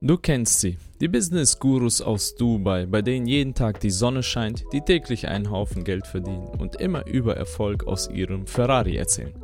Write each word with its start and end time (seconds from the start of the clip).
Du 0.00 0.16
kennst 0.16 0.60
sie, 0.60 0.78
die 1.00 1.08
Business-Gurus 1.08 2.00
aus 2.02 2.36
Dubai, 2.36 2.86
bei 2.86 3.02
denen 3.02 3.26
jeden 3.26 3.52
Tag 3.52 3.80
die 3.80 3.90
Sonne 3.90 4.22
scheint, 4.22 4.64
die 4.72 4.80
täglich 4.80 5.26
einen 5.26 5.50
Haufen 5.50 5.82
Geld 5.82 6.06
verdienen 6.06 6.46
und 6.46 6.80
immer 6.80 7.04
über 7.08 7.36
Erfolg 7.36 7.84
aus 7.88 8.08
ihrem 8.08 8.46
Ferrari 8.46 8.96
erzählen. 8.96 9.34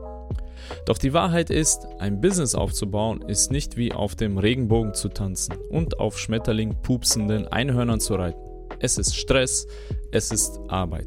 Doch 0.86 0.96
die 0.96 1.12
Wahrheit 1.12 1.50
ist, 1.50 1.88
ein 1.98 2.20
Business 2.20 2.54
aufzubauen 2.54 3.22
ist 3.22 3.50
nicht 3.50 3.76
wie 3.76 3.92
auf 3.92 4.14
dem 4.14 4.38
Regenbogen 4.38 4.94
zu 4.94 5.08
tanzen 5.08 5.56
und 5.70 5.98
auf 5.98 6.20
Schmetterling 6.20 6.76
pupsenden 6.82 7.48
Einhörnern 7.48 7.98
zu 7.98 8.14
reiten. 8.14 8.43
Es 8.84 8.98
ist 8.98 9.16
Stress, 9.16 9.66
es 10.12 10.30
ist 10.30 10.60
Arbeit. 10.68 11.06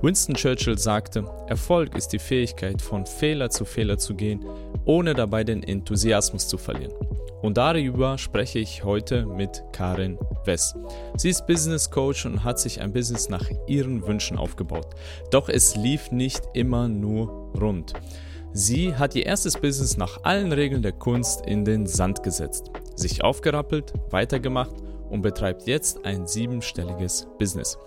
Winston 0.00 0.34
Churchill 0.34 0.78
sagte, 0.78 1.26
Erfolg 1.46 1.94
ist 1.94 2.08
die 2.08 2.18
Fähigkeit, 2.18 2.80
von 2.80 3.04
Fehler 3.04 3.50
zu 3.50 3.66
Fehler 3.66 3.98
zu 3.98 4.14
gehen, 4.14 4.46
ohne 4.86 5.12
dabei 5.12 5.44
den 5.44 5.62
Enthusiasmus 5.62 6.48
zu 6.48 6.56
verlieren. 6.56 6.94
Und 7.42 7.58
darüber 7.58 8.16
spreche 8.16 8.60
ich 8.60 8.82
heute 8.82 9.26
mit 9.26 9.62
Karin 9.74 10.18
Wess. 10.46 10.74
Sie 11.18 11.28
ist 11.28 11.46
Business 11.46 11.90
Coach 11.90 12.24
und 12.24 12.44
hat 12.44 12.58
sich 12.58 12.80
ein 12.80 12.94
Business 12.94 13.28
nach 13.28 13.44
ihren 13.66 14.06
Wünschen 14.06 14.38
aufgebaut. 14.38 14.94
Doch 15.30 15.50
es 15.50 15.76
lief 15.76 16.10
nicht 16.10 16.42
immer 16.54 16.88
nur 16.88 17.52
rund. 17.60 17.92
Sie 18.54 18.94
hat 18.94 19.14
ihr 19.14 19.26
erstes 19.26 19.58
Business 19.58 19.98
nach 19.98 20.24
allen 20.24 20.52
Regeln 20.52 20.80
der 20.80 20.92
Kunst 20.92 21.44
in 21.44 21.66
den 21.66 21.86
Sand 21.86 22.22
gesetzt, 22.22 22.70
sich 22.96 23.22
aufgerappelt, 23.22 23.92
weitergemacht 24.08 24.87
und 25.10 25.22
betreibt 25.22 25.66
jetzt 25.66 26.04
ein 26.04 26.26
siebenstelliges 26.26 27.28
Business. 27.38 27.78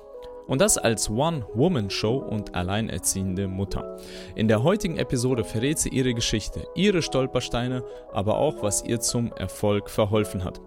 Und 0.48 0.60
das 0.60 0.78
als 0.78 1.10
One-Woman-Show 1.10 2.18
und 2.18 2.56
alleinerziehende 2.56 3.48
Mutter. 3.48 3.98
In 4.36 4.48
der 4.48 4.64
heutigen 4.64 4.98
Episode 4.98 5.44
verrät 5.44 5.80
sie 5.80 5.90
ihre 5.90 6.14
Geschichte, 6.14 6.68
ihre 6.76 7.02
Stolpersteine, 7.02 7.84
aber 8.12 8.38
auch, 8.38 8.62
was 8.62 8.84
ihr 8.84 9.00
zum 9.00 9.32
Erfolg 9.34 9.90
verholfen 9.90 10.44
hat. 10.44 10.60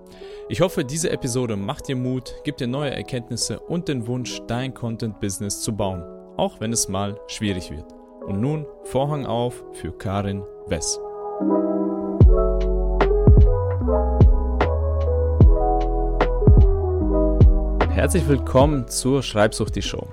Ich 0.48 0.60
hoffe, 0.60 0.84
diese 0.84 1.10
Episode 1.10 1.56
macht 1.56 1.88
dir 1.88 1.96
Mut, 1.96 2.34
gibt 2.44 2.60
dir 2.60 2.66
neue 2.66 2.92
Erkenntnisse 2.92 3.60
und 3.60 3.88
den 3.88 4.06
Wunsch, 4.06 4.40
dein 4.46 4.72
Content-Business 4.72 5.60
zu 5.60 5.76
bauen, 5.76 6.02
auch 6.36 6.60
wenn 6.60 6.72
es 6.72 6.88
mal 6.88 7.20
schwierig 7.26 7.70
wird. 7.70 7.92
Und 8.24 8.40
nun 8.40 8.66
Vorhang 8.84 9.26
auf 9.26 9.62
für 9.72 9.92
Karin 9.92 10.42
Wess. 10.66 10.98
Herzlich 18.04 18.28
willkommen 18.28 18.86
zur 18.86 19.22
Schreibsucht 19.22 19.74
die 19.74 19.80
Show. 19.80 20.06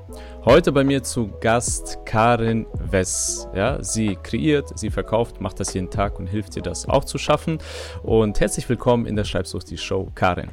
Heute 0.45 0.71
bei 0.71 0.85
mir 0.85 1.03
zu 1.03 1.27
Gast 1.41 1.97
Karin 2.05 2.65
Wess. 2.73 3.49
Ja, 3.53 3.83
sie 3.83 4.15
kreiert, 4.23 4.79
sie 4.79 4.89
verkauft, 4.89 5.41
macht 5.41 5.59
das 5.59 5.73
jeden 5.73 5.89
Tag 5.89 6.17
und 6.17 6.27
hilft 6.27 6.55
dir 6.55 6.61
das 6.61 6.87
auch 6.87 7.03
zu 7.03 7.17
schaffen. 7.17 7.57
Und 8.01 8.39
herzlich 8.39 8.69
willkommen 8.69 9.05
in 9.05 9.17
der 9.17 9.25
Schreibsucht 9.25 9.69
die 9.69 9.77
Show, 9.77 10.09
Karin. 10.15 10.51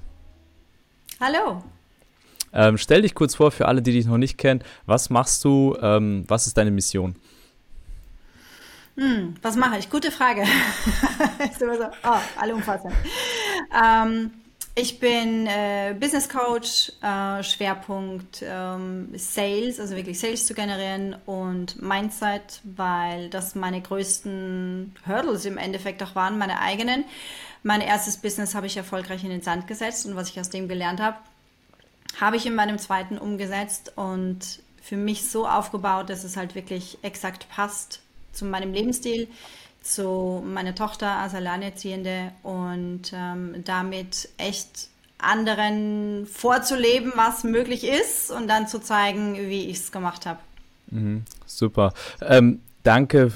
Hallo. 1.21 1.63
Ähm, 2.53 2.77
stell 2.77 3.03
dich 3.03 3.15
kurz 3.15 3.37
vor 3.37 3.53
für 3.53 3.69
alle, 3.69 3.83
die 3.83 3.93
dich 3.93 4.07
noch 4.07 4.19
nicht 4.19 4.37
kennen. 4.37 4.65
Was 4.87 5.09
machst 5.09 5.45
du? 5.45 5.77
Ähm, 5.81 6.25
was 6.27 6.49
ist 6.49 6.57
deine 6.57 6.73
Mission? 6.73 7.15
Hm, 8.97 9.37
was 9.43 9.55
mache 9.55 9.79
ich? 9.79 9.89
Gute 9.89 10.11
Frage. 10.11 10.43
immer 11.61 11.77
so, 11.77 11.85
oh, 12.03 12.19
allumfassend. 12.41 12.95
Ähm, 13.81 14.33
ich 14.81 15.01
bin 15.01 15.49
äh, 15.49 15.95
Business 15.99 16.29
Coach, 16.29 16.93
äh, 17.03 17.43
Schwerpunkt 17.43 18.45
ähm, 18.47 19.09
Sales, 19.17 19.81
also 19.81 19.97
wirklich 19.97 20.21
Sales 20.21 20.47
zu 20.47 20.55
generieren 20.55 21.17
und 21.27 21.83
Mindset, 21.83 22.61
weil 22.63 23.29
das 23.29 23.57
meine 23.57 23.81
größten 23.81 24.95
Hurdles 25.05 25.45
im 25.47 25.59
Endeffekt 25.59 26.01
auch 26.03 26.15
waren, 26.15 26.39
meine 26.39 26.61
eigenen. 26.61 27.05
Mein 27.65 27.81
erstes 27.81 28.19
Business 28.19 28.55
habe 28.55 28.67
ich 28.67 28.77
erfolgreich 28.77 29.25
in 29.25 29.31
den 29.31 29.43
Sand 29.43 29.67
gesetzt 29.67 30.07
und 30.07 30.15
was 30.15 30.31
ich 30.31 30.39
aus 30.39 30.49
dem 30.49 30.69
gelernt 30.69 31.01
habe, 31.01 31.17
habe 32.21 32.37
ich 32.37 32.47
in 32.47 32.55
meinem 32.55 32.79
zweiten 32.79 33.19
umgesetzt 33.19 33.93
und 33.97 34.61
für 34.81 34.97
mich 34.97 35.29
so 35.29 35.49
aufgebaut, 35.49 36.09
dass 36.09 36.23
es 36.23 36.37
halt 36.37 36.55
wirklich 36.55 36.99
exakt 37.03 37.49
passt 37.49 38.01
zu 38.33 38.45
meinem 38.45 38.73
Lebensstil 38.73 39.29
zu 39.83 40.43
meiner 40.47 40.75
Tochter 40.75 41.19
als 41.19 41.35
Alleinerziehende 41.35 42.33
und 42.43 43.13
ähm, 43.13 43.63
damit 43.65 44.29
echt 44.37 44.89
anderen 45.19 46.27
vorzuleben, 46.27 47.13
was 47.17 47.45
möglich 47.45 47.85
ist 47.85 48.31
und 48.31 48.49
dann 48.49 48.69
zu 48.69 48.81
zeigen, 48.81 49.35
wie 49.35 49.69
ich 49.69 49.79
es 49.79 49.93
gemacht 49.93 50.27
habe. 50.27 50.39
Mhm, 50.91 51.25
super. 51.47 51.93
Ähm, 52.21 52.61
danke 52.83 53.33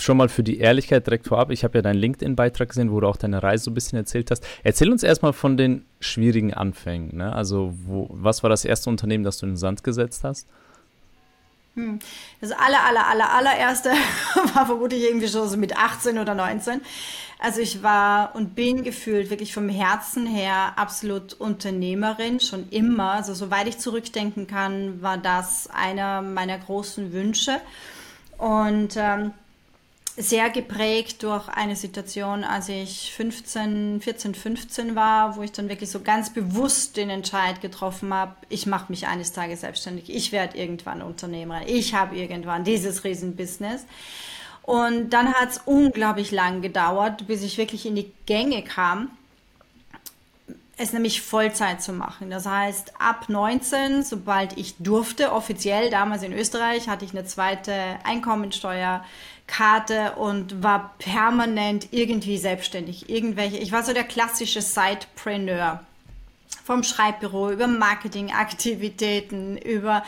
schon 0.00 0.16
mal 0.16 0.28
für 0.28 0.42
die 0.42 0.58
Ehrlichkeit 0.58 1.06
direkt 1.06 1.26
vorab. 1.26 1.50
Ich 1.50 1.64
habe 1.64 1.78
ja 1.78 1.82
deinen 1.82 1.98
LinkedIn-Beitrag 1.98 2.70
gesehen, 2.70 2.90
wo 2.90 3.00
du 3.00 3.06
auch 3.06 3.16
deine 3.16 3.42
Reise 3.42 3.64
so 3.64 3.70
ein 3.70 3.74
bisschen 3.74 3.98
erzählt 3.98 4.30
hast. 4.30 4.46
Erzähl 4.62 4.90
uns 4.90 5.02
erstmal 5.02 5.32
von 5.32 5.56
den 5.56 5.84
schwierigen 6.00 6.54
Anfängen. 6.54 7.16
Ne? 7.16 7.32
Also, 7.32 7.74
wo, 7.84 8.08
was 8.10 8.42
war 8.42 8.50
das 8.50 8.64
erste 8.64 8.90
Unternehmen, 8.90 9.24
das 9.24 9.38
du 9.38 9.46
in 9.46 9.52
den 9.52 9.58
Sand 9.58 9.84
gesetzt 9.84 10.24
hast? 10.24 10.48
Hm. 11.76 11.98
Das 12.40 12.52
aller, 12.52 12.84
aller, 12.84 13.06
aller, 13.06 13.32
allererste 13.34 13.90
war 14.54 14.64
vermutlich 14.66 15.02
irgendwie 15.02 15.28
schon 15.28 15.46
so 15.48 15.58
mit 15.58 15.76
18 15.76 16.18
oder 16.18 16.34
19. 16.34 16.80
Also 17.38 17.60
ich 17.60 17.82
war 17.82 18.34
und 18.34 18.54
bin 18.54 18.82
gefühlt 18.82 19.28
wirklich 19.28 19.52
vom 19.52 19.68
Herzen 19.68 20.26
her 20.26 20.72
absolut 20.76 21.34
Unternehmerin, 21.34 22.40
schon 22.40 22.70
immer. 22.70 23.12
Also 23.12 23.34
soweit 23.34 23.68
ich 23.68 23.76
zurückdenken 23.78 24.46
kann, 24.46 25.02
war 25.02 25.18
das 25.18 25.68
einer 25.68 26.22
meiner 26.22 26.56
großen 26.56 27.12
Wünsche. 27.12 27.60
Und 28.38 28.96
ähm, 28.96 29.32
sehr 30.16 30.48
geprägt 30.48 31.22
durch 31.22 31.48
eine 31.48 31.76
Situation, 31.76 32.42
als 32.42 32.70
ich 32.70 33.12
15, 33.14 34.00
14, 34.00 34.34
15 34.34 34.94
war, 34.94 35.36
wo 35.36 35.42
ich 35.42 35.52
dann 35.52 35.68
wirklich 35.68 35.90
so 35.90 36.00
ganz 36.00 36.32
bewusst 36.32 36.96
den 36.96 37.10
Entscheid 37.10 37.60
getroffen 37.60 38.14
habe, 38.14 38.34
ich 38.48 38.66
mache 38.66 38.86
mich 38.88 39.06
eines 39.06 39.32
Tages 39.32 39.60
selbstständig, 39.60 40.08
ich 40.08 40.32
werde 40.32 40.56
irgendwann 40.56 41.02
Unternehmerin, 41.02 41.68
ich 41.68 41.94
habe 41.94 42.16
irgendwann 42.16 42.64
dieses 42.64 43.04
Riesenbusiness. 43.04 43.84
Und 44.62 45.10
dann 45.10 45.32
hat 45.34 45.50
es 45.50 45.60
unglaublich 45.64 46.32
lang 46.32 46.60
gedauert, 46.60 47.26
bis 47.26 47.42
ich 47.42 47.56
wirklich 47.58 47.86
in 47.86 47.94
die 47.94 48.10
Gänge 48.24 48.62
kam, 48.62 49.10
es 50.78 50.92
nämlich 50.92 51.22
Vollzeit 51.22 51.82
zu 51.82 51.92
machen. 51.92 52.30
Das 52.30 52.46
heißt, 52.46 52.94
ab 52.98 53.28
19, 53.28 54.02
sobald 54.02 54.58
ich 54.58 54.76
durfte, 54.78 55.32
offiziell 55.32 55.90
damals 55.90 56.22
in 56.22 56.32
Österreich, 56.32 56.88
hatte 56.88 57.04
ich 57.04 57.12
eine 57.12 57.24
zweite 57.24 57.72
Einkommensteuer 58.04 59.04
Karte 59.46 60.12
und 60.16 60.62
war 60.62 60.94
permanent 60.98 61.88
irgendwie 61.92 62.36
selbstständig. 62.36 63.08
Irgendwelche, 63.08 63.58
ich 63.58 63.72
war 63.72 63.84
so 63.84 63.92
der 63.92 64.04
klassische 64.04 64.60
Sidepreneur. 64.60 65.80
Vom 66.64 66.82
Schreibbüro 66.82 67.50
über 67.52 67.68
Marketingaktivitäten, 67.68 69.56
über 69.56 70.02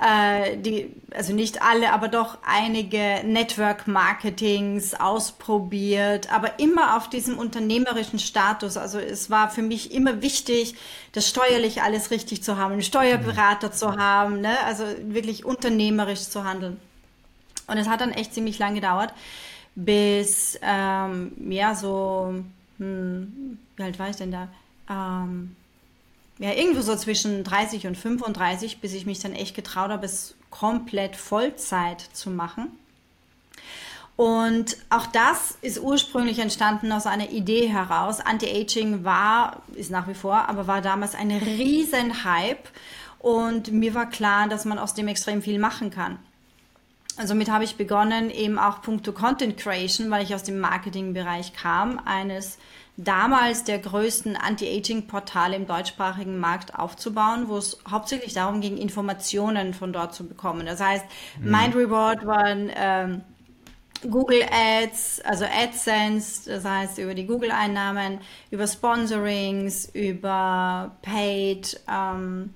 äh, 0.00 0.56
die, 0.58 0.92
also 1.14 1.32
nicht 1.32 1.62
alle, 1.62 1.92
aber 1.92 2.08
doch 2.08 2.38
einige 2.46 3.22
Network-Marketings 3.24 4.94
ausprobiert, 4.94 6.32
aber 6.32 6.60
immer 6.60 6.96
auf 6.96 7.08
diesem 7.08 7.38
unternehmerischen 7.38 8.18
Status. 8.18 8.76
Also 8.76 8.98
es 8.98 9.30
war 9.30 9.50
für 9.50 9.62
mich 9.62 9.92
immer 9.92 10.22
wichtig, 10.22 10.76
das 11.12 11.28
steuerlich 11.28 11.82
alles 11.82 12.10
richtig 12.10 12.42
zu 12.42 12.56
haben, 12.56 12.72
einen 12.72 12.82
Steuerberater 12.82 13.72
zu 13.72 13.96
haben, 13.96 14.40
ne? 14.40 14.58
also 14.64 14.84
wirklich 15.06 15.44
unternehmerisch 15.44 16.28
zu 16.28 16.44
handeln. 16.44 16.78
Und 17.66 17.78
es 17.78 17.88
hat 17.88 18.00
dann 18.00 18.12
echt 18.12 18.34
ziemlich 18.34 18.58
lang 18.58 18.74
gedauert, 18.74 19.12
bis, 19.74 20.58
ähm, 20.62 21.32
ja, 21.50 21.74
so, 21.74 22.34
hm, 22.78 23.58
wie 23.76 23.82
alt 23.82 23.98
war 23.98 24.10
ich 24.10 24.16
denn 24.16 24.30
da? 24.30 24.48
Ähm, 24.88 25.56
ja, 26.38 26.52
irgendwo 26.52 26.82
so 26.82 26.94
zwischen 26.96 27.44
30 27.44 27.86
und 27.86 27.96
35, 27.96 28.80
bis 28.80 28.92
ich 28.92 29.06
mich 29.06 29.20
dann 29.20 29.32
echt 29.32 29.54
getraut 29.54 29.90
habe, 29.90 30.04
es 30.04 30.34
komplett 30.50 31.16
Vollzeit 31.16 32.00
zu 32.00 32.30
machen. 32.30 32.68
Und 34.16 34.78
auch 34.88 35.06
das 35.06 35.58
ist 35.60 35.78
ursprünglich 35.78 36.38
entstanden 36.38 36.90
aus 36.90 37.06
einer 37.06 37.30
Idee 37.30 37.68
heraus. 37.68 38.20
Anti-Aging 38.20 39.04
war, 39.04 39.62
ist 39.74 39.90
nach 39.90 40.08
wie 40.08 40.14
vor, 40.14 40.48
aber 40.48 40.66
war 40.66 40.80
damals 40.80 41.14
ein 41.14 41.30
riesen 41.30 42.24
Hype. 42.24 42.68
Und 43.18 43.72
mir 43.72 43.94
war 43.94 44.08
klar, 44.08 44.48
dass 44.48 44.64
man 44.64 44.78
aus 44.78 44.94
dem 44.94 45.08
extrem 45.08 45.42
viel 45.42 45.58
machen 45.58 45.90
kann. 45.90 46.18
Also 47.16 47.28
somit 47.28 47.50
habe 47.50 47.64
ich 47.64 47.76
begonnen, 47.76 48.30
eben 48.30 48.58
auch 48.58 48.82
puncto 48.82 49.12
Content 49.12 49.56
Creation, 49.56 50.10
weil 50.10 50.22
ich 50.22 50.34
aus 50.34 50.42
dem 50.42 50.60
Marketingbereich 50.60 51.54
kam, 51.54 51.98
eines 52.04 52.58
damals 52.96 53.64
der 53.64 53.78
größten 53.78 54.36
Anti-Aging-Portale 54.36 55.56
im 55.56 55.66
deutschsprachigen 55.66 56.38
Markt 56.38 56.78
aufzubauen, 56.78 57.48
wo 57.48 57.58
es 57.58 57.78
hauptsächlich 57.90 58.32
darum 58.32 58.60
ging, 58.60 58.78
Informationen 58.78 59.74
von 59.74 59.92
dort 59.92 60.14
zu 60.14 60.26
bekommen. 60.26 60.66
Das 60.66 60.80
heißt, 60.80 61.04
mhm. 61.40 61.50
Mind 61.50 61.76
Reward 61.76 62.26
waren 62.26 62.70
ähm, 62.74 63.20
Google 64.02 64.42
Ads, 64.50 65.20
also 65.22 65.44
AdSense, 65.44 66.48
das 66.50 66.64
heißt 66.64 66.98
über 66.98 67.14
die 67.14 67.26
Google-Einnahmen, 67.26 68.20
über 68.50 68.66
Sponsorings, 68.66 69.90
über 69.92 70.96
Paid. 71.02 71.80
Ähm, 71.90 72.54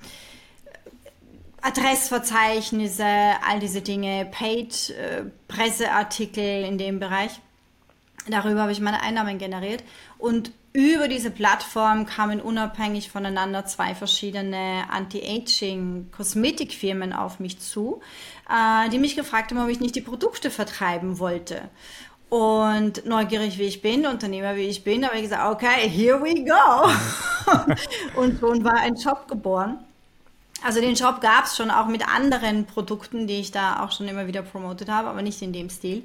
Adressverzeichnisse, 1.63 3.05
all 3.05 3.61
diese 3.61 3.83
Dinge, 3.83 4.27
Paid, 4.31 4.91
äh, 4.91 5.25
Presseartikel 5.47 6.65
in 6.65 6.79
dem 6.79 6.99
Bereich. 6.99 7.41
Darüber 8.29 8.63
habe 8.63 8.73
ich 8.73 8.81
meine 8.81 9.03
Einnahmen 9.03 9.39
generiert. 9.39 9.85
Und 10.19 10.51
über 10.73 11.07
diese 11.09 11.31
Plattform 11.31 12.07
kamen 12.07 12.41
unabhängig 12.41 13.11
voneinander 13.11 13.67
zwei 13.67 13.95
verschiedene 13.95 14.85
Anti-Aging-Kosmetikfirmen 14.91 17.13
auf 17.13 17.41
mich 17.41 17.59
zu, 17.59 18.01
äh, 18.49 18.89
die 18.91 18.99
mich 18.99 19.17
gefragt 19.17 19.51
haben, 19.51 19.63
ob 19.63 19.69
ich 19.69 19.81
nicht 19.81 19.97
die 19.97 20.01
Produkte 20.01 20.51
vertreiben 20.51 21.19
wollte. 21.19 21.69
Und 22.29 23.05
neugierig 23.07 23.59
wie 23.59 23.65
ich 23.65 23.83
bin, 23.83 24.07
Unternehmer 24.07 24.55
wie 24.55 24.69
ich 24.69 24.85
bin, 24.85 25.05
habe 25.05 25.17
ich 25.17 25.23
gesagt, 25.23 25.53
okay, 25.53 25.89
here 25.89 26.23
we 26.23 26.45
go. 26.45 26.89
und 28.21 28.39
schon 28.39 28.63
war 28.63 28.77
ein 28.77 28.97
Shop 28.97 29.27
geboren. 29.27 29.79
Also 30.63 30.81
den 30.81 30.95
Shop 30.95 31.21
gab 31.21 31.47
es 31.47 31.57
schon 31.57 31.73
auch 31.73 31.87
mit 31.87 32.07
anderen 32.07 32.67
Produkten, 32.67 33.27
die 33.27 33.41
ich 33.41 33.51
da 33.51 33.83
auch 33.83 33.91
schon 33.91 34.07
immer 34.07 34.29
wieder 34.29 34.43
promotet 34.43 34.89
habe, 34.89 35.09
aber 35.09 35.23
nicht 35.23 35.43
in 35.43 35.53
dem 35.53 35.71
Stil. 35.71 36.05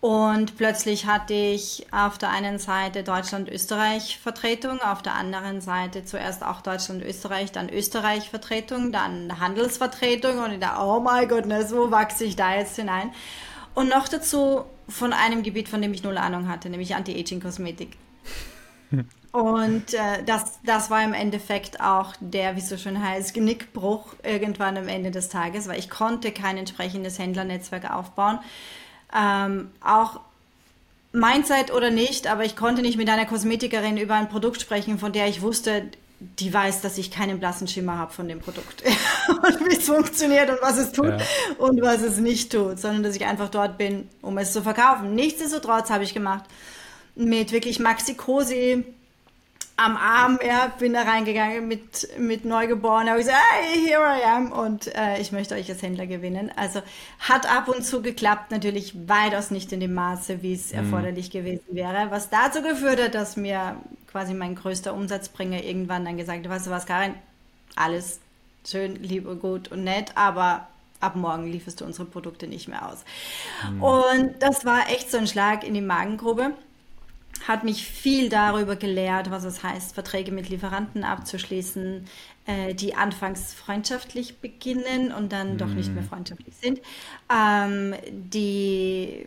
Und 0.00 0.58
plötzlich 0.58 1.06
hatte 1.06 1.32
ich 1.32 1.86
auf 1.90 2.18
der 2.18 2.28
einen 2.28 2.58
Seite 2.58 3.02
Deutschland-Österreich-Vertretung, 3.04 4.82
auf 4.82 5.00
der 5.00 5.14
anderen 5.14 5.62
Seite 5.62 6.04
zuerst 6.04 6.44
auch 6.44 6.60
Deutschland-Österreich, 6.60 7.52
dann 7.52 7.70
Österreich-Vertretung, 7.70 8.92
dann 8.92 9.40
Handelsvertretung 9.40 10.40
und 10.40 10.52
ich 10.52 10.60
dachte, 10.60 10.84
oh 10.84 11.00
my 11.00 11.26
goodness, 11.26 11.74
wo 11.74 11.90
wachse 11.90 12.24
ich 12.24 12.36
da 12.36 12.54
jetzt 12.54 12.76
hinein? 12.76 13.12
Und 13.74 13.88
noch 13.88 14.06
dazu 14.06 14.64
von 14.88 15.14
einem 15.14 15.42
Gebiet, 15.42 15.68
von 15.70 15.80
dem 15.80 15.94
ich 15.94 16.02
null 16.02 16.18
Ahnung 16.18 16.48
hatte, 16.48 16.68
nämlich 16.68 16.94
Anti-Aging-Kosmetik. 16.94 17.96
Und 19.32 19.94
äh, 19.94 20.22
das, 20.24 20.60
das 20.64 20.90
war 20.90 21.02
im 21.02 21.12
Endeffekt 21.12 21.80
auch 21.80 22.14
der, 22.20 22.54
wie 22.54 22.60
so 22.60 22.76
schön 22.76 23.02
heißt, 23.02 23.34
Genickbruch 23.34 24.14
irgendwann 24.22 24.76
am 24.76 24.86
Ende 24.86 25.10
des 25.10 25.28
Tages, 25.28 25.66
weil 25.66 25.80
ich 25.80 25.90
konnte 25.90 26.30
kein 26.30 26.56
entsprechendes 26.56 27.18
Händlernetzwerk 27.18 27.90
aufbauen 27.90 28.38
ähm, 29.14 29.70
auch 29.80 30.20
Mindset 31.12 31.72
oder 31.72 31.90
nicht, 31.90 32.26
aber 32.26 32.44
ich 32.44 32.56
konnte 32.56 32.82
nicht 32.82 32.96
mit 32.96 33.08
einer 33.08 33.24
Kosmetikerin 33.24 33.96
über 33.96 34.14
ein 34.14 34.28
Produkt 34.28 34.60
sprechen, 34.60 34.98
von 34.98 35.12
der 35.12 35.28
ich 35.28 35.42
wusste, 35.42 35.84
die 36.18 36.52
weiß, 36.52 36.80
dass 36.80 36.98
ich 36.98 37.10
keinen 37.10 37.38
blassen 37.38 37.68
Schimmer 37.68 37.98
habe 37.98 38.12
von 38.12 38.26
dem 38.26 38.40
Produkt 38.40 38.82
und 39.28 39.68
wie 39.68 39.76
es 39.76 39.86
funktioniert 39.86 40.50
und 40.50 40.58
was 40.60 40.78
es 40.78 40.92
tut 40.92 41.06
ja. 41.06 41.18
und 41.58 41.80
was 41.82 42.02
es 42.02 42.18
nicht 42.18 42.50
tut, 42.50 42.80
sondern 42.80 43.02
dass 43.02 43.14
ich 43.14 43.24
einfach 43.26 43.48
dort 43.48 43.78
bin, 43.78 44.08
um 44.22 44.38
es 44.38 44.52
zu 44.52 44.62
verkaufen. 44.62 45.14
Nichtsdestotrotz 45.14 45.90
habe 45.90 46.04
ich 46.04 46.14
gemacht 46.14 46.44
mit 47.14 47.52
wirklich 47.52 47.78
Maxi 47.78 48.14
Cosi 48.14 48.84
am 49.76 49.96
Arm, 49.96 50.38
ja, 50.46 50.72
bin 50.78 50.92
da 50.92 51.02
reingegangen 51.02 51.66
mit, 51.66 52.08
mit 52.16 52.44
Neugeborener, 52.44 53.12
habe 53.12 53.20
gesagt, 53.20 53.38
hey, 53.50 53.80
here 53.84 54.02
I 54.02 54.24
am 54.24 54.52
und 54.52 54.94
äh, 54.94 55.20
ich 55.20 55.32
möchte 55.32 55.56
euch 55.56 55.68
als 55.68 55.82
Händler 55.82 56.06
gewinnen. 56.06 56.52
Also 56.54 56.80
hat 57.18 57.50
ab 57.50 57.68
und 57.68 57.84
zu 57.84 58.00
geklappt, 58.00 58.52
natürlich 58.52 59.08
weitaus 59.08 59.50
nicht 59.50 59.72
in 59.72 59.80
dem 59.80 59.94
Maße, 59.94 60.42
wie 60.42 60.54
es 60.54 60.70
mhm. 60.70 60.78
erforderlich 60.78 61.30
gewesen 61.32 61.64
wäre, 61.70 62.06
was 62.10 62.30
dazu 62.30 62.62
geführt 62.62 63.02
hat, 63.02 63.14
dass 63.14 63.36
mir 63.36 63.76
quasi 64.10 64.32
mein 64.32 64.54
größter 64.54 64.94
Umsatzbringer 64.94 65.64
irgendwann 65.64 66.04
dann 66.04 66.16
gesagt 66.16 66.44
hat, 66.44 66.50
weißt 66.50 66.66
du 66.68 66.70
was, 66.70 66.86
Karin, 66.86 67.14
alles 67.74 68.20
schön, 68.64 69.02
lieb 69.02 69.26
und 69.26 69.40
gut 69.40 69.72
und 69.72 69.82
nett, 69.82 70.12
aber 70.14 70.68
ab 71.00 71.16
morgen 71.16 71.50
lieferst 71.50 71.80
du 71.80 71.84
unsere 71.84 72.06
Produkte 72.06 72.46
nicht 72.46 72.68
mehr 72.68 72.88
aus. 72.88 73.04
Mhm. 73.68 73.82
Und 73.82 74.34
das 74.38 74.64
war 74.64 74.88
echt 74.88 75.10
so 75.10 75.18
ein 75.18 75.26
Schlag 75.26 75.64
in 75.64 75.74
die 75.74 75.80
Magengrube 75.80 76.52
hat 77.46 77.64
mich 77.64 77.86
viel 77.86 78.28
darüber 78.28 78.76
gelehrt, 78.76 79.30
was 79.30 79.44
es 79.44 79.62
heißt, 79.62 79.94
Verträge 79.94 80.32
mit 80.32 80.48
Lieferanten 80.48 81.04
abzuschließen, 81.04 82.06
äh, 82.46 82.74
die 82.74 82.94
anfangs 82.94 83.54
freundschaftlich 83.54 84.38
beginnen 84.38 85.12
und 85.12 85.32
dann 85.32 85.54
mm. 85.54 85.58
doch 85.58 85.68
nicht 85.68 85.92
mehr 85.92 86.02
mhm. 86.02 86.08
freundschaftlich 86.08 86.54
sind. 86.56 86.80
Ähm, 87.32 87.94
die, 88.10 89.26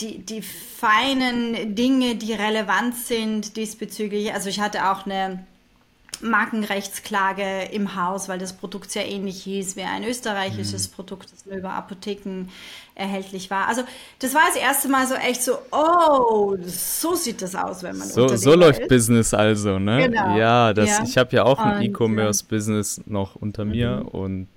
die, 0.00 0.18
die 0.18 0.42
feinen 0.42 1.74
Dinge, 1.74 2.16
die 2.16 2.32
relevant 2.32 2.96
sind 2.96 3.56
diesbezüglich. 3.56 4.32
Also 4.32 4.48
ich 4.48 4.60
hatte 4.60 4.90
auch 4.90 5.06
eine 5.06 5.46
Markenrechtsklage 6.24 7.68
im 7.70 7.96
Haus, 7.96 8.28
weil 8.28 8.38
das 8.38 8.54
Produkt 8.54 8.90
sehr 8.90 9.06
ähnlich 9.06 9.42
hieß 9.42 9.76
wie 9.76 9.82
ein 9.82 10.04
österreichisches 10.04 10.88
mhm. 10.88 10.94
Produkt, 10.94 11.32
das 11.32 11.44
nur 11.44 11.56
über 11.56 11.72
Apotheken 11.74 12.46
erhältlich 12.94 13.50
war. 13.50 13.68
Also 13.68 13.82
das 14.20 14.34
war 14.34 14.42
das 14.46 14.56
erste 14.56 14.88
Mal 14.88 15.06
so 15.06 15.14
echt 15.14 15.42
so, 15.42 15.58
oh, 15.70 16.56
so 16.64 17.14
sieht 17.14 17.42
das 17.42 17.54
aus, 17.54 17.82
wenn 17.82 17.98
man 17.98 18.08
so 18.08 18.26
so 18.28 18.54
läuft 18.54 18.80
ist. 18.80 18.88
Business 18.88 19.34
also, 19.34 19.78
ne? 19.78 20.08
Genau. 20.08 20.36
Ja, 20.36 20.72
das, 20.72 20.88
ja. 20.88 21.04
ich 21.04 21.18
habe 21.18 21.36
ja 21.36 21.44
auch 21.44 21.58
ein 21.58 21.82
E-Commerce-Business 21.82 23.02
noch 23.06 23.36
unter 23.36 23.64
mir 23.64 24.00
mhm. 24.02 24.08
und 24.08 24.48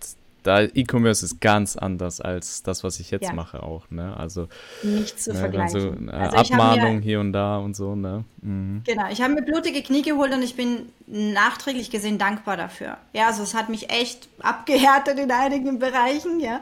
da 0.44 0.62
E-Commerce 0.62 1.26
ist 1.26 1.42
ganz 1.42 1.76
anders 1.76 2.22
als 2.22 2.64
das, 2.64 2.84
was 2.84 3.00
ich 3.00 3.12
jetzt 3.12 3.26
ja. 3.26 3.34
mache 3.34 3.64
auch, 3.64 3.90
ne? 3.90 4.16
Also 4.16 4.48
nicht 4.84 5.22
zu 5.22 5.34
ne, 5.34 5.40
vergleichen. 5.40 5.80
So, 5.80 6.12
äh, 6.12 6.16
also 6.16 6.38
Abmahnung 6.38 6.98
mir, 6.98 7.02
hier 7.02 7.20
und 7.20 7.34
da 7.34 7.58
und 7.58 7.76
so, 7.76 7.96
ne? 7.96 8.24
Mhm. 8.42 8.82
Genau, 8.86 9.10
ich 9.12 9.22
habe 9.22 9.34
mir 9.34 9.42
blutige 9.42 9.82
Knie 9.82 10.02
geholt 10.04 10.34
und 10.34 10.42
ich 10.42 10.56
bin 10.56 10.90
nachträglich 11.08 11.90
gesehen 11.90 12.18
dankbar 12.18 12.58
dafür. 12.58 12.98
Ja, 13.14 13.28
also 13.28 13.44
es 13.44 13.54
hat 13.54 13.70
mich 13.70 13.90
echt 13.90 14.30
abgehärtet 14.40 15.20
in 15.20 15.32
einigen 15.32 15.80
Bereichen, 15.80 16.40
ja. 16.40 16.62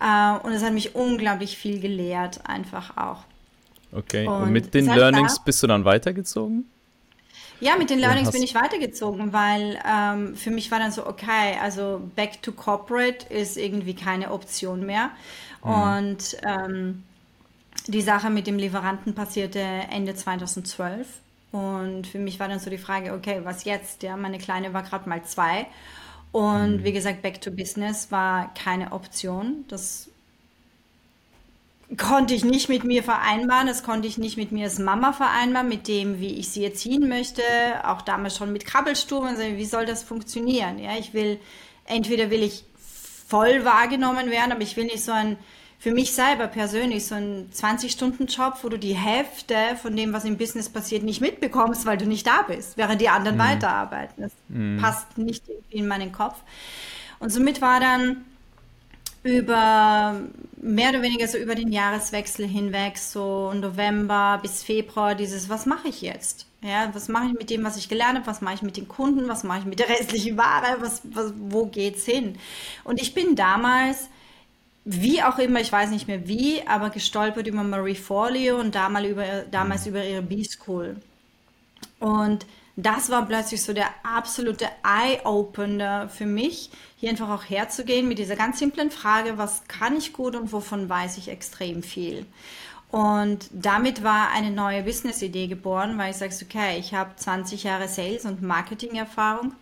Äh, 0.00 0.44
und 0.44 0.52
es 0.52 0.62
hat 0.62 0.72
mich 0.72 0.94
unglaublich 0.94 1.56
viel 1.56 1.80
gelehrt, 1.80 2.40
einfach 2.44 2.96
auch. 2.96 3.24
Okay, 3.92 4.26
und, 4.26 4.42
und 4.42 4.52
mit 4.52 4.74
den 4.74 4.86
Learnings 4.86 5.36
da, 5.36 5.42
bist 5.44 5.62
du 5.62 5.66
dann 5.66 5.84
weitergezogen? 5.84 6.66
Ja, 7.62 7.76
mit 7.76 7.90
den 7.90 8.00
Learnings 8.00 8.32
bin 8.32 8.42
ich 8.42 8.56
weitergezogen, 8.56 9.32
weil 9.32 9.80
ähm, 9.88 10.34
für 10.34 10.50
mich 10.50 10.72
war 10.72 10.80
dann 10.80 10.90
so, 10.90 11.06
okay, 11.06 11.56
also 11.62 12.02
back 12.16 12.42
to 12.42 12.50
corporate 12.50 13.32
ist 13.32 13.56
irgendwie 13.56 13.94
keine 13.94 14.32
Option 14.32 14.84
mehr. 14.84 15.12
Mhm. 15.62 15.70
Und 15.70 16.36
ähm, 16.44 17.04
die 17.86 18.02
Sache 18.02 18.30
mit 18.30 18.48
dem 18.48 18.58
Lieferanten 18.58 19.14
passierte 19.14 19.60
Ende 19.60 20.16
2012. 20.16 21.06
Und 21.52 22.08
für 22.08 22.18
mich 22.18 22.40
war 22.40 22.48
dann 22.48 22.58
so 22.58 22.68
die 22.68 22.78
Frage, 22.78 23.12
okay, 23.12 23.42
was 23.44 23.62
jetzt? 23.62 24.02
Ja, 24.02 24.16
meine 24.16 24.38
Kleine 24.38 24.74
war 24.74 24.82
gerade 24.82 25.08
mal 25.08 25.22
zwei. 25.22 25.66
Und 26.32 26.78
mhm. 26.78 26.84
wie 26.84 26.92
gesagt, 26.92 27.22
back 27.22 27.40
to 27.40 27.52
business 27.52 28.10
war 28.10 28.52
keine 28.54 28.90
Option. 28.90 29.66
Das 29.68 30.08
konnte 31.98 32.34
ich 32.34 32.44
nicht 32.44 32.68
mit 32.68 32.84
mir 32.84 33.02
vereinbaren, 33.02 33.66
das 33.66 33.82
konnte 33.82 34.08
ich 34.08 34.18
nicht 34.18 34.36
mit 34.36 34.52
mir 34.52 34.64
als 34.64 34.78
Mama 34.78 35.12
vereinbaren, 35.12 35.68
mit 35.68 35.88
dem, 35.88 36.20
wie 36.20 36.38
ich 36.38 36.48
sie 36.48 36.64
erziehen 36.64 37.08
möchte, 37.08 37.42
auch 37.84 38.02
damals 38.02 38.36
schon 38.36 38.52
mit 38.52 38.64
Krabbelsturm, 38.64 39.24
also 39.24 39.42
wie 39.42 39.64
soll 39.64 39.86
das 39.86 40.02
funktionieren? 40.02 40.78
Ja, 40.78 40.96
ich 40.98 41.12
will, 41.12 41.38
entweder 41.84 42.30
will 42.30 42.42
ich 42.42 42.64
voll 43.26 43.64
wahrgenommen 43.64 44.30
werden, 44.30 44.52
aber 44.52 44.62
ich 44.62 44.76
will 44.76 44.84
nicht 44.84 45.04
so 45.04 45.12
ein, 45.12 45.36
für 45.78 45.92
mich 45.92 46.12
selber 46.12 46.46
persönlich, 46.46 47.06
so 47.06 47.16
ein 47.16 47.50
20-Stunden-Job, 47.50 48.58
wo 48.62 48.68
du 48.68 48.78
die 48.78 48.94
Hälfte 48.94 49.56
von 49.80 49.96
dem, 49.96 50.12
was 50.12 50.24
im 50.24 50.36
Business 50.36 50.68
passiert, 50.68 51.02
nicht 51.02 51.20
mitbekommst, 51.20 51.86
weil 51.86 51.98
du 51.98 52.06
nicht 52.06 52.26
da 52.26 52.42
bist, 52.42 52.76
während 52.76 53.00
die 53.00 53.08
anderen 53.08 53.36
mhm. 53.36 53.42
weiterarbeiten. 53.42 54.22
Das 54.22 54.32
mhm. 54.48 54.78
passt 54.80 55.18
nicht 55.18 55.42
in 55.70 55.88
meinen 55.88 56.12
Kopf. 56.12 56.36
Und 57.18 57.30
somit 57.30 57.60
war 57.60 57.80
dann 57.80 58.24
über 59.22 60.20
mehr 60.60 60.90
oder 60.90 61.02
weniger 61.02 61.28
so 61.28 61.38
über 61.38 61.54
den 61.54 61.72
Jahreswechsel 61.72 62.46
hinweg, 62.46 62.98
so 62.98 63.52
November 63.52 64.38
bis 64.42 64.62
Februar, 64.62 65.14
dieses, 65.14 65.48
was 65.48 65.66
mache 65.66 65.88
ich 65.88 66.02
jetzt? 66.02 66.46
Ja, 66.62 66.90
was 66.94 67.08
mache 67.08 67.26
ich 67.26 67.32
mit 67.32 67.50
dem, 67.50 67.64
was 67.64 67.76
ich 67.76 67.88
gelernt 67.88 68.16
habe? 68.18 68.26
Was 68.26 68.40
mache 68.40 68.54
ich 68.54 68.62
mit 68.62 68.76
den 68.76 68.86
Kunden? 68.86 69.28
Was 69.28 69.42
mache 69.42 69.60
ich 69.60 69.64
mit 69.64 69.80
der 69.80 69.88
restlichen 69.88 70.36
Ware? 70.36 70.76
Was, 70.80 71.02
was, 71.12 71.32
wo 71.36 71.66
geht's 71.66 72.04
hin? 72.04 72.38
Und 72.84 73.00
ich 73.02 73.14
bin 73.14 73.34
damals, 73.34 74.08
wie 74.84 75.22
auch 75.22 75.38
immer, 75.38 75.60
ich 75.60 75.72
weiß 75.72 75.90
nicht 75.90 76.06
mehr 76.06 76.28
wie, 76.28 76.64
aber 76.66 76.90
gestolpert 76.90 77.48
über 77.48 77.64
Marie 77.64 77.96
Forleo 77.96 78.60
und 78.60 78.76
damals 78.76 79.08
über, 79.08 79.24
damals 79.50 79.86
über 79.86 80.04
ihre 80.04 80.22
B-School. 80.22 80.96
Und 81.98 82.46
das 82.76 83.10
war 83.10 83.26
plötzlich 83.26 83.62
so 83.62 83.72
der 83.72 83.88
absolute 84.02 84.66
Eye-Opener 84.82 86.08
für 86.08 86.26
mich, 86.26 86.70
hier 86.96 87.10
einfach 87.10 87.28
auch 87.28 87.44
herzugehen 87.44 88.08
mit 88.08 88.18
dieser 88.18 88.36
ganz 88.36 88.58
simplen 88.58 88.90
Frage, 88.90 89.36
was 89.36 89.64
kann 89.68 89.96
ich 89.96 90.12
gut 90.12 90.36
und 90.36 90.52
wovon 90.52 90.88
weiß 90.88 91.18
ich 91.18 91.28
extrem 91.28 91.82
viel. 91.82 92.24
Und 92.90 93.48
damit 93.52 94.02
war 94.02 94.30
eine 94.30 94.50
neue 94.50 94.82
Business-Idee 94.82 95.46
geboren, 95.46 95.96
weil 95.98 96.10
ich 96.10 96.18
sage, 96.18 96.34
okay, 96.42 96.78
ich 96.78 96.94
habe 96.94 97.16
20 97.16 97.64
Jahre 97.64 97.88
Sales- 97.88 98.26
und 98.26 98.42
Marketing-Erfahrung. 98.42 99.52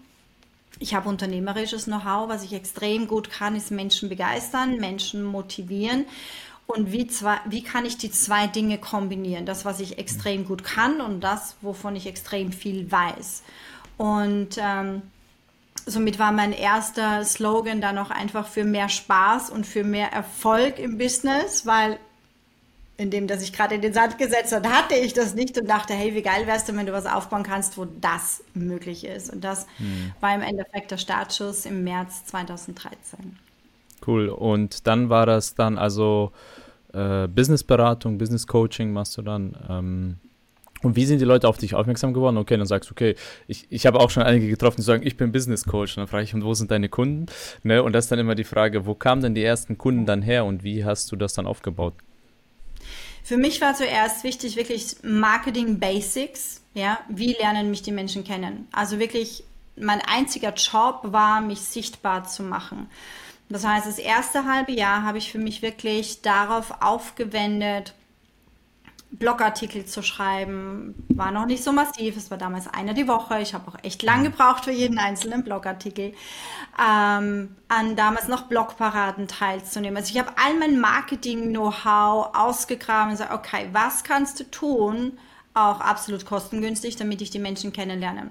Ich 0.78 0.94
habe 0.94 1.08
unternehmerisches 1.08 1.84
Know-how, 1.84 2.28
was 2.28 2.42
ich 2.42 2.52
extrem 2.52 3.06
gut 3.06 3.30
kann, 3.30 3.54
ist 3.54 3.70
Menschen 3.70 4.08
begeistern, 4.08 4.78
Menschen 4.78 5.22
motivieren 5.22 6.06
und 6.70 6.92
wie, 6.92 7.06
zwei, 7.06 7.38
wie 7.46 7.62
kann 7.62 7.84
ich 7.84 7.98
die 7.98 8.10
zwei 8.10 8.46
Dinge 8.46 8.78
kombinieren? 8.78 9.46
Das, 9.46 9.64
was 9.64 9.80
ich 9.80 9.98
extrem 9.98 10.46
gut 10.46 10.64
kann 10.64 11.00
und 11.00 11.20
das, 11.20 11.56
wovon 11.60 11.96
ich 11.96 12.06
extrem 12.06 12.52
viel 12.52 12.90
weiß. 12.90 13.42
Und 13.96 14.56
ähm, 14.58 15.02
somit 15.86 16.18
war 16.18 16.32
mein 16.32 16.52
erster 16.52 17.24
Slogan 17.24 17.80
dann 17.80 17.98
auch 17.98 18.10
einfach 18.10 18.46
für 18.46 18.64
mehr 18.64 18.88
Spaß 18.88 19.50
und 19.50 19.66
für 19.66 19.84
mehr 19.84 20.12
Erfolg 20.12 20.78
im 20.78 20.98
Business, 20.98 21.66
weil 21.66 21.98
in 22.96 23.10
dem, 23.10 23.26
dass 23.26 23.42
ich 23.42 23.54
gerade 23.54 23.74
in 23.74 23.80
den 23.80 23.94
Sand 23.94 24.18
gesetzt 24.18 24.52
habe, 24.52 24.68
hatte 24.70 24.94
ich 24.94 25.14
das 25.14 25.34
nicht 25.34 25.58
und 25.58 25.68
dachte, 25.68 25.94
hey, 25.94 26.14
wie 26.14 26.22
geil 26.22 26.46
wärst 26.46 26.68
du, 26.68 26.76
wenn 26.76 26.84
du 26.84 26.92
was 26.92 27.06
aufbauen 27.06 27.42
kannst, 27.42 27.78
wo 27.78 27.86
das 27.86 28.44
möglich 28.52 29.04
ist. 29.04 29.32
Und 29.32 29.42
das 29.42 29.66
hm. 29.78 30.12
war 30.20 30.34
im 30.34 30.42
Endeffekt 30.42 30.90
der 30.90 30.98
Startschuss 30.98 31.64
im 31.64 31.82
März 31.82 32.26
2013. 32.26 33.38
Cool. 34.06 34.28
Und 34.28 34.86
dann 34.86 35.08
war 35.08 35.26
das 35.26 35.54
dann 35.54 35.78
also 35.78 36.32
äh, 36.92 37.28
Businessberatung, 37.28 38.18
Business 38.18 38.46
Coaching 38.46 38.92
machst 38.92 39.16
du 39.18 39.22
dann. 39.22 39.56
Ähm, 39.68 40.16
Und 40.82 40.96
wie 40.96 41.04
sind 41.04 41.20
die 41.20 41.26
Leute 41.26 41.46
auf 41.46 41.58
dich 41.58 41.74
aufmerksam 41.74 42.14
geworden? 42.14 42.38
Okay, 42.38 42.56
dann 42.56 42.66
sagst 42.66 42.88
du, 42.88 42.92
okay, 42.94 43.14
ich, 43.46 43.66
ich 43.68 43.84
habe 43.84 44.00
auch 44.00 44.08
schon 44.08 44.22
einige 44.22 44.48
getroffen, 44.48 44.76
die 44.78 44.82
sagen, 44.82 45.06
ich 45.06 45.18
bin 45.18 45.30
Business 45.30 45.64
Coach. 45.64 45.96
Und 45.96 46.00
dann 46.00 46.08
frage 46.08 46.24
ich, 46.24 46.32
und 46.32 46.42
wo 46.42 46.54
sind 46.54 46.70
deine 46.70 46.88
Kunden? 46.88 47.26
Ne? 47.62 47.82
Und 47.82 47.92
das 47.92 48.06
ist 48.06 48.10
dann 48.10 48.18
immer 48.18 48.34
die 48.34 48.44
Frage, 48.44 48.86
wo 48.86 48.94
kamen 48.94 49.20
denn 49.22 49.34
die 49.34 49.44
ersten 49.44 49.76
Kunden 49.76 50.06
dann 50.06 50.22
her 50.22 50.46
und 50.46 50.64
wie 50.64 50.84
hast 50.84 51.12
du 51.12 51.16
das 51.16 51.34
dann 51.34 51.46
aufgebaut? 51.46 51.92
Für 53.22 53.36
mich 53.36 53.60
war 53.60 53.74
zuerst 53.74 54.24
wichtig, 54.24 54.56
wirklich 54.56 54.96
Marketing 55.02 55.78
Basics. 55.78 56.62
Ja, 56.72 56.98
wie 57.10 57.34
lernen 57.34 57.68
mich 57.68 57.82
die 57.82 57.92
Menschen 57.92 58.24
kennen? 58.24 58.66
Also 58.72 58.98
wirklich, 58.98 59.44
mein 59.76 60.00
einziger 60.00 60.54
Job 60.54 61.00
war, 61.02 61.42
mich 61.42 61.60
sichtbar 61.60 62.24
zu 62.24 62.42
machen. 62.42 62.88
Das 63.50 63.66
heißt, 63.66 63.86
das 63.86 63.98
erste 63.98 64.44
halbe 64.44 64.70
Jahr 64.70 65.02
habe 65.02 65.18
ich 65.18 65.32
für 65.32 65.38
mich 65.38 65.60
wirklich 65.60 66.22
darauf 66.22 66.72
aufgewendet, 66.80 67.94
Blogartikel 69.10 69.84
zu 69.86 70.04
schreiben. 70.04 70.94
War 71.08 71.32
noch 71.32 71.46
nicht 71.46 71.64
so 71.64 71.72
massiv, 71.72 72.16
es 72.16 72.30
war 72.30 72.38
damals 72.38 72.68
einer 72.68 72.94
die 72.94 73.08
Woche. 73.08 73.40
Ich 73.40 73.52
habe 73.52 73.68
auch 73.68 73.76
echt 73.82 74.04
lang 74.04 74.22
gebraucht 74.22 74.66
für 74.66 74.70
jeden 74.70 74.98
einzelnen 74.98 75.42
Blogartikel. 75.42 76.14
Ähm, 76.80 77.56
an 77.66 77.96
damals 77.96 78.28
noch 78.28 78.42
Blogparaden 78.42 79.26
teilzunehmen. 79.26 79.96
Also 79.96 80.12
ich 80.14 80.20
habe 80.20 80.32
all 80.36 80.56
mein 80.56 80.78
Marketing-Know-how 80.78 82.36
ausgegraben 82.36 83.10
und 83.10 83.18
gesagt, 83.18 83.32
okay, 83.32 83.68
was 83.72 84.04
kannst 84.04 84.38
du 84.38 84.44
tun, 84.44 85.18
auch 85.54 85.80
absolut 85.80 86.24
kostengünstig, 86.24 86.94
damit 86.94 87.20
ich 87.20 87.30
die 87.30 87.40
Menschen 87.40 87.72
kennenlerne 87.72 88.30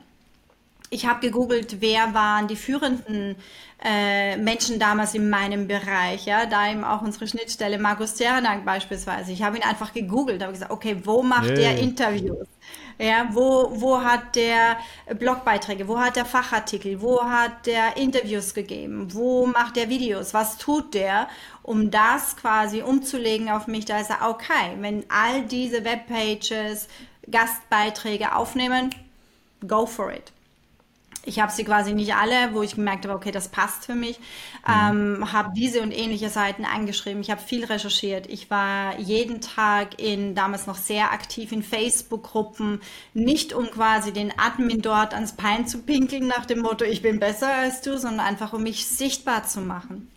ich 0.89 1.05
habe 1.05 1.19
gegoogelt, 1.19 1.81
wer 1.81 2.13
waren 2.13 2.47
die 2.47 2.55
führenden 2.55 3.35
äh, 3.83 4.35
Menschen 4.37 4.79
damals 4.79 5.13
in 5.13 5.29
meinem 5.29 5.67
Bereich, 5.67 6.25
ja, 6.25 6.45
da 6.45 6.69
eben 6.69 6.83
auch 6.83 7.01
unsere 7.01 7.27
Schnittstelle 7.27 7.77
Markus 7.77 8.15
Zernak 8.15 8.65
beispielsweise. 8.65 9.31
Ich 9.31 9.43
habe 9.43 9.57
ihn 9.57 9.63
einfach 9.63 9.93
gegoogelt, 9.93 10.41
habe 10.41 10.53
gesagt, 10.53 10.71
okay, 10.71 10.97
wo 11.03 11.21
macht 11.21 11.45
yeah. 11.45 11.55
der 11.55 11.77
Interviews? 11.77 12.47
Ja, 12.97 13.29
wo, 13.31 13.71
wo 13.79 14.03
hat 14.03 14.35
der 14.35 14.77
Blogbeiträge, 15.17 15.87
wo 15.87 15.97
hat 15.97 16.17
der 16.17 16.25
Fachartikel, 16.25 17.01
wo 17.01 17.23
hat 17.23 17.65
der 17.65 17.95
Interviews 17.95 18.53
gegeben, 18.53 19.13
wo 19.13 19.45
macht 19.45 19.77
der 19.77 19.87
Videos, 19.87 20.33
was 20.33 20.57
tut 20.57 20.93
der, 20.93 21.29
um 21.63 21.91
das 21.91 22.35
quasi 22.35 22.81
umzulegen 22.81 23.49
auf 23.49 23.67
mich, 23.67 23.85
da 23.85 24.01
ist 24.01 24.09
er, 24.09 24.27
okay, 24.27 24.75
wenn 24.81 25.05
all 25.07 25.43
diese 25.43 25.85
Webpages 25.85 26.89
Gastbeiträge 27.31 28.35
aufnehmen, 28.35 28.89
go 29.65 29.85
for 29.85 30.11
it 30.11 30.33
ich 31.25 31.39
habe 31.39 31.51
sie 31.51 31.63
quasi 31.63 31.93
nicht 31.93 32.15
alle, 32.15 32.53
wo 32.53 32.63
ich 32.63 32.75
gemerkt 32.75 33.05
habe, 33.05 33.15
okay, 33.15 33.31
das 33.31 33.49
passt 33.49 33.85
für 33.85 33.95
mich. 33.95 34.19
Mhm. 34.67 35.21
Ähm, 35.21 35.33
habe 35.33 35.51
diese 35.55 35.81
und 35.81 35.91
ähnliche 35.91 36.29
Seiten 36.29 36.65
angeschrieben. 36.65 37.21
Ich 37.21 37.29
habe 37.29 37.41
viel 37.41 37.65
recherchiert. 37.65 38.27
Ich 38.27 38.49
war 38.49 38.97
jeden 38.99 39.41
Tag 39.41 40.01
in 40.01 40.35
damals 40.35 40.67
noch 40.67 40.77
sehr 40.77 41.11
aktiv 41.11 41.51
in 41.51 41.63
Facebook-Gruppen, 41.63 42.81
nicht 43.13 43.53
um 43.53 43.69
quasi 43.69 44.13
den 44.13 44.37
Admin 44.37 44.81
dort 44.81 45.13
ans 45.13 45.33
Pein 45.33 45.67
zu 45.67 45.79
pinkeln 45.79 46.27
nach 46.27 46.45
dem 46.45 46.59
Motto, 46.59 46.85
ich 46.85 47.01
bin 47.01 47.19
besser 47.19 47.53
als 47.53 47.81
du, 47.81 47.97
sondern 47.97 48.25
einfach 48.25 48.53
um 48.53 48.63
mich 48.63 48.85
sichtbar 48.87 49.45
zu 49.45 49.61
machen. 49.61 50.09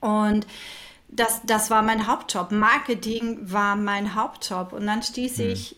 Und 0.00 0.46
das, 1.08 1.40
das 1.44 1.70
war 1.70 1.82
mein 1.82 2.06
Hauptjob. 2.06 2.52
Marketing 2.52 3.38
war 3.50 3.76
mein 3.76 4.14
Hauptjob. 4.14 4.72
Und 4.72 4.86
dann 4.86 5.02
stieß 5.02 5.38
mhm. 5.38 5.50
ich 5.50 5.76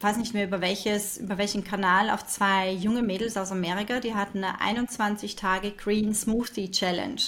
weiß 0.00 0.16
nicht 0.16 0.34
mehr 0.34 0.46
über 0.46 0.60
welches, 0.60 1.18
über 1.18 1.38
welchen 1.38 1.64
Kanal, 1.64 2.10
auf 2.10 2.26
zwei 2.26 2.70
junge 2.72 3.02
Mädels 3.02 3.36
aus 3.36 3.52
Amerika, 3.52 4.00
die 4.00 4.14
hatten 4.14 4.42
eine 4.44 4.60
21 4.60 5.36
Tage 5.36 5.72
Green 5.72 6.14
Smoothie 6.14 6.70
Challenge. 6.70 7.20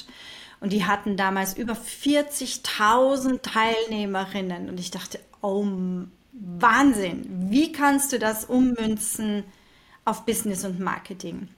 Und 0.61 0.73
die 0.73 0.85
hatten 0.85 1.17
damals 1.17 1.57
über 1.57 1.75
40.000 1.75 3.41
Teilnehmerinnen. 3.43 4.69
Und 4.69 4.79
ich 4.79 4.91
dachte, 4.91 5.19
oh, 5.41 5.67
Wahnsinn. 6.33 7.27
Wie 7.51 7.73
kannst 7.73 8.13
du 8.13 8.19
das 8.19 8.45
ummünzen 8.45 9.45
auf 10.05 10.25
Business 10.25 10.65
und 10.65 10.81
Marketing? 10.81 11.49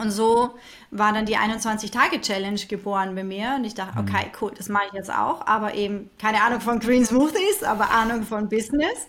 Und 0.00 0.10
so 0.10 0.50
war 0.90 1.12
dann 1.12 1.26
die 1.26 1.36
21-Tage-Challenge 1.36 2.60
geboren 2.68 3.14
bei 3.14 3.24
mir. 3.24 3.54
Und 3.56 3.64
ich 3.64 3.74
dachte, 3.74 4.00
mhm. 4.00 4.08
okay, 4.08 4.32
cool, 4.40 4.52
das 4.56 4.68
mache 4.68 4.84
ich 4.88 4.92
jetzt 4.94 5.12
auch. 5.12 5.46
Aber 5.46 5.74
eben 5.74 6.10
keine 6.18 6.42
Ahnung 6.42 6.60
von 6.60 6.78
Green 6.80 7.04
Smoothies, 7.04 7.62
aber 7.62 7.90
Ahnung 7.90 8.22
von 8.22 8.48
Business. 8.48 9.06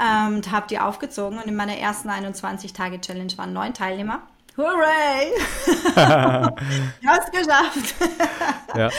Ähm, 0.00 0.36
und 0.36 0.50
habe 0.50 0.66
die 0.68 0.78
aufgezogen. 0.78 1.38
Und 1.38 1.46
in 1.46 1.54
meiner 1.54 1.76
ersten 1.76 2.08
21-Tage-Challenge 2.08 3.36
waren 3.36 3.52
neun 3.52 3.74
Teilnehmer. 3.74 4.22
Hooray! 4.56 5.32
ich 5.66 5.96
habe 5.96 7.20
es 7.24 7.30
geschafft. 7.30 7.94
ja. 8.76 8.90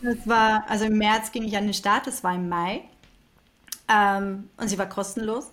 Das 0.00 0.16
war, 0.26 0.64
also 0.68 0.86
im 0.86 0.96
März 0.96 1.32
ging 1.32 1.42
ich 1.44 1.56
an 1.56 1.64
den 1.64 1.74
Start, 1.74 2.06
das 2.06 2.24
war 2.24 2.34
im 2.34 2.48
Mai. 2.48 2.82
Ähm, 3.88 4.48
und 4.56 4.68
sie 4.68 4.78
war 4.78 4.88
kostenlos. 4.88 5.50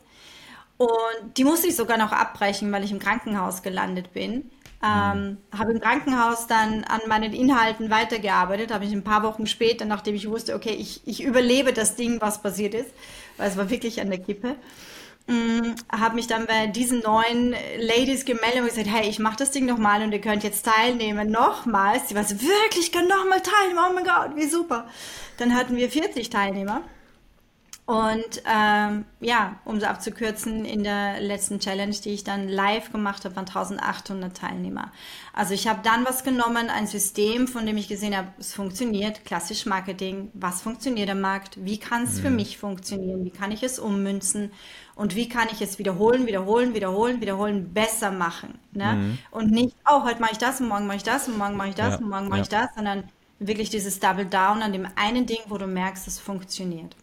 Und 0.78 1.38
die 1.38 1.44
musste 1.44 1.68
ich 1.68 1.76
sogar 1.76 1.98
noch 1.98 2.12
abbrechen, 2.12 2.72
weil 2.72 2.84
ich 2.84 2.92
im 2.92 3.00
Krankenhaus 3.00 3.62
gelandet 3.62 4.14
bin. 4.14 4.50
Ähm, 4.84 5.38
habe 5.58 5.72
im 5.72 5.80
Krankenhaus 5.80 6.48
dann 6.48 6.84
an 6.84 7.00
meinen 7.08 7.32
Inhalten 7.32 7.90
weitergearbeitet, 7.90 8.74
habe 8.74 8.84
ich 8.84 8.92
ein 8.92 9.04
paar 9.04 9.24
Wochen 9.24 9.48
später, 9.48 9.86
nachdem 9.86 10.14
ich 10.14 10.30
wusste, 10.30 10.56
okay, 10.56 10.76
ich, 10.78 11.02
ich 11.06 11.24
überlebe 11.24 11.72
das 11.72 11.96
Ding, 11.96 12.20
was 12.20 12.42
passiert 12.42 12.74
ist, 12.74 12.90
weil 13.38 13.50
es 13.50 13.56
war 13.56 13.70
wirklich 13.70 14.02
an 14.02 14.10
der 14.10 14.20
Kippe, 14.20 14.58
ähm, 15.30 15.76
habe 15.90 16.16
mich 16.16 16.28
dann 16.28 16.48
bei 16.48 16.68
diesen 16.68 17.00
neuen 17.00 17.56
Ladies 17.80 18.26
gemeldet 18.26 18.60
und 18.60 18.68
gesagt, 18.68 18.88
hey, 18.88 19.08
ich 19.08 19.20
mache 19.20 19.38
das 19.38 19.52
Ding 19.52 19.66
nochmal 19.66 20.04
und 20.04 20.12
ihr 20.12 20.20
könnt 20.20 20.44
jetzt 20.44 20.66
teilnehmen, 20.66 21.32
nochmals. 21.32 22.08
Die 22.08 22.16
war 22.16 22.26
so, 22.26 22.42
wirklich, 22.42 22.88
ich 22.88 22.92
kann 22.92 23.08
nochmal 23.08 23.42
teilnehmen, 23.42 23.80
oh 23.90 23.94
mein 23.94 24.04
Gott, 24.04 24.36
wie 24.36 24.48
super. 24.48 24.86
Dann 25.38 25.56
hatten 25.56 25.78
wir 25.78 25.90
40 25.90 26.30
Teilnehmer. 26.30 26.82
Und 27.86 28.42
ähm, 28.50 29.04
ja, 29.20 29.60
um 29.66 29.76
es 29.76 29.84
abzukürzen, 29.84 30.64
in 30.64 30.84
der 30.84 31.20
letzten 31.20 31.60
Challenge, 31.60 31.94
die 31.94 32.12
ich 32.12 32.24
dann 32.24 32.48
live 32.48 32.94
gemacht 32.94 33.26
habe, 33.26 33.36
waren 33.36 33.46
1800 33.46 34.38
Teilnehmer. 34.38 34.94
Also 35.34 35.54
ich 35.54 35.68
habe 35.68 35.82
dann 35.84 36.06
was 36.06 36.24
genommen, 36.24 36.70
ein 36.70 36.88
System, 36.88 37.46
von 37.46 37.66
dem 37.66 37.76
ich 37.76 37.90
gesehen 37.90 38.16
habe, 38.16 38.30
es 38.40 38.54
funktioniert, 38.54 39.26
klassisch 39.26 39.66
Marketing, 39.66 40.32
was 40.34 40.62
funktioniert 40.62 41.10
am 41.10 41.20
Markt, 41.20 41.58
wie 41.66 41.78
kann 41.78 42.04
es 42.04 42.20
mhm. 42.20 42.22
für 42.22 42.30
mich 42.30 42.58
funktionieren, 42.58 43.26
wie 43.26 43.32
kann 43.32 43.52
ich 43.52 43.64
es 43.64 43.80
ummünzen 43.80 44.54
und 44.96 45.16
wie 45.18 45.28
kann 45.28 45.50
ich 45.52 45.62
es 45.62 45.78
wiederholen, 45.78 46.26
wiederholen, 46.26 46.74
wiederholen, 46.74 47.20
wiederholen, 47.20 47.74
besser 47.74 48.12
machen. 48.12 48.60
Ne? 48.72 48.94
Mhm. 48.94 49.18
Und 49.30 49.52
nicht, 49.52 49.76
oh, 49.92 50.06
heute 50.06 50.22
mache 50.22 50.32
ich 50.32 50.38
das 50.38 50.62
und 50.62 50.70
morgen 50.70 50.88
mache 50.88 50.98
ich 50.98 51.04
das 51.04 51.28
und 51.28 51.38
morgen 51.38 51.58
mache 51.58 51.70
ich 51.70 51.76
das 51.76 51.96
ja. 51.96 51.98
und 51.98 52.10
morgen 52.10 52.30
mache 52.30 52.40
ja. 52.40 52.44
ich 52.44 52.50
das, 52.50 52.70
sondern 52.76 53.04
wirklich 53.40 53.70
dieses 53.70 54.00
Double 54.00 54.26
Down 54.26 54.62
an 54.62 54.72
dem 54.72 54.88
einen 54.96 55.26
Ding, 55.26 55.40
wo 55.50 55.58
du 55.58 55.68
merkst, 55.68 56.08
es 56.08 56.18
funktioniert. 56.18 56.96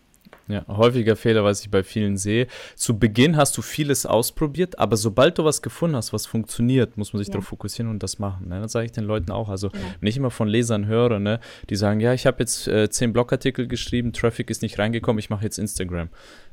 Ja, 0.51 0.65
häufiger 0.69 1.17
Fehler, 1.17 1.45
was 1.45 1.63
ich 1.63 1.71
bei 1.71 1.83
vielen 1.83 2.17
sehe. 2.17 2.47
Zu 2.77 2.99
Beginn 2.99 3.37
hast 3.37 3.57
du 3.57 3.63
vieles 3.63 4.07
ausprobiert, 4.07 4.79
aber 4.79 4.97
sobald 4.97 5.39
du 5.39 5.45
was 5.45 5.63
gefunden 5.63 5.97
hast, 5.97 6.13
was 6.13 6.27
funktioniert, 6.27 6.97
muss 6.97 7.13
man 7.13 7.19
sich 7.19 7.29
ja. 7.29 7.33
darauf 7.33 7.47
fokussieren 7.47 7.91
und 7.91 8.03
das 8.03 8.19
machen. 8.19 8.49
Ne? 8.49 8.61
Das 8.61 8.73
sage 8.73 8.87
ich 8.87 8.93
den 8.93 9.05
Leuten 9.05 9.31
auch. 9.31 9.49
Also, 9.49 9.69
ja. 9.69 9.79
wenn 10.01 10.09
ich 10.09 10.17
immer 10.17 10.31
von 10.31 10.49
Lesern 10.49 10.87
höre, 10.87 11.19
ne, 11.19 11.41
die 11.69 11.77
sagen, 11.77 12.01
ja, 12.01 12.13
ich 12.13 12.27
habe 12.27 12.39
jetzt 12.41 12.69
äh, 12.69 12.89
zehn 12.91 13.13
Blogartikel 13.13 13.67
geschrieben, 13.67 14.13
Traffic 14.13 14.51
ist 14.51 14.63
nicht 14.63 14.79
reingekommen, 14.79 15.19
ich 15.19 15.31
mache 15.31 15.45
jetzt 15.45 15.59
Instagram. 15.59 16.09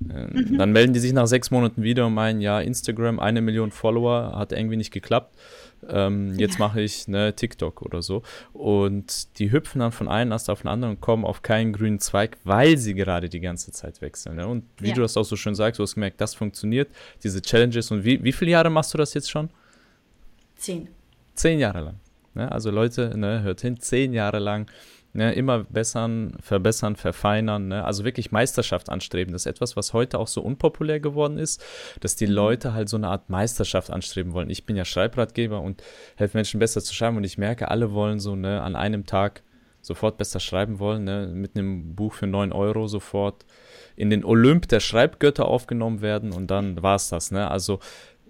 Äh, 0.10 0.27
mhm. 0.27 0.58
Dann 0.58 0.72
melden 0.72 0.94
die 0.94 1.00
sich 1.00 1.13
nach 1.13 1.27
sechs 1.27 1.51
Monaten 1.51 1.84
wieder 1.84 2.08
und 2.08 2.13
meinen, 2.13 2.42
ja, 2.42 2.60
Instagram, 2.60 3.20
eine 3.20 3.42
Million 3.42 3.72
Follower, 3.72 4.34
hat 4.36 4.51
irgendwie 4.51 4.77
nicht 4.77 4.92
geklappt 4.92 5.36
ähm, 5.89 6.34
jetzt 6.38 6.60
mache 6.60 6.82
ich 6.82 7.08
ne, 7.08 7.34
TikTok 7.36 7.82
oder 7.82 8.01
so. 8.01 8.24
Und 8.53 9.39
die 9.39 9.51
hüpfen 9.51 9.79
dann 9.79 9.91
von 9.91 10.08
einem 10.08 10.32
Ast 10.32 10.50
auf 10.50 10.62
den 10.62 10.67
anderen 10.67 10.96
und 10.96 11.01
kommen 11.01 11.25
auf 11.25 11.41
keinen 11.41 11.74
grünen 11.74 12.00
Zweig, 12.00 12.38
weil 12.44 12.77
sie 12.77 12.94
gerade 12.94 13.29
die 13.29 13.39
ganze 13.39 13.72
Zeit 13.72 14.01
wechseln. 14.01 14.38
Ne? 14.38 14.48
Und 14.48 14.63
wie 14.79 14.89
ja. 14.89 14.96
du 14.96 15.01
das 15.01 15.17
auch 15.17 15.24
so 15.24 15.36
schön 15.36 15.56
sagst, 15.56 15.79
du 15.79 15.84
hast 15.84 15.96
gemerkt, 15.96 16.22
das 16.22 16.36
funktioniert, 16.36 16.89
diese 17.24 17.41
Challenges. 17.41 17.91
Und 17.91 18.03
wie, 18.03 18.24
wie 18.24 18.32
viele 18.32 18.51
Jahre 18.51 18.70
machst 18.70 18.94
du 18.94 18.98
das 18.98 19.13
jetzt 19.13 19.29
schon? 19.29 19.50
Zehn. 20.56 20.88
Zehn 21.36 21.60
Jahre 21.60 21.82
lang. 21.82 22.00
Ne? 22.34 22.51
Also 22.51 22.72
Leute, 22.72 23.17
ne, 23.17 23.41
hört 23.41 23.62
hin, 23.62 23.79
zehn 23.79 24.13
Jahre 24.13 24.39
lang 24.39 24.70
Ne, 25.14 25.34
immer 25.34 25.64
bessern, 25.64 26.38
verbessern, 26.42 26.96
verfeinern. 26.96 27.70
Ne? 27.70 27.84
Also 27.84 28.04
wirklich 28.04 28.32
Meisterschaft 28.32 28.90
anstreben. 28.90 29.32
Das 29.32 29.44
ist 29.44 29.46
etwas, 29.48 29.76
was 29.76 29.94
heute 29.94 30.20
auch 30.20 30.28
so 30.28 30.42
unpopulär 30.42 31.00
geworden 31.00 31.40
ist, 31.40 31.64
dass 32.02 32.16
die 32.16 32.28
mhm. 32.28 32.34
Leute 32.34 32.74
halt 32.74 32.88
so 32.88 32.98
eine 32.98 33.08
Art 33.08 33.30
Meisterschaft 33.30 33.90
anstreben 33.90 34.34
wollen. 34.34 34.50
Ich 34.50 34.66
bin 34.66 34.76
ja 34.76 34.86
Schreibratgeber 34.86 35.62
und 35.62 35.82
helfe 36.18 36.38
Menschen 36.38 36.60
besser 36.60 36.82
zu 36.82 36.94
schreiben 36.94 37.18
und 37.18 37.24
ich 37.24 37.38
merke, 37.38 37.72
alle 37.72 37.94
wollen 37.94 38.20
so 38.20 38.36
ne, 38.36 38.62
an 38.62 38.76
einem 38.76 39.06
Tag 39.06 39.42
sofort 39.82 40.18
besser 40.18 40.40
schreiben 40.40 40.80
wollen, 40.80 41.06
ne? 41.06 41.28
mit 41.34 41.56
einem 41.56 41.96
Buch 41.96 42.14
für 42.14 42.28
9 42.28 42.52
Euro 42.52 42.88
sofort 42.88 43.46
in 43.96 44.10
den 44.10 44.24
Olymp 44.24 44.68
der 44.68 44.82
Schreibgötter 44.82 45.48
aufgenommen 45.48 46.02
werden 46.02 46.32
und 46.32 46.52
dann 46.52 46.84
war 46.84 46.96
es 46.96 47.10
das. 47.10 47.32
Ne? 47.32 47.50
Also 47.50 47.80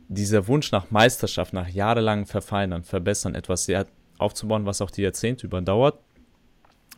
dieser 0.08 0.48
Wunsch 0.48 0.72
nach 0.72 0.92
Meisterschaft, 0.92 1.54
nach 1.54 1.68
jahrelangem 1.68 2.28
Verfeinern, 2.28 2.84
Verbessern, 2.84 3.36
etwas 3.36 3.66
sehr 3.66 3.88
aufzubauen, 4.18 4.66
was 4.66 4.82
auch 4.82 4.92
die 4.92 5.02
Jahrzehnte 5.02 5.46
überdauert, 5.46 6.00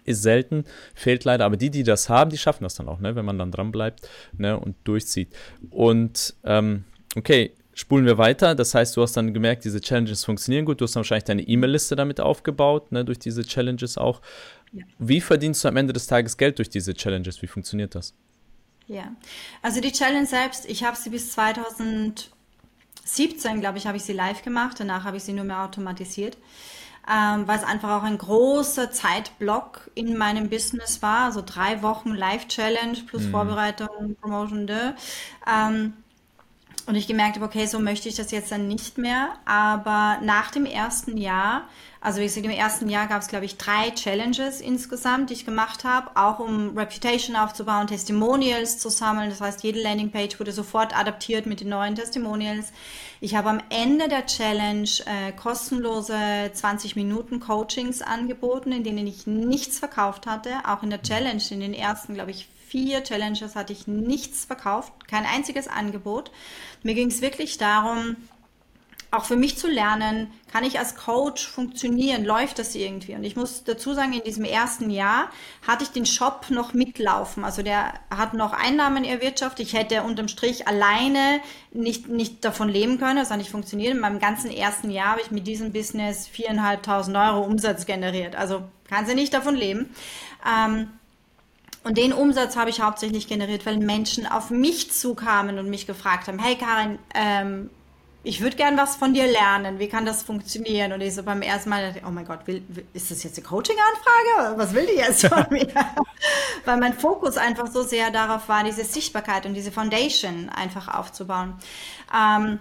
ist 0.10 0.22
selten, 0.22 0.66
fehlt 0.94 1.24
leider, 1.24 1.46
aber 1.46 1.58
die, 1.58 1.70
die 1.70 1.84
das 1.84 2.10
haben, 2.10 2.30
die 2.30 2.38
schaffen 2.38 2.64
das 2.64 2.76
dann 2.76 2.88
auch, 2.88 3.00
ne, 3.00 3.16
wenn 3.16 3.26
man 3.26 3.38
dann 3.38 3.52
dran 3.52 3.72
bleibt 3.72 4.08
ne, 4.38 4.60
und 4.60 4.76
durchzieht. 4.84 5.30
Und 5.70 6.36
ähm, 6.44 6.84
okay, 7.16 7.54
spulen 7.80 8.06
wir 8.06 8.18
weiter. 8.18 8.56
Das 8.56 8.76
heißt, 8.76 8.98
du 8.98 9.02
hast 9.02 9.16
dann 9.16 9.34
gemerkt, 9.34 9.64
diese 9.64 9.80
Challenges 9.80 10.26
funktionieren 10.26 10.66
gut. 10.66 10.82
Du 10.82 10.84
hast 10.84 10.96
dann 10.96 11.02
wahrscheinlich 11.02 11.24
deine 11.24 11.44
E-Mail-Liste 11.44 11.96
damit 11.96 12.20
aufgebaut, 12.20 12.92
ne, 12.92 13.06
durch 13.06 13.20
diese 13.20 13.44
Challenges 13.44 13.98
auch. 13.98 14.22
Ja. 14.74 14.84
Wie 15.00 15.22
verdienst 15.22 15.64
du 15.64 15.70
am 15.70 15.78
Ende 15.78 15.94
des 15.94 16.08
Tages 16.08 16.38
Geld 16.38 16.58
durch 16.58 16.70
diese 16.70 16.94
Challenges? 16.94 17.42
Wie 17.42 17.48
funktioniert 17.48 17.96
das? 17.96 18.14
Ja, 18.88 19.16
also 19.62 19.82
die 19.82 19.92
Challenge 19.92 20.26
selbst, 20.26 20.66
ich 20.68 20.84
habe 20.84 20.98
sie 20.98 21.12
bis 21.12 21.32
2017, 21.32 23.62
glaube 23.62 23.78
ich, 23.78 23.88
habe 23.88 23.98
ich 23.98 24.04
sie 24.04 24.14
live 24.14 24.42
gemacht. 24.42 24.80
Danach 24.80 25.04
habe 25.04 25.18
ich 25.18 25.24
sie 25.24 25.34
nur 25.34 25.46
mehr 25.46 25.64
automatisiert, 25.64 26.38
ähm, 27.10 27.48
weil 27.48 27.58
es 27.58 27.64
einfach 27.64 27.98
auch 27.98 28.04
ein 28.04 28.18
großer 28.18 28.92
Zeitblock 28.92 29.90
in 29.96 30.18
meinem 30.18 30.50
Business 30.50 31.02
war. 31.02 31.26
Also 31.26 31.42
drei 31.44 31.82
Wochen 31.82 32.14
Live-Challenge 32.14 33.00
plus 33.08 33.24
mhm. 33.24 33.32
Vorbereitung, 33.32 34.16
Promotion. 34.22 34.70
Ähm, 35.48 35.94
und 36.90 36.96
ich 36.96 37.06
gemerkt 37.06 37.36
habe, 37.36 37.46
okay, 37.46 37.68
so 37.68 37.78
möchte 37.78 38.10
ich 38.10 38.16
das 38.16 38.32
jetzt 38.32 38.52
dann 38.52 38.68
nicht 38.68 38.98
mehr. 38.98 39.30
Aber 39.46 40.18
nach 40.24 40.50
dem 40.50 40.66
ersten 40.66 41.18
Jahr, 41.18 41.68
also 42.02 42.20
wie 42.20 42.24
gesagt, 42.24 42.48
im 42.48 42.52
ersten 42.52 42.90
Jahr 42.90 43.06
gab 43.06 43.22
es, 43.22 43.28
glaube 43.28 43.46
ich, 43.46 43.58
drei 43.58 43.92
Challenges 43.92 44.60
insgesamt, 44.60 45.30
die 45.30 45.36
ich 45.36 45.46
gemacht 45.46 45.84
habe, 45.84 46.10
auch 46.16 46.40
um 46.40 46.76
Reputation 46.76 47.36
aufzubauen, 47.36 47.86
Testimonials 47.86 48.80
zu 48.80 48.90
sammeln. 48.90 49.30
Das 49.30 49.40
heißt, 49.40 49.62
jede 49.62 49.80
Landingpage 49.80 50.40
wurde 50.40 50.52
sofort 50.52 50.98
adaptiert 50.98 51.46
mit 51.46 51.60
den 51.62 51.70
neuen 51.70 51.94
Testimonials. 51.94 52.74
Ich 53.22 53.36
habe 53.36 53.52
am 53.52 53.62
Ende 53.70 54.08
der 54.08 54.26
Challenge 54.26 54.90
äh, 55.06 55.32
kostenlose 55.34 56.18
20 56.52 56.96
Minuten 56.96 57.40
Coachings 57.40 58.02
angeboten, 58.02 58.72
in 58.72 58.84
denen 58.84 59.06
ich 59.06 59.28
nichts 59.28 59.78
verkauft 59.78 60.26
hatte. 60.26 60.50
Auch 60.66 60.82
in 60.82 60.90
der 60.90 61.04
Challenge, 61.04 61.44
in 61.52 61.60
den 61.60 61.76
ersten, 61.76 62.16
glaube 62.16 62.32
ich, 62.32 62.48
vier 62.70 63.04
Challenges 63.04 63.56
hatte 63.56 63.74
ich 63.74 63.88
nichts 63.88 64.46
verkauft, 64.46 64.94
kein 65.08 65.26
einziges 65.26 65.68
Angebot. 65.68 66.32
Mir 66.84 66.94
ging 66.94 67.08
es 67.08 67.22
wirklich 67.22 67.58
darum, 67.58 68.16
auch 69.12 69.26
für 69.26 69.36
mich 69.36 69.58
zu 69.58 69.68
lernen, 69.68 70.32
kann 70.52 70.64
ich 70.64 70.78
als 70.78 70.96
Coach 70.96 71.48
funktionieren, 71.48 72.26
läuft 72.26 72.60
das 72.60 72.76
irgendwie? 72.76 73.16
Und 73.16 73.24
ich 73.24 73.36
muss 73.36 73.64
dazu 73.64 73.96
sagen, 73.96 74.14
in 74.14 74.24
diesem 74.24 74.46
ersten 74.46 74.92
Jahr 74.92 75.32
hatte 75.68 75.84
ich 75.84 75.90
den 75.90 76.06
Shop 76.06 76.46
noch 76.50 76.76
mitlaufen. 76.76 77.44
Also 77.44 77.64
der 77.64 77.94
hat 78.16 78.36
noch 78.36 78.54
Einnahmen 78.54 79.04
erwirtschaftet. 79.04 79.66
Ich 79.66 79.74
hätte 79.74 80.04
unterm 80.04 80.28
Strich 80.28 80.68
alleine 80.68 81.42
nicht, 81.72 82.08
nicht 82.08 82.46
davon 82.46 82.70
leben 82.70 83.00
können, 83.00 83.18
das 83.18 83.32
hat 83.32 83.40
nicht 83.40 83.50
funktioniert. 83.50 83.94
In 83.96 84.00
meinem 84.00 84.20
ganzen 84.20 84.52
ersten 84.52 84.92
Jahr 84.92 85.14
habe 85.14 85.22
ich 85.22 85.32
mit 85.32 85.48
diesem 85.48 85.72
Business 85.74 86.28
viereinhalbtausend 86.28 87.18
Euro 87.18 87.42
Umsatz 87.42 87.88
generiert. 87.88 88.36
Also 88.36 88.62
kann 88.88 89.08
sie 89.08 89.16
nicht 89.16 89.34
davon 89.34 89.56
leben. 89.56 89.90
Ähm, 90.48 90.90
und 91.84 91.98
den 91.98 92.14
Umsatz 92.14 92.56
habe 92.56 92.70
ich 92.70 92.82
hauptsächlich 92.82 93.28
generiert, 93.28 93.66
weil 93.66 93.78
Menschen 93.78 94.28
auf 94.28 94.50
mich 94.50 94.92
zukamen 94.92 95.60
und 95.60 95.70
mich 95.70 95.88
gefragt 95.88 96.28
haben, 96.28 96.40
hey 96.40 96.56
Karin, 96.56 97.00
ähm, 97.14 97.70
ich 98.24 98.42
würde 98.42 98.58
gern 98.58 98.76
was 98.78 98.98
von 98.98 99.14
dir 99.14 99.28
lernen. 99.28 99.80
Wie 99.80 99.88
kann 99.88 100.06
das 100.06 100.24
funktionieren? 100.24 100.92
Und 100.92 101.00
ich 101.00 101.16
so 101.16 101.24
beim 101.24 101.42
ersten 101.42 101.70
Mal 101.70 101.88
dachte, 101.88 102.06
oh 102.06 102.12
mein 102.12 102.26
Gott, 102.26 102.46
will, 102.46 102.62
ist 102.94 103.12
das 103.12 103.24
jetzt 103.24 103.38
eine 103.38 103.48
Coaching-Anfrage? 103.48 104.58
Was 104.58 104.74
will 104.74 104.86
die 104.88 104.98
jetzt 104.98 105.26
von 105.26 105.46
mir? 105.52 105.68
Weil 106.66 106.78
mein 106.78 106.94
Fokus 106.94 107.38
einfach 107.38 107.68
so 107.68 107.82
sehr 107.82 108.12
darauf 108.12 108.50
war, 108.50 108.66
diese 108.66 108.84
Sichtbarkeit 108.84 109.46
und 109.46 109.54
diese 109.54 109.72
Foundation 109.72 110.50
einfach 110.50 110.94
aufzubauen. 110.94 111.54
Ähm, 112.14 112.60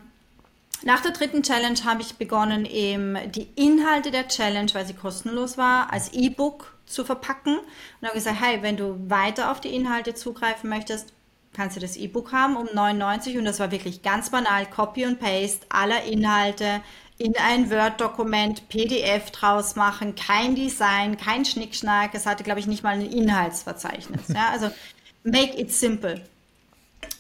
nach 0.85 1.01
der 1.01 1.11
dritten 1.11 1.43
Challenge 1.43 1.79
habe 1.85 2.03
ich 2.03 2.15
begonnen, 2.15 2.65
eben 2.65 3.17
die 3.33 3.49
Inhalte 3.57 4.13
der 4.13 4.29
Challenge, 4.29 4.73
weil 4.75 4.87
sie 4.87 4.95
kostenlos 4.95 5.59
war, 5.59 5.93
als 5.93 6.13
E-Book 6.13 6.78
zu 6.89 7.05
verpacken. 7.05 7.59
Und 7.59 8.07
habe 8.07 8.17
gesagt, 8.17 8.41
hey, 8.41 8.63
wenn 8.63 8.77
du 8.77 8.99
weiter 9.09 9.51
auf 9.51 9.61
die 9.61 9.75
Inhalte 9.75 10.15
zugreifen 10.15 10.71
möchtest, 10.71 11.13
kannst 11.53 11.77
du 11.77 11.81
das 11.81 11.97
E-Book 11.97 12.33
haben 12.33 12.57
um 12.57 12.69
99 12.73 13.39
und 13.39 13.45
das 13.45 13.59
war 13.59 13.71
wirklich 13.71 14.03
ganz 14.03 14.31
banal, 14.31 14.67
Copy 14.67 15.07
und 15.07 15.19
Paste 15.19 15.67
aller 15.71 16.05
Inhalte 16.05 16.83
in 17.19 17.35
ein 17.37 17.71
Word-Dokument, 17.71 18.69
PDF 18.69 19.33
draus 19.33 19.75
machen, 19.75 20.15
kein 20.15 20.55
Design, 20.55 21.17
kein 21.17 21.45
Schnickschnack. 21.45 22.15
Es 22.15 22.27
hatte, 22.27 22.45
glaube 22.45 22.61
ich, 22.61 22.69
nicht 22.69 22.85
mal 22.85 22.95
ein 22.95 23.03
Inhaltsverzeichnis. 23.03 24.29
Ja, 24.29 24.51
also 24.53 24.71
make 25.25 25.61
it 25.61 25.73
simple. 25.73 26.23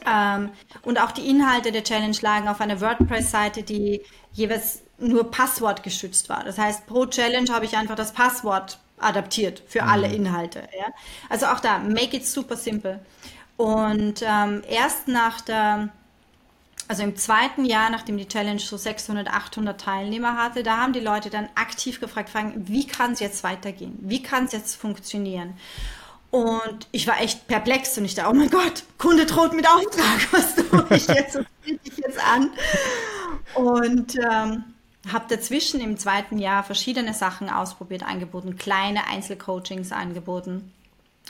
Ähm, 0.06 0.50
und 0.82 1.00
auch 1.00 1.10
die 1.10 1.28
Inhalte 1.28 1.72
der 1.72 1.82
Challenge 1.82 2.16
lagen 2.20 2.46
auf 2.46 2.60
einer 2.60 2.80
WordPress-Seite, 2.80 3.64
die 3.64 4.02
jeweils 4.32 4.82
nur 4.98 5.30
passwortgeschützt 5.30 6.28
war. 6.28 6.44
Das 6.44 6.58
heißt, 6.58 6.86
pro 6.86 7.06
Challenge 7.06 7.52
habe 7.52 7.64
ich 7.64 7.76
einfach 7.76 7.96
das 7.96 8.12
Passwort 8.12 8.78
adaptiert 9.00 9.62
für 9.66 9.82
mhm. 9.82 9.88
alle 9.88 10.12
Inhalte. 10.12 10.60
Ja? 10.78 10.86
Also 11.28 11.46
auch 11.46 11.60
da, 11.60 11.78
make 11.78 12.16
it 12.16 12.26
super 12.26 12.56
simple. 12.56 13.00
Und 13.56 14.22
ähm, 14.22 14.62
erst 14.68 15.08
nach 15.08 15.40
der, 15.40 15.88
also 16.86 17.02
im 17.02 17.16
zweiten 17.16 17.64
Jahr, 17.64 17.90
nachdem 17.90 18.16
die 18.16 18.28
Challenge 18.28 18.60
so 18.60 18.76
600, 18.76 19.28
800 19.28 19.80
Teilnehmer 19.80 20.36
hatte, 20.36 20.62
da 20.62 20.76
haben 20.76 20.92
die 20.92 21.00
Leute 21.00 21.28
dann 21.28 21.48
aktiv 21.56 22.00
gefragt, 22.00 22.30
fragen, 22.30 22.68
wie 22.68 22.86
kann 22.86 23.12
es 23.12 23.20
jetzt 23.20 23.42
weitergehen? 23.42 23.98
Wie 24.00 24.22
kann 24.22 24.44
es 24.44 24.52
jetzt 24.52 24.76
funktionieren? 24.76 25.54
Und 26.30 26.86
ich 26.92 27.06
war 27.06 27.20
echt 27.20 27.48
perplex 27.48 27.96
und 27.96 28.04
ich 28.04 28.14
dachte, 28.14 28.30
oh 28.30 28.34
mein 28.34 28.50
Gott, 28.50 28.84
Kunde 28.98 29.24
droht 29.24 29.54
mit 29.54 29.66
Auftrag, 29.66 30.28
was 30.32 30.54
tue 30.54 30.86
ich 30.90 31.08
jetzt? 31.08 31.36
Was 31.36 31.46
ich 31.64 31.96
jetzt 31.96 32.18
an? 32.24 32.50
Und 33.54 34.14
ähm, 34.30 34.64
habe 35.06 35.26
dazwischen 35.28 35.80
im 35.80 35.96
zweiten 35.96 36.38
Jahr 36.38 36.64
verschiedene 36.64 37.14
Sachen 37.14 37.48
ausprobiert, 37.48 38.02
angeboten, 38.02 38.56
kleine 38.56 39.06
Einzelcoachings 39.06 39.92
angeboten. 39.92 40.72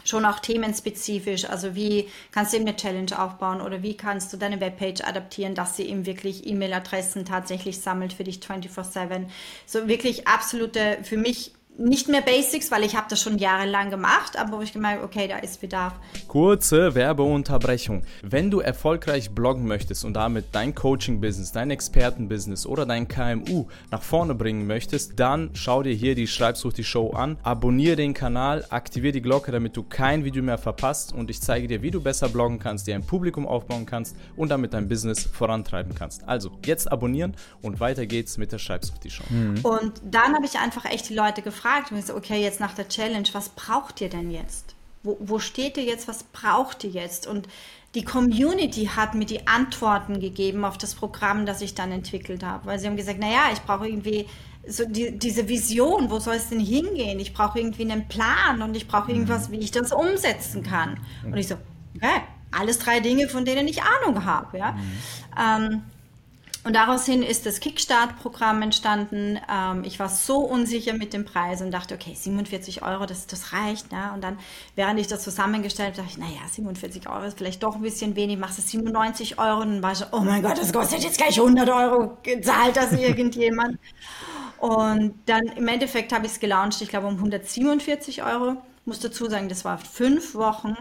Schon 0.04 0.24
auch 0.24 0.38
themenspezifisch, 0.38 1.44
also 1.44 1.74
wie 1.74 2.08
kannst 2.30 2.52
du 2.52 2.56
eben 2.56 2.68
eine 2.68 2.76
Challenge 2.76 3.18
aufbauen 3.20 3.60
oder 3.60 3.82
wie 3.82 3.96
kannst 3.96 4.32
du 4.32 4.36
deine 4.36 4.60
Webpage 4.60 5.02
adaptieren, 5.02 5.56
dass 5.56 5.76
sie 5.76 5.84
eben 5.84 6.06
wirklich 6.06 6.46
E-Mail-Adressen 6.46 7.24
tatsächlich 7.24 7.80
sammelt 7.80 8.12
für 8.12 8.22
dich 8.24 8.38
24-7. 8.38 9.26
So 9.66 9.88
wirklich 9.88 10.28
absolute, 10.28 10.98
für 11.02 11.16
mich 11.16 11.52
nicht 11.78 12.08
mehr 12.08 12.22
Basics, 12.22 12.72
weil 12.72 12.82
ich 12.82 12.96
habe 12.96 13.06
das 13.08 13.22
schon 13.22 13.38
jahrelang 13.38 13.90
gemacht, 13.90 14.36
aber 14.36 14.58
wo 14.58 14.62
ich 14.62 14.72
gemerkt, 14.72 15.04
okay, 15.04 15.28
da 15.28 15.38
ist 15.38 15.60
Bedarf. 15.60 15.94
Kurze 16.26 16.96
Werbeunterbrechung. 16.96 18.02
Wenn 18.22 18.50
du 18.50 18.58
erfolgreich 18.58 19.30
bloggen 19.30 19.66
möchtest 19.66 20.04
und 20.04 20.14
damit 20.14 20.46
dein 20.52 20.74
Coaching-Business, 20.74 21.52
dein 21.52 21.70
Experten-Business 21.70 22.66
oder 22.66 22.84
dein 22.84 23.06
KMU 23.06 23.68
nach 23.92 24.02
vorne 24.02 24.34
bringen 24.34 24.66
möchtest, 24.66 25.20
dann 25.20 25.50
schau 25.54 25.84
dir 25.84 25.94
hier 25.94 26.16
die 26.16 26.26
Schreibsuch 26.26 26.72
die 26.72 26.82
Show 26.82 27.10
an, 27.10 27.38
abonniere 27.44 27.94
den 27.94 28.12
Kanal, 28.12 28.66
aktiviere 28.70 29.12
die 29.12 29.22
Glocke, 29.22 29.52
damit 29.52 29.76
du 29.76 29.84
kein 29.84 30.24
Video 30.24 30.42
mehr 30.42 30.58
verpasst 30.58 31.12
und 31.12 31.30
ich 31.30 31.40
zeige 31.40 31.68
dir, 31.68 31.80
wie 31.80 31.92
du 31.92 32.00
besser 32.00 32.28
bloggen 32.28 32.58
kannst, 32.58 32.88
dir 32.88 32.96
ein 32.96 33.06
Publikum 33.06 33.46
aufbauen 33.46 33.86
kannst 33.86 34.16
und 34.36 34.48
damit 34.48 34.74
dein 34.74 34.88
Business 34.88 35.22
vorantreiben 35.24 35.94
kannst. 35.94 36.26
Also 36.26 36.50
jetzt 36.66 36.90
abonnieren 36.90 37.36
und 37.62 37.78
weiter 37.78 38.04
geht's 38.06 38.36
mit 38.36 38.50
der 38.50 38.58
Schreibsuch 38.58 38.98
die 38.98 39.10
Show. 39.10 39.24
Mhm. 39.30 39.60
Und 39.62 39.92
dann 40.02 40.34
habe 40.34 40.44
ich 40.44 40.58
einfach 40.58 40.84
echt 40.84 41.08
die 41.08 41.14
Leute 41.14 41.40
gefragt, 41.42 41.67
gefragt 41.68 41.92
und 41.92 41.98
ich 41.98 42.06
so, 42.06 42.14
okay, 42.14 42.42
jetzt 42.42 42.60
nach 42.60 42.74
der 42.74 42.88
Challenge, 42.88 43.28
was 43.32 43.50
braucht 43.50 44.00
ihr 44.00 44.08
denn 44.08 44.30
jetzt? 44.30 44.74
Wo, 45.02 45.16
wo 45.20 45.38
steht 45.38 45.76
ihr 45.76 45.84
jetzt? 45.84 46.08
Was 46.08 46.24
braucht 46.24 46.84
ihr 46.84 46.90
jetzt? 46.90 47.26
Und 47.26 47.48
die 47.94 48.04
Community 48.04 48.86
hat 48.86 49.14
mir 49.14 49.24
die 49.24 49.46
Antworten 49.46 50.20
gegeben 50.20 50.64
auf 50.64 50.76
das 50.76 50.94
Programm, 50.94 51.46
das 51.46 51.60
ich 51.62 51.74
dann 51.74 51.92
entwickelt 51.92 52.42
habe. 52.42 52.66
Weil 52.66 52.78
sie 52.78 52.86
haben 52.86 52.96
gesagt, 52.96 53.18
naja, 53.18 53.50
ich 53.52 53.60
brauche 53.60 53.88
irgendwie 53.88 54.26
so 54.66 54.84
die, 54.84 55.16
diese 55.16 55.48
Vision, 55.48 56.10
wo 56.10 56.18
soll 56.18 56.34
es 56.34 56.48
denn 56.48 56.60
hingehen? 56.60 57.20
Ich 57.20 57.32
brauche 57.32 57.58
irgendwie 57.58 57.90
einen 57.90 58.08
Plan 58.08 58.60
und 58.60 58.76
ich 58.76 58.88
brauche 58.88 59.10
irgendwas, 59.10 59.48
mhm. 59.48 59.52
wie 59.52 59.58
ich 59.58 59.70
das 59.70 59.92
umsetzen 59.92 60.62
kann. 60.62 61.00
Und 61.24 61.36
ich 61.36 61.48
so, 61.48 61.54
okay, 61.96 62.22
alles 62.50 62.78
drei 62.78 63.00
Dinge, 63.00 63.28
von 63.28 63.44
denen 63.44 63.68
ich 63.68 63.82
Ahnung 63.82 64.24
habe. 64.24 64.58
Ja? 64.58 64.72
Mhm. 64.72 64.82
Ähm, 65.38 65.82
und 66.64 66.74
daraus 66.74 67.06
hin 67.06 67.22
ist 67.22 67.46
das 67.46 67.60
Kickstart-Programm 67.60 68.62
entstanden. 68.62 69.38
Ähm, 69.50 69.84
ich 69.84 69.98
war 69.98 70.08
so 70.08 70.38
unsicher 70.38 70.92
mit 70.92 71.12
dem 71.12 71.24
Preis 71.24 71.62
und 71.62 71.70
dachte, 71.70 71.94
okay, 71.94 72.14
47 72.14 72.82
Euro, 72.82 73.06
das, 73.06 73.26
das 73.26 73.52
reicht. 73.52 73.92
Ne? 73.92 74.10
Und 74.12 74.22
dann, 74.22 74.38
während 74.74 74.98
ich 74.98 75.06
das 75.06 75.22
zusammengestellt 75.22 75.96
habe, 75.96 76.02
dachte 76.02 76.10
ich, 76.10 76.18
naja, 76.18 76.40
47 76.50 77.08
Euro 77.08 77.22
ist 77.24 77.38
vielleicht 77.38 77.62
doch 77.62 77.76
ein 77.76 77.82
bisschen 77.82 78.16
wenig, 78.16 78.38
machst 78.38 78.58
du 78.58 78.62
97 78.62 79.38
Euro. 79.38 79.60
Und 79.60 79.74
dann 79.74 79.82
war 79.82 79.92
ich 79.92 79.98
so, 79.98 80.06
oh 80.12 80.20
mein 80.20 80.42
Gott, 80.42 80.58
das 80.58 80.72
kostet 80.72 81.02
jetzt 81.04 81.18
gleich 81.18 81.38
100 81.38 81.68
Euro, 81.68 82.18
zahlt 82.42 82.76
das 82.76 82.92
irgendjemand? 82.92 83.78
und 84.58 85.14
dann 85.26 85.44
im 85.56 85.68
Endeffekt 85.68 86.12
habe 86.12 86.26
ich 86.26 86.32
es 86.32 86.40
gelauncht, 86.40 86.82
ich 86.82 86.88
glaube 86.88 87.06
um 87.06 87.14
147 87.14 88.24
Euro. 88.24 88.56
Muss 88.84 88.98
dazu 88.98 89.26
sagen, 89.26 89.48
das 89.48 89.64
war 89.64 89.78
fünf 89.78 90.34
Wochen 90.34 90.74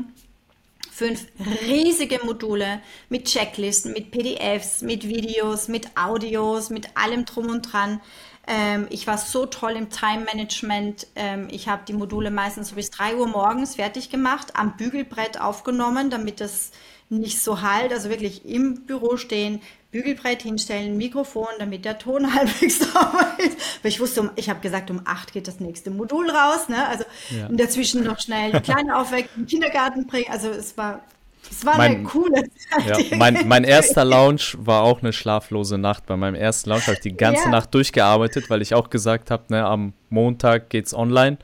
fünf 0.98 1.28
riesige 1.62 2.20
Module 2.26 2.82
mit 3.10 3.26
Checklisten, 3.26 3.94
mit 3.94 4.10
PDFs, 4.10 4.82
mit 4.82 5.08
Videos, 5.08 5.68
mit 5.68 5.96
Audios, 5.96 6.72
mit 6.72 6.98
allem 6.98 7.24
drum 7.26 7.50
und 7.50 7.72
dran. 7.72 8.02
Ähm, 8.48 8.88
ich 8.90 9.06
war 9.06 9.20
so 9.20 9.46
toll 9.46 9.74
im 9.74 9.92
Time 9.92 10.26
Management. 10.26 11.06
Ähm, 11.16 11.50
ich 11.52 11.68
habe 11.68 11.84
die 11.88 11.94
Module 11.94 12.32
meistens 12.32 12.70
so 12.70 12.76
bis 12.76 12.90
drei 12.90 13.16
Uhr 13.16 13.28
morgens 13.28 13.76
fertig 13.76 14.10
gemacht, 14.10 14.56
am 14.56 14.76
Bügelbrett 14.76 15.40
aufgenommen, 15.40 16.10
damit 16.10 16.42
das 16.42 16.72
nicht 17.10 17.44
so 17.44 17.62
halt, 17.62 17.94
also 17.94 18.10
wirklich 18.10 18.44
im 18.46 18.86
Büro 18.86 19.18
stehen, 19.18 19.62
Bügelbrett 19.92 20.42
hinstellen, 20.42 20.98
Mikrofon, 20.98 21.48
damit 21.60 21.86
der 21.86 21.98
Ton 21.98 22.34
halbwegs 22.36 22.80
sauber 22.80 23.28
ist. 23.38 23.84
Weil 23.84 23.92
ich 23.92 24.00
wusste, 24.00 24.30
ich 24.36 24.50
habe 24.50 24.60
gesagt, 24.60 24.92
um 24.92 25.02
acht 25.06 25.34
geht 25.34 25.48
das 25.48 25.60
nächste 25.60 25.92
Modul 25.92 26.30
raus. 26.30 26.70
Ne? 26.70 26.88
Also 26.88 27.06
ja. 27.30 27.48
dazwischen 27.50 28.04
noch 28.04 28.20
schnell 28.20 28.52
die 28.52 28.60
Kleine 28.60 28.98
aufwecken, 28.98 29.30
den 29.44 29.48
Kindergarten 29.48 30.08
bringen. 30.08 30.28
Also 30.30 30.50
es 30.50 30.78
war, 30.78 31.02
es 31.50 31.66
war 31.66 31.78
mein, 31.78 31.96
eine 31.96 32.04
coole 32.04 32.44
Zeit. 32.44 33.10
Ja, 33.10 33.18
mein, 33.18 33.48
mein 33.48 33.64
erster 33.64 34.04
Lounge 34.04 34.56
war 34.58 34.84
auch 34.84 35.02
eine 35.02 35.14
schlaflose 35.14 35.78
Nacht. 35.78 36.06
Bei 36.06 36.18
meinem 36.18 36.36
ersten 36.36 36.70
Lounge 36.70 36.84
habe 36.84 36.94
ich 36.94 37.00
die 37.00 37.16
ganze 37.16 37.44
ja. 37.44 37.50
Nacht 37.50 37.74
durchgearbeitet, 37.74 38.50
weil 38.50 38.62
ich 38.62 38.74
auch 38.74 38.90
gesagt 38.90 39.32
habe, 39.32 39.46
ne, 39.50 39.66
am 39.66 39.94
Montag 40.10 40.70
geht's 40.70 40.94
online 40.94 41.38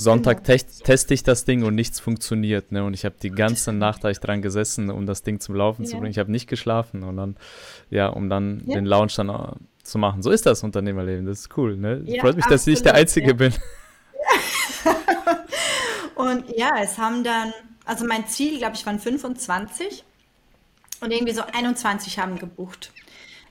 Sonntag 0.00 0.44
genau. 0.44 0.58
te 0.58 0.64
teste 0.84 1.12
ich 1.12 1.24
das 1.24 1.44
Ding 1.44 1.64
und 1.64 1.74
nichts 1.74 1.98
funktioniert. 1.98 2.70
Ne? 2.70 2.84
Und 2.84 2.94
ich 2.94 3.04
habe 3.04 3.16
die 3.20 3.30
ganze 3.30 3.72
Nacht 3.72 4.04
ich 4.04 4.20
dran 4.20 4.42
gesessen, 4.42 4.90
um 4.90 5.06
das 5.06 5.24
Ding 5.24 5.40
zum 5.40 5.56
Laufen 5.56 5.82
ja. 5.82 5.90
zu 5.90 5.96
bringen. 5.96 6.12
Ich 6.12 6.20
habe 6.20 6.30
nicht 6.30 6.48
geschlafen 6.48 7.02
und 7.02 7.16
dann, 7.16 7.36
ja, 7.90 8.06
um 8.06 8.30
dann 8.30 8.62
ja. 8.66 8.76
den 8.76 8.86
Launch 8.86 9.16
dann 9.16 9.28
äh, 9.28 9.56
zu 9.82 9.98
machen. 9.98 10.22
So 10.22 10.30
ist 10.30 10.46
das 10.46 10.62
Unternehmerleben. 10.62 11.26
Das 11.26 11.40
ist 11.40 11.58
cool. 11.58 11.76
Ne? 11.76 12.02
Ja, 12.04 12.20
Freut 12.20 12.36
mich, 12.36 12.44
absolut, 12.44 12.60
dass 12.60 12.66
ich 12.68 12.80
der 12.80 12.94
Einzige 12.94 13.34
bin. 13.34 13.52
und 16.14 16.44
ja, 16.56 16.76
es 16.80 16.96
haben 16.96 17.24
dann, 17.24 17.52
also 17.84 18.06
mein 18.06 18.28
Ziel, 18.28 18.58
glaube 18.58 18.76
ich, 18.76 18.86
waren 18.86 19.00
25 19.00 20.04
und 21.00 21.10
irgendwie 21.10 21.32
so 21.32 21.42
21 21.42 22.20
haben 22.20 22.38
gebucht. 22.38 22.92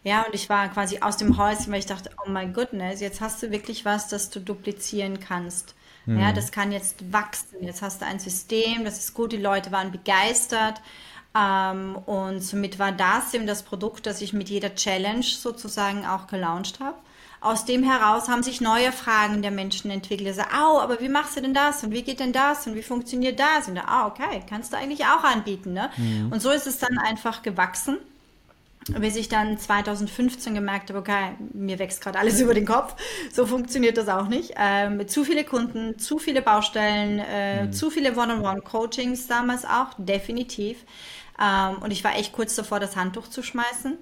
Ja, 0.05 0.21
und 0.21 0.33
ich 0.33 0.47
war 0.47 0.69
quasi 0.69 0.99
aus 1.01 1.17
dem 1.17 1.37
Häuschen, 1.37 1.73
weil 1.73 1.79
ich 1.79 1.87
dachte, 1.87 2.09
oh 2.25 2.29
my 2.29 2.47
goodness, 2.47 3.01
jetzt 3.01 3.19
hast 3.19 3.43
du 3.43 3.51
wirklich 3.51 3.83
was, 3.83 4.07
das 4.07 4.29
du 4.29 4.39
duplizieren 4.39 5.19
kannst. 5.19 5.75
Mhm. 6.07 6.19
Ja, 6.19 6.31
das 6.31 6.51
kann 6.51 6.71
jetzt 6.71 7.13
wachsen. 7.13 7.57
Jetzt 7.61 7.83
hast 7.83 8.01
du 8.01 8.05
ein 8.05 8.19
System, 8.19 8.83
das 8.83 8.97
ist 8.97 9.13
gut, 9.13 9.31
die 9.31 9.37
Leute 9.37 9.71
waren 9.71 9.91
begeistert. 9.91 10.81
Ähm, 11.37 11.95
und 12.05 12.39
somit 12.39 12.79
war 12.79 12.91
das 12.91 13.33
eben 13.33 13.45
das 13.45 13.61
Produkt, 13.61 14.07
das 14.07 14.21
ich 14.21 14.33
mit 14.33 14.49
jeder 14.49 14.73
Challenge 14.73 15.23
sozusagen 15.23 16.05
auch 16.05 16.25
gelauncht 16.27 16.79
habe. 16.79 16.97
Aus 17.39 17.65
dem 17.65 17.83
heraus 17.83 18.29
haben 18.29 18.41
sich 18.41 18.61
neue 18.61 18.91
Fragen 18.91 19.43
der 19.43 19.51
Menschen 19.51 19.91
entwickelt. 19.91 20.27
Also, 20.29 20.41
au, 20.41 20.79
aber 20.79 20.99
wie 21.01 21.09
machst 21.09 21.37
du 21.37 21.41
denn 21.41 21.53
das? 21.53 21.83
Und 21.83 21.91
wie 21.91 22.01
geht 22.01 22.19
denn 22.19 22.33
das? 22.33 22.65
Und 22.65 22.73
wie 22.73 22.81
funktioniert 22.81 23.39
das? 23.39 23.67
Und 23.67 23.75
da, 23.75 23.83
ah, 23.85 24.07
okay, 24.07 24.41
kannst 24.49 24.73
du 24.73 24.77
eigentlich 24.77 25.05
auch 25.05 25.23
anbieten. 25.23 25.73
Ne? 25.73 25.91
Mhm. 25.97 26.31
Und 26.31 26.41
so 26.41 26.49
ist 26.49 26.65
es 26.65 26.79
dann 26.79 26.97
einfach 26.97 27.43
gewachsen 27.43 27.97
bis 28.99 29.15
ich 29.15 29.29
dann 29.29 29.57
2015 29.57 30.53
gemerkt 30.53 30.89
habe, 30.89 30.99
okay, 30.99 31.31
mir 31.53 31.79
wächst 31.79 32.01
gerade 32.01 32.19
alles 32.19 32.39
über 32.41 32.53
den 32.53 32.65
Kopf. 32.65 32.95
So 33.31 33.45
funktioniert 33.45 33.97
das 33.97 34.07
auch 34.07 34.27
nicht. 34.27 34.53
Ähm, 34.57 35.07
zu 35.07 35.23
viele 35.23 35.43
Kunden, 35.43 35.99
zu 35.99 36.19
viele 36.19 36.41
Baustellen, 36.41 37.19
äh, 37.19 37.65
mhm. 37.65 37.73
zu 37.73 37.89
viele 37.89 38.15
One-on-One-Coachings 38.15 39.27
damals 39.27 39.65
auch, 39.65 39.93
definitiv. 39.97 40.77
Ähm, 41.39 41.77
und 41.81 41.91
ich 41.91 42.03
war 42.03 42.15
echt 42.15 42.33
kurz 42.33 42.55
davor, 42.55 42.79
das 42.79 42.95
Handtuch 42.95 43.27
zu 43.27 43.43
schmeißen. 43.43 43.97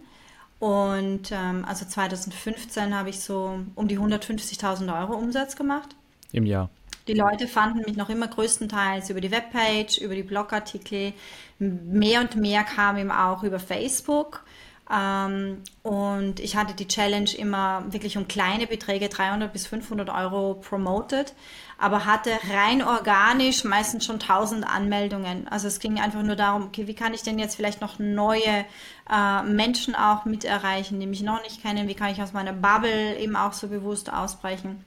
Und 0.59 1.31
ähm, 1.31 1.65
also 1.67 1.85
2015 1.85 2.95
habe 2.95 3.09
ich 3.09 3.19
so 3.19 3.59
um 3.75 3.87
die 3.87 3.99
150.000 3.99 4.99
Euro 4.99 5.13
Umsatz 5.13 5.55
gemacht. 5.55 5.95
Im 6.31 6.45
Jahr. 6.45 6.69
Die 7.07 7.13
Leute 7.13 7.47
fanden 7.47 7.81
mich 7.85 7.97
noch 7.97 8.09
immer 8.09 8.27
größtenteils 8.27 9.09
über 9.11 9.21
die 9.21 9.29
Webpage, 9.29 9.99
über 9.99 10.15
die 10.15 10.23
Blogartikel. 10.23 11.13
Mehr 11.59 12.21
und 12.21 12.35
mehr 12.35 12.63
kam 12.63 12.97
eben 12.97 13.11
auch 13.11 13.43
über 13.43 13.59
Facebook. 13.59 14.43
Ähm, 14.91 15.63
und 15.81 16.39
ich 16.39 16.55
hatte 16.55 16.75
die 16.75 16.87
Challenge 16.87 17.29
immer 17.37 17.83
wirklich 17.91 18.17
um 18.17 18.27
kleine 18.27 18.67
Beträge, 18.67 19.09
300 19.09 19.51
bis 19.51 19.65
500 19.67 20.09
Euro 20.09 20.55
promoted, 20.55 21.33
aber 21.79 22.05
hatte 22.05 22.31
rein 22.53 22.83
organisch 22.83 23.63
meistens 23.63 24.05
schon 24.05 24.19
1000 24.19 24.67
Anmeldungen. 24.67 25.47
Also 25.47 25.67
es 25.67 25.79
ging 25.79 25.99
einfach 25.99 26.21
nur 26.21 26.35
darum, 26.35 26.65
okay, 26.65 26.87
wie 26.87 26.93
kann 26.93 27.13
ich 27.13 27.23
denn 27.23 27.39
jetzt 27.39 27.55
vielleicht 27.55 27.81
noch 27.81 27.97
neue 27.97 28.65
äh, 29.11 29.43
Menschen 29.43 29.95
auch 29.95 30.25
mit 30.25 30.45
erreichen, 30.45 30.99
die 30.99 31.07
mich 31.07 31.23
noch 31.23 31.41
nicht 31.41 31.61
kennen? 31.63 31.87
Wie 31.87 31.95
kann 31.95 32.11
ich 32.11 32.21
aus 32.21 32.33
meiner 32.33 32.53
Bubble 32.53 33.17
eben 33.17 33.35
auch 33.35 33.53
so 33.53 33.67
bewusst 33.67 34.13
ausbrechen? 34.13 34.85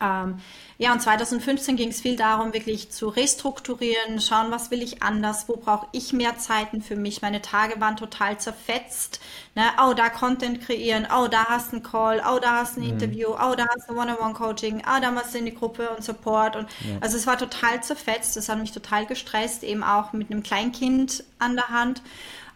Ähm, 0.00 0.40
ja, 0.76 0.92
und 0.92 1.00
2015 1.00 1.76
ging 1.76 1.90
es 1.90 2.00
viel 2.00 2.16
darum, 2.16 2.52
wirklich 2.52 2.90
zu 2.90 3.08
restrukturieren, 3.08 4.20
schauen, 4.20 4.50
was 4.50 4.70
will 4.70 4.82
ich 4.82 5.02
anders, 5.02 5.48
wo 5.48 5.56
brauche 5.56 5.86
ich 5.92 6.12
mehr 6.12 6.36
Zeiten 6.36 6.82
für 6.82 6.96
mich. 6.96 7.22
Meine 7.22 7.40
Tage 7.40 7.80
waren 7.80 7.96
total 7.96 8.38
zerfetzt. 8.38 9.20
Ne? 9.54 9.62
Oh, 9.80 9.94
da 9.94 10.08
Content 10.08 10.60
kreieren, 10.60 11.06
oh, 11.16 11.28
da 11.28 11.44
hast 11.44 11.70
du 11.70 11.76
einen 11.76 11.84
Call, 11.84 12.22
oh, 12.28 12.38
da 12.40 12.56
hast 12.56 12.76
du 12.76 12.80
ein 12.80 12.86
mhm. 12.86 12.92
Interview, 12.94 13.28
oh, 13.28 13.54
da 13.54 13.66
hast 13.74 13.88
du 13.88 13.94
One-on-One-Coaching, 13.94 14.82
oh, 14.84 15.00
da 15.00 15.10
machst 15.12 15.34
du 15.34 15.38
in 15.38 15.46
die 15.46 15.54
Gruppe 15.54 15.88
und 15.90 16.02
Support. 16.02 16.56
Und 16.56 16.68
ja. 16.80 16.96
Also 17.00 17.16
es 17.16 17.26
war 17.26 17.38
total 17.38 17.82
zerfetzt, 17.82 18.36
das 18.36 18.48
hat 18.48 18.58
mich 18.58 18.72
total 18.72 19.06
gestresst, 19.06 19.62
eben 19.62 19.84
auch 19.84 20.12
mit 20.12 20.30
einem 20.30 20.42
Kleinkind 20.42 21.22
an 21.38 21.54
der 21.54 21.68
Hand. 21.68 22.02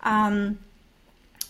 Ähm, 0.05 0.59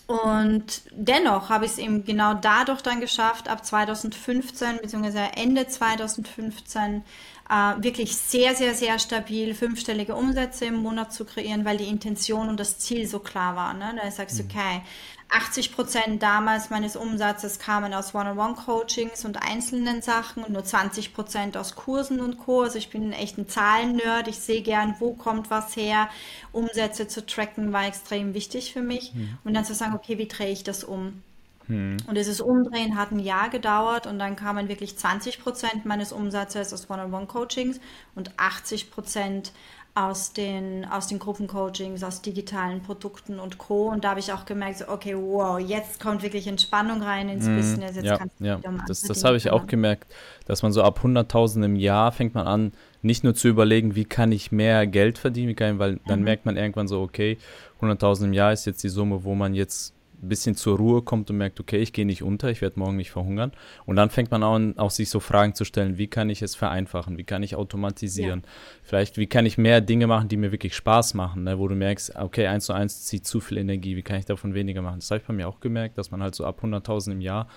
und 0.09 0.81
dennoch 0.89 1.49
habe 1.49 1.65
ich 1.65 1.73
es 1.73 1.77
eben 1.77 2.03
genau 2.03 2.33
dadurch 2.33 2.81
dann 2.81 2.99
geschafft, 2.99 3.47
ab 3.47 3.63
2015 3.63 4.79
bzw. 4.81 5.27
Ende 5.35 5.67
2015 5.67 7.03
äh, 7.47 7.53
wirklich 7.83 8.17
sehr, 8.17 8.55
sehr, 8.55 8.73
sehr 8.73 8.97
stabil 8.97 9.53
fünfstellige 9.53 10.15
Umsätze 10.15 10.65
im 10.65 10.77
Monat 10.77 11.13
zu 11.13 11.25
kreieren, 11.25 11.63
weil 11.63 11.77
die 11.77 11.87
Intention 11.87 12.49
und 12.49 12.59
das 12.59 12.79
Ziel 12.79 13.05
so 13.05 13.19
klar 13.19 13.55
war. 13.55 13.75
Ne? 13.75 13.99
Da 14.01 14.09
sagst 14.09 14.39
du, 14.39 14.43
mhm. 14.45 14.49
okay, 14.49 14.81
80 15.29 15.73
Prozent 15.73 16.23
damals 16.23 16.71
meines 16.71 16.95
Umsatzes 16.95 17.59
kamen 17.59 17.93
aus 17.93 18.15
One-on-One-Coachings 18.15 19.25
und 19.25 19.41
einzelnen 19.41 20.01
Sachen 20.01 20.43
und 20.43 20.51
nur 20.53 20.63
20 20.63 21.13
Prozent 21.13 21.55
aus 21.55 21.75
Kursen 21.75 22.19
und 22.19 22.39
Co. 22.39 22.63
Also 22.63 22.79
ich 22.79 22.89
bin 22.89 23.13
echt 23.13 23.37
ein 23.37 23.47
Zahlen-Nerd. 23.47 24.27
Ich 24.27 24.39
sehe 24.39 24.61
gern, 24.61 24.95
wo 24.99 25.13
kommt 25.13 25.51
was 25.51 25.75
her. 25.75 26.09
Umsätze 26.51 27.07
zu 27.07 27.25
tracken 27.25 27.71
war 27.71 27.85
extrem 27.85 28.33
wichtig 28.33 28.73
für 28.73 28.81
mich. 28.81 29.13
Mhm. 29.13 29.37
Und 29.43 29.53
dann 29.53 29.65
zu 29.65 29.75
sagen, 29.75 29.93
okay, 29.93 30.17
wie 30.17 30.27
drehe 30.27 30.51
ich 30.51 30.63
das 30.63 30.83
um? 30.83 31.21
Mhm. 31.69 31.97
Und 32.07 32.17
dieses 32.17 32.41
Umdrehen 32.41 32.97
hat 32.97 33.11
ein 33.11 33.19
Jahr 33.19 33.49
gedauert 33.49 34.07
und 34.07 34.17
dann 34.17 34.35
kamen 34.35 34.67
wirklich 34.67 34.97
20 34.97 35.41
Prozent 35.41 35.85
meines 35.85 36.11
Umsatzes 36.11 36.73
aus 36.73 36.89
One-on-One-Coachings 36.89 37.79
und 38.15 38.31
80 38.37 38.89
Prozent 38.89 39.53
aus 39.95 40.33
den, 40.33 40.85
aus 40.85 41.07
den 41.07 41.19
Gruppencoachings, 41.19 42.03
aus 42.03 42.21
digitalen 42.21 42.81
Produkten 42.81 43.39
und 43.39 43.57
Co. 43.57 43.89
Und 43.89 44.03
da 44.03 44.11
habe 44.11 44.19
ich 44.19 44.31
auch 44.31 44.45
gemerkt, 44.45 44.77
so, 44.77 44.87
okay, 44.87 45.15
wow, 45.15 45.59
jetzt 45.59 45.99
kommt 45.99 46.23
wirklich 46.23 46.47
Entspannung 46.47 47.01
rein 47.01 47.27
ins 47.27 47.45
mm, 47.45 47.55
Business. 47.55 47.95
Jetzt 47.95 48.05
ja, 48.05 48.17
kannst 48.17 48.39
du 48.39 48.45
ja. 48.45 48.59
Um 48.63 48.81
das, 48.87 49.01
das 49.01 49.23
habe 49.23 49.37
ich 49.37 49.49
auch 49.49 49.67
gemerkt, 49.67 50.11
dass 50.45 50.61
man 50.61 50.71
so 50.71 50.83
ab 50.83 51.01
100.000 51.03 51.65
im 51.65 51.75
Jahr 51.75 52.11
fängt 52.11 52.33
man 52.33 52.47
an, 52.47 52.71
nicht 53.01 53.23
nur 53.23 53.33
zu 53.33 53.47
überlegen, 53.47 53.95
wie 53.95 54.05
kann 54.05 54.31
ich 54.31 54.51
mehr 54.51 54.87
Geld 54.87 55.17
verdienen, 55.17 55.55
weil 55.79 55.99
dann 56.05 56.19
mhm. 56.19 56.25
merkt 56.25 56.45
man 56.45 56.55
irgendwann 56.55 56.87
so, 56.87 57.01
okay, 57.01 57.37
100.000 57.81 58.25
im 58.25 58.33
Jahr 58.33 58.53
ist 58.53 58.65
jetzt 58.65 58.83
die 58.83 58.89
Summe, 58.89 59.23
wo 59.23 59.35
man 59.35 59.53
jetzt 59.53 59.93
ein 60.21 60.29
bisschen 60.29 60.55
zur 60.55 60.77
Ruhe 60.77 61.01
kommt 61.01 61.29
und 61.29 61.37
merkt, 61.37 61.59
okay, 61.59 61.77
ich 61.77 61.93
gehe 61.93 62.05
nicht 62.05 62.23
unter, 62.23 62.49
ich 62.49 62.61
werde 62.61 62.79
morgen 62.79 62.97
nicht 62.97 63.11
verhungern. 63.11 63.51
Und 63.85 63.95
dann 63.95 64.09
fängt 64.09 64.31
man 64.31 64.43
an, 64.43 64.77
auch 64.77 64.91
sich 64.91 65.09
so 65.09 65.19
Fragen 65.19 65.55
zu 65.55 65.65
stellen, 65.65 65.97
wie 65.97 66.07
kann 66.07 66.29
ich 66.29 66.41
es 66.41 66.55
vereinfachen, 66.55 67.17
wie 67.17 67.23
kann 67.23 67.43
ich 67.43 67.55
automatisieren, 67.55 68.41
ja. 68.43 68.49
vielleicht 68.83 69.17
wie 69.17 69.27
kann 69.27 69.45
ich 69.45 69.57
mehr 69.57 69.81
Dinge 69.81 70.07
machen, 70.07 70.27
die 70.27 70.37
mir 70.37 70.51
wirklich 70.51 70.75
Spaß 70.75 71.13
machen, 71.13 71.43
ne? 71.43 71.59
wo 71.59 71.67
du 71.67 71.75
merkst, 71.75 72.15
okay, 72.15 72.47
eins 72.47 72.65
zu 72.65 72.73
eins 72.73 73.05
zieht 73.05 73.25
zu 73.25 73.39
viel 73.39 73.57
Energie, 73.57 73.95
wie 73.95 74.03
kann 74.03 74.17
ich 74.17 74.25
davon 74.25 74.53
weniger 74.53 74.81
machen. 74.81 74.99
Das 74.99 75.09
habe 75.11 75.21
ich 75.21 75.27
bei 75.27 75.33
mir 75.33 75.47
auch 75.47 75.59
gemerkt, 75.59 75.97
dass 75.97 76.11
man 76.11 76.21
halt 76.21 76.35
so 76.35 76.45
ab 76.45 76.61
100.000 76.63 77.13
im 77.13 77.21
Jahr 77.21 77.47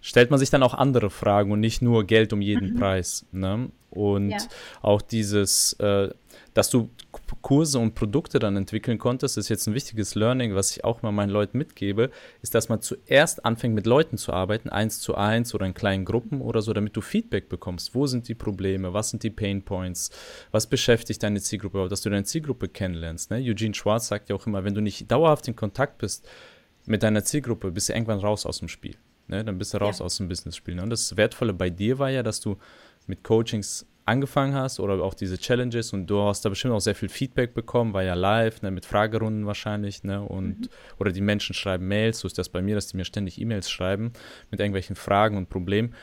stellt 0.00 0.30
man 0.30 0.38
sich 0.38 0.50
dann 0.50 0.62
auch 0.62 0.74
andere 0.74 1.10
Fragen 1.10 1.52
und 1.52 1.60
nicht 1.60 1.82
nur 1.82 2.04
Geld 2.04 2.32
um 2.32 2.40
jeden 2.40 2.74
mhm. 2.74 2.78
Preis. 2.78 3.26
Ne? 3.32 3.70
Und 3.90 4.30
ja. 4.30 4.38
auch 4.82 5.02
dieses, 5.02 5.72
äh, 5.74 6.10
dass 6.54 6.70
du 6.70 6.90
Kurse 7.42 7.78
und 7.78 7.94
Produkte 7.94 8.38
dann 8.38 8.56
entwickeln 8.56 8.98
konntest, 8.98 9.38
ist 9.38 9.48
jetzt 9.48 9.66
ein 9.66 9.74
wichtiges 9.74 10.14
Learning, 10.14 10.54
was 10.54 10.70
ich 10.76 10.84
auch 10.84 11.02
mal 11.02 11.12
meinen 11.12 11.30
Leuten 11.30 11.58
mitgebe, 11.58 12.10
ist, 12.42 12.54
dass 12.54 12.68
man 12.68 12.80
zuerst 12.82 13.44
anfängt 13.44 13.74
mit 13.74 13.86
Leuten 13.86 14.16
zu 14.16 14.32
arbeiten, 14.32 14.68
eins 14.68 15.00
zu 15.00 15.14
eins 15.14 15.54
oder 15.54 15.66
in 15.66 15.74
kleinen 15.74 16.04
Gruppen 16.04 16.40
oder 16.40 16.62
so, 16.62 16.72
damit 16.72 16.96
du 16.96 17.00
Feedback 17.00 17.48
bekommst. 17.48 17.94
Wo 17.94 18.06
sind 18.06 18.28
die 18.28 18.34
Probleme? 18.34 18.92
Was 18.92 19.10
sind 19.10 19.22
die 19.22 19.30
Pain 19.30 19.62
Points? 19.62 20.10
Was 20.50 20.66
beschäftigt 20.66 21.22
deine 21.22 21.40
Zielgruppe? 21.40 21.88
Dass 21.88 22.02
du 22.02 22.10
deine 22.10 22.24
Zielgruppe 22.24 22.68
kennenlernst. 22.68 23.30
Ne? 23.30 23.38
Eugene 23.38 23.74
Schwartz 23.74 24.08
sagt 24.08 24.28
ja 24.28 24.36
auch 24.36 24.46
immer, 24.46 24.64
wenn 24.64 24.74
du 24.74 24.80
nicht 24.80 25.10
dauerhaft 25.10 25.48
in 25.48 25.56
Kontakt 25.56 25.98
bist 25.98 26.28
mit 26.86 27.02
deiner 27.02 27.24
Zielgruppe, 27.24 27.70
bist 27.70 27.88
du 27.88 27.92
irgendwann 27.92 28.20
raus 28.20 28.46
aus 28.46 28.58
dem 28.58 28.68
Spiel. 28.68 28.96
Ne? 29.30 29.44
Dann 29.44 29.58
bist 29.58 29.72
du 29.72 29.78
raus 29.78 30.00
ja. 30.00 30.04
aus 30.04 30.16
dem 30.18 30.28
Business-Spiel. 30.28 30.74
Ne? 30.74 30.82
Und 30.82 30.90
das 30.90 31.16
Wertvolle 31.16 31.54
bei 31.54 31.70
dir 31.70 31.98
war 31.98 32.10
ja, 32.10 32.22
dass 32.22 32.40
du 32.40 32.56
mit 33.06 33.24
Coachings 33.24 33.86
angefangen 34.06 34.54
hast 34.54 34.80
oder 34.80 35.02
auch 35.02 35.14
diese 35.14 35.38
Challenges 35.38 35.92
und 35.92 36.06
du 36.06 36.20
hast 36.22 36.44
da 36.44 36.48
bestimmt 36.48 36.74
auch 36.74 36.80
sehr 36.80 36.94
viel 36.94 37.08
Feedback 37.08 37.54
bekommen, 37.54 37.92
war 37.92 38.02
ja 38.02 38.14
live, 38.14 38.60
ne, 38.62 38.70
mit 38.70 38.84
Fragerunden 38.84 39.46
wahrscheinlich, 39.46 40.02
ne, 40.02 40.20
und, 40.20 40.60
mhm. 40.60 40.68
oder 40.98 41.12
die 41.12 41.20
Menschen 41.20 41.54
schreiben 41.54 41.86
Mails, 41.86 42.18
so 42.18 42.26
ist 42.26 42.36
das 42.36 42.48
bei 42.48 42.60
mir, 42.60 42.74
dass 42.74 42.88
die 42.88 42.96
mir 42.96 43.04
ständig 43.04 43.40
E-Mails 43.40 43.70
schreiben 43.70 44.12
mit 44.50 44.58
irgendwelchen 44.58 44.96
Fragen 44.96 45.36
und 45.36 45.48
Problemen 45.48 45.94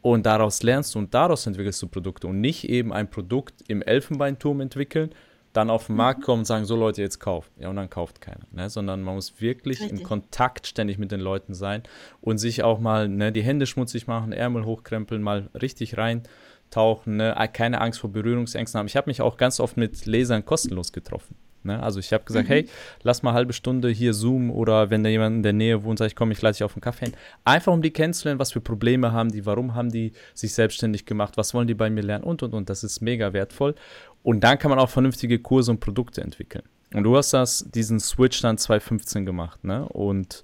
und 0.00 0.26
daraus 0.26 0.62
lernst 0.62 0.94
du 0.94 0.98
und 0.98 1.14
daraus 1.14 1.46
entwickelst 1.46 1.80
du 1.80 1.86
Produkte 1.86 2.26
und 2.26 2.40
nicht 2.40 2.68
eben 2.68 2.92
ein 2.92 3.08
Produkt 3.08 3.62
im 3.68 3.82
Elfenbeinturm 3.82 4.60
entwickeln, 4.60 5.10
dann 5.54 5.70
auf 5.70 5.86
den 5.86 5.96
Markt 5.96 6.20
mhm. 6.20 6.24
kommen 6.24 6.38
und 6.40 6.44
sagen, 6.44 6.66
so 6.66 6.76
Leute, 6.76 7.00
jetzt 7.00 7.20
kauft. 7.20 7.50
Ja, 7.58 7.70
und 7.70 7.76
dann 7.76 7.88
kauft 7.88 8.20
keiner. 8.20 8.46
Ne? 8.52 8.68
Sondern 8.68 9.02
man 9.02 9.14
muss 9.14 9.40
wirklich 9.40 9.80
Richtig. 9.80 10.00
in 10.00 10.04
Kontakt 10.04 10.66
ständig 10.66 10.98
mit 10.98 11.12
den 11.12 11.20
Leuten 11.20 11.54
sein 11.54 11.84
und 12.20 12.38
sich 12.38 12.62
auch 12.62 12.80
mal 12.80 13.08
ne, 13.08 13.32
die 13.32 13.42
Hände 13.42 13.66
schmutzig 13.66 14.06
machen, 14.06 14.32
Ärmel 14.32 14.64
hochkrempeln, 14.64 15.22
mal 15.22 15.48
richtig 15.60 15.96
reintauchen, 15.96 17.16
ne? 17.16 17.34
keine 17.52 17.80
Angst 17.80 18.00
vor 18.00 18.10
Berührungsängsten 18.10 18.78
haben. 18.78 18.86
Ich 18.86 18.96
habe 18.96 19.08
mich 19.08 19.22
auch 19.22 19.36
ganz 19.36 19.60
oft 19.60 19.76
mit 19.76 20.04
Lesern 20.06 20.44
kostenlos 20.44 20.92
getroffen. 20.92 21.36
Ne? 21.64 21.82
Also 21.82 21.98
ich 21.98 22.12
habe 22.12 22.24
gesagt, 22.24 22.48
mhm. 22.48 22.52
hey, 22.52 22.68
lass 23.02 23.22
mal 23.22 23.30
eine 23.30 23.38
halbe 23.38 23.52
Stunde 23.52 23.88
hier 23.88 24.12
Zoom 24.12 24.50
oder 24.50 24.90
wenn 24.90 25.02
da 25.02 25.10
jemand 25.10 25.36
in 25.36 25.42
der 25.42 25.52
Nähe 25.52 25.82
wohnt, 25.82 25.98
sag 25.98 26.06
ich, 26.06 26.16
komm, 26.16 26.30
ich 26.30 26.42
lade 26.42 26.52
dich 26.52 26.62
auf 26.62 26.74
einen 26.74 26.82
Kaffee 26.82 27.06
hin. 27.06 27.14
Einfach 27.44 27.72
um 27.72 27.80
die 27.80 27.90
kennenzulernen, 27.90 28.38
was 28.38 28.52
für 28.52 28.60
Probleme 28.60 29.12
haben 29.12 29.30
die, 29.30 29.46
warum 29.46 29.74
haben 29.74 29.90
die 29.90 30.12
sich 30.34 30.52
selbstständig 30.52 31.06
gemacht, 31.06 31.36
was 31.36 31.54
wollen 31.54 31.66
die 31.66 31.74
bei 31.74 31.90
mir 31.90 32.02
lernen 32.02 32.24
und 32.24 32.42
und 32.42 32.54
und. 32.54 32.68
Das 32.68 32.84
ist 32.84 33.00
mega 33.00 33.32
wertvoll. 33.32 33.74
Und 34.24 34.40
dann 34.40 34.58
kann 34.58 34.70
man 34.70 34.80
auch 34.80 34.88
vernünftige 34.88 35.38
Kurse 35.38 35.70
und 35.70 35.78
Produkte 35.78 36.22
entwickeln. 36.22 36.64
Und 36.94 37.04
du 37.04 37.16
hast 37.16 37.32
das, 37.32 37.66
diesen 37.72 38.00
Switch 38.00 38.40
dann 38.40 38.58
2015 38.58 39.26
gemacht, 39.26 39.62
ne? 39.62 39.86
Und 39.88 40.42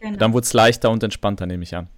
genau. 0.00 0.16
dann 0.16 0.32
wurde 0.32 0.44
es 0.44 0.52
leichter 0.52 0.90
und 0.90 1.02
entspannter, 1.02 1.44
nehme 1.44 1.64
ich 1.64 1.74
an. 1.74 1.88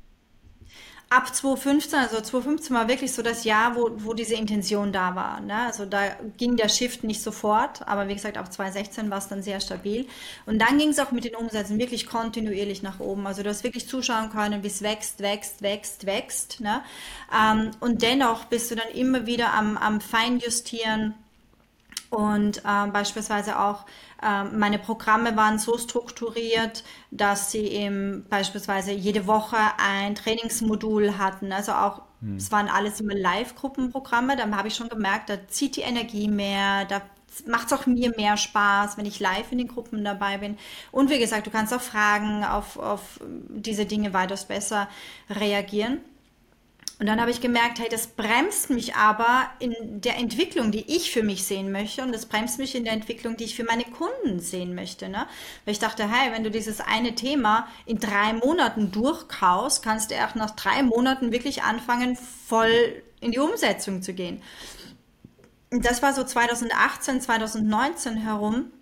Ab 1.11 1.35
2015, 1.35 1.99
also 1.99 2.16
2015 2.16 2.77
war 2.77 2.88
wirklich 2.88 3.12
so 3.12 3.23
das 3.23 3.44
Jahr, 3.44 3.77
wo, 3.77 3.90
wo 3.97 4.12
diese 4.12 4.35
Intention 4.35 4.92
da 4.92 5.14
war. 5.14 5.40
Ne? 5.40 5.55
Also 5.55 5.87
da 5.87 6.16
ging 6.37 6.57
der 6.57 6.68
Shift 6.68 7.03
nicht 7.03 7.23
sofort, 7.23 7.87
aber 7.88 8.09
wie 8.09 8.14
gesagt, 8.14 8.37
ab 8.37 8.53
2016 8.53 9.11
war 9.11 9.18
es 9.18 9.29
dann 9.29 9.42
sehr 9.42 9.61
stabil. 9.61 10.07
Und 10.44 10.59
dann 10.61 10.77
ging 10.79 10.90
es 10.90 10.99
auch 10.99 11.11
mit 11.11 11.25
den 11.25 11.35
Umsätzen 11.35 11.79
wirklich 11.79 12.07
kontinuierlich 12.07 12.83
nach 12.83 13.01
oben. 13.01 13.27
Also 13.27 13.42
du 13.42 13.49
hast 13.49 13.64
wirklich 13.64 13.88
zuschauen 13.88 14.31
können, 14.31 14.62
wie 14.62 14.68
es 14.68 14.83
wächst, 14.83 15.21
wächst, 15.21 15.62
wächst, 15.62 16.05
wächst. 16.05 16.61
Ne? 16.61 16.83
Ähm, 17.35 17.71
und 17.81 18.03
dennoch 18.03 18.44
bist 18.44 18.71
du 18.71 18.75
dann 18.75 18.88
immer 18.88 19.27
wieder 19.27 19.55
am, 19.55 19.79
am 19.79 20.01
Feinjustieren 20.01 21.14
und 22.11 22.59
äh, 22.59 22.87
beispielsweise 22.90 23.59
auch 23.59 23.85
äh, 24.23 24.44
meine 24.44 24.79
Programme 24.79 25.37
waren 25.37 25.59
so 25.59 25.77
strukturiert, 25.77 26.85
dass 27.11 27.51
sie 27.51 27.66
eben 27.66 28.27
beispielsweise 28.31 28.92
jede 28.92 29.27
Woche 29.27 29.59
ein 29.79 30.14
Trainingsmodul 30.14 31.18
hatten. 31.18 31.53
Also 31.53 31.73
auch, 31.73 32.03
hm. 32.21 32.37
es 32.37 32.51
waren 32.51 32.68
alles 32.68 33.01
immer 33.01 33.14
Live-Gruppenprogramme. 33.14 34.37
Da 34.37 34.51
habe 34.51 34.68
ich 34.68 34.75
schon 34.75 34.88
gemerkt, 34.88 35.29
da 35.29 35.47
zieht 35.49 35.77
die 35.77 35.83
Energie 35.83 36.29
mehr, 36.29 36.87
da 36.87 37.03
macht 37.47 37.66
es 37.66 37.73
auch 37.79 37.87
mir 37.87 38.12
mehr 38.16 38.37
Spaß, 38.37 38.97
wenn 38.97 39.07
ich 39.07 39.21
live 39.21 39.53
in 39.53 39.59
den 39.59 39.68
Gruppen 39.68 40.03
dabei 40.03 40.38
bin. 40.38 40.57
Und 40.90 41.11
wie 41.11 41.18
gesagt, 41.18 41.47
du 41.47 41.51
kannst 41.51 41.75
auch 41.75 41.81
Fragen 41.81 42.44
auf, 42.44 42.79
auf 42.79 43.21
diese 43.49 43.87
Dinge 43.87 44.14
weitaus 44.14 44.47
besser 44.47 44.88
reagieren. 45.29 46.01
Und 47.00 47.06
dann 47.06 47.20
habe 47.20 47.30
ich 47.30 47.40
gemerkt, 47.40 47.78
hey, 47.78 47.88
das 47.88 48.08
bremst 48.08 48.70
mich 48.70 48.96
aber 48.96 49.48
in 49.61 50.00
der 50.00 50.16
Entwicklung, 50.16 50.72
die 50.72 50.84
ich 50.96 51.12
für 51.12 51.22
mich 51.22 51.44
sehen 51.44 51.70
möchte. 51.70 52.02
Und 52.02 52.12
das 52.12 52.26
bremst 52.26 52.58
mich 52.58 52.74
in 52.74 52.82
der 52.82 52.92
Entwicklung, 52.92 53.37
die 53.37 53.44
ich 53.44 53.54
für 53.54 53.62
meine 53.62 53.84
Kunden 53.84 54.40
sehen 54.40 54.74
möchte. 54.74 55.08
Ne? 55.08 55.28
Weil 55.64 55.72
ich 55.72 55.78
dachte, 55.78 56.11
hey, 56.11 56.32
wenn 56.32 56.42
du 56.42 56.50
dieses 56.50 56.80
eine 56.80 57.14
Thema 57.14 57.68
in 57.87 58.00
drei 58.00 58.32
Monaten 58.32 58.90
durchkaust, 58.90 59.84
kannst 59.84 60.11
du 60.11 60.16
erst 60.16 60.34
nach 60.34 60.50
drei 60.50 60.82
Monaten 60.82 61.30
wirklich 61.30 61.62
anfangen, 61.62 62.16
voll 62.16 63.02
in 63.20 63.30
die 63.30 63.38
Umsetzung 63.38 64.02
zu 64.02 64.12
gehen. 64.12 64.42
Und 65.70 65.84
das 65.84 66.02
war 66.02 66.14
so 66.14 66.24
2018, 66.24 67.20
2019 67.20 68.16
herum 68.16 68.72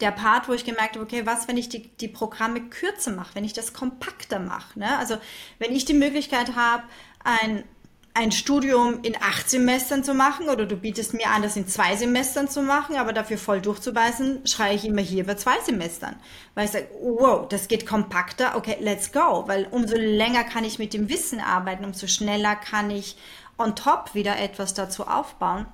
der 0.00 0.10
Part, 0.10 0.48
wo 0.48 0.52
ich 0.52 0.64
gemerkt 0.64 0.96
habe, 0.96 1.04
okay, 1.04 1.24
was, 1.24 1.48
wenn 1.48 1.56
ich 1.56 1.68
die, 1.68 1.88
die 1.88 2.08
Programme 2.08 2.60
kürzer 2.60 3.12
mache, 3.12 3.34
wenn 3.34 3.44
ich 3.44 3.52
das 3.52 3.72
kompakter 3.72 4.38
mache. 4.38 4.78
Ne? 4.78 4.98
Also 4.98 5.16
wenn 5.58 5.72
ich 5.72 5.84
die 5.84 5.94
Möglichkeit 5.94 6.54
habe, 6.54 6.82
ein, 7.24 7.64
ein 8.12 8.32
Studium 8.32 9.02
in 9.02 9.16
acht 9.16 9.48
Semestern 9.48 10.04
zu 10.04 10.14
machen 10.14 10.48
oder 10.48 10.64
du 10.64 10.76
bietest 10.76 11.12
mir 11.12 11.28
an, 11.28 11.42
das 11.42 11.56
in 11.56 11.66
zwei 11.66 11.96
Semestern 11.96 12.48
zu 12.48 12.62
machen, 12.62 12.96
aber 12.96 13.12
dafür 13.12 13.36
voll 13.36 13.60
durchzubeißen, 13.60 14.46
schreie 14.46 14.74
ich 14.74 14.84
immer 14.84 15.02
hier 15.02 15.24
bei 15.26 15.34
zwei 15.34 15.60
Semestern. 15.60 16.16
Weil 16.54 16.66
ich 16.66 16.70
sage, 16.70 16.88
wow, 17.00 17.46
das 17.48 17.68
geht 17.68 17.86
kompakter, 17.86 18.56
okay, 18.56 18.76
let's 18.80 19.12
go. 19.12 19.44
Weil 19.46 19.66
umso 19.70 19.96
länger 19.96 20.44
kann 20.44 20.64
ich 20.64 20.78
mit 20.78 20.94
dem 20.94 21.08
Wissen 21.08 21.40
arbeiten, 21.40 21.84
umso 21.84 22.06
schneller 22.06 22.56
kann 22.56 22.90
ich 22.90 23.16
on 23.58 23.76
top 23.76 24.14
wieder 24.14 24.38
etwas 24.38 24.74
dazu 24.74 25.06
aufbauen. 25.06 25.66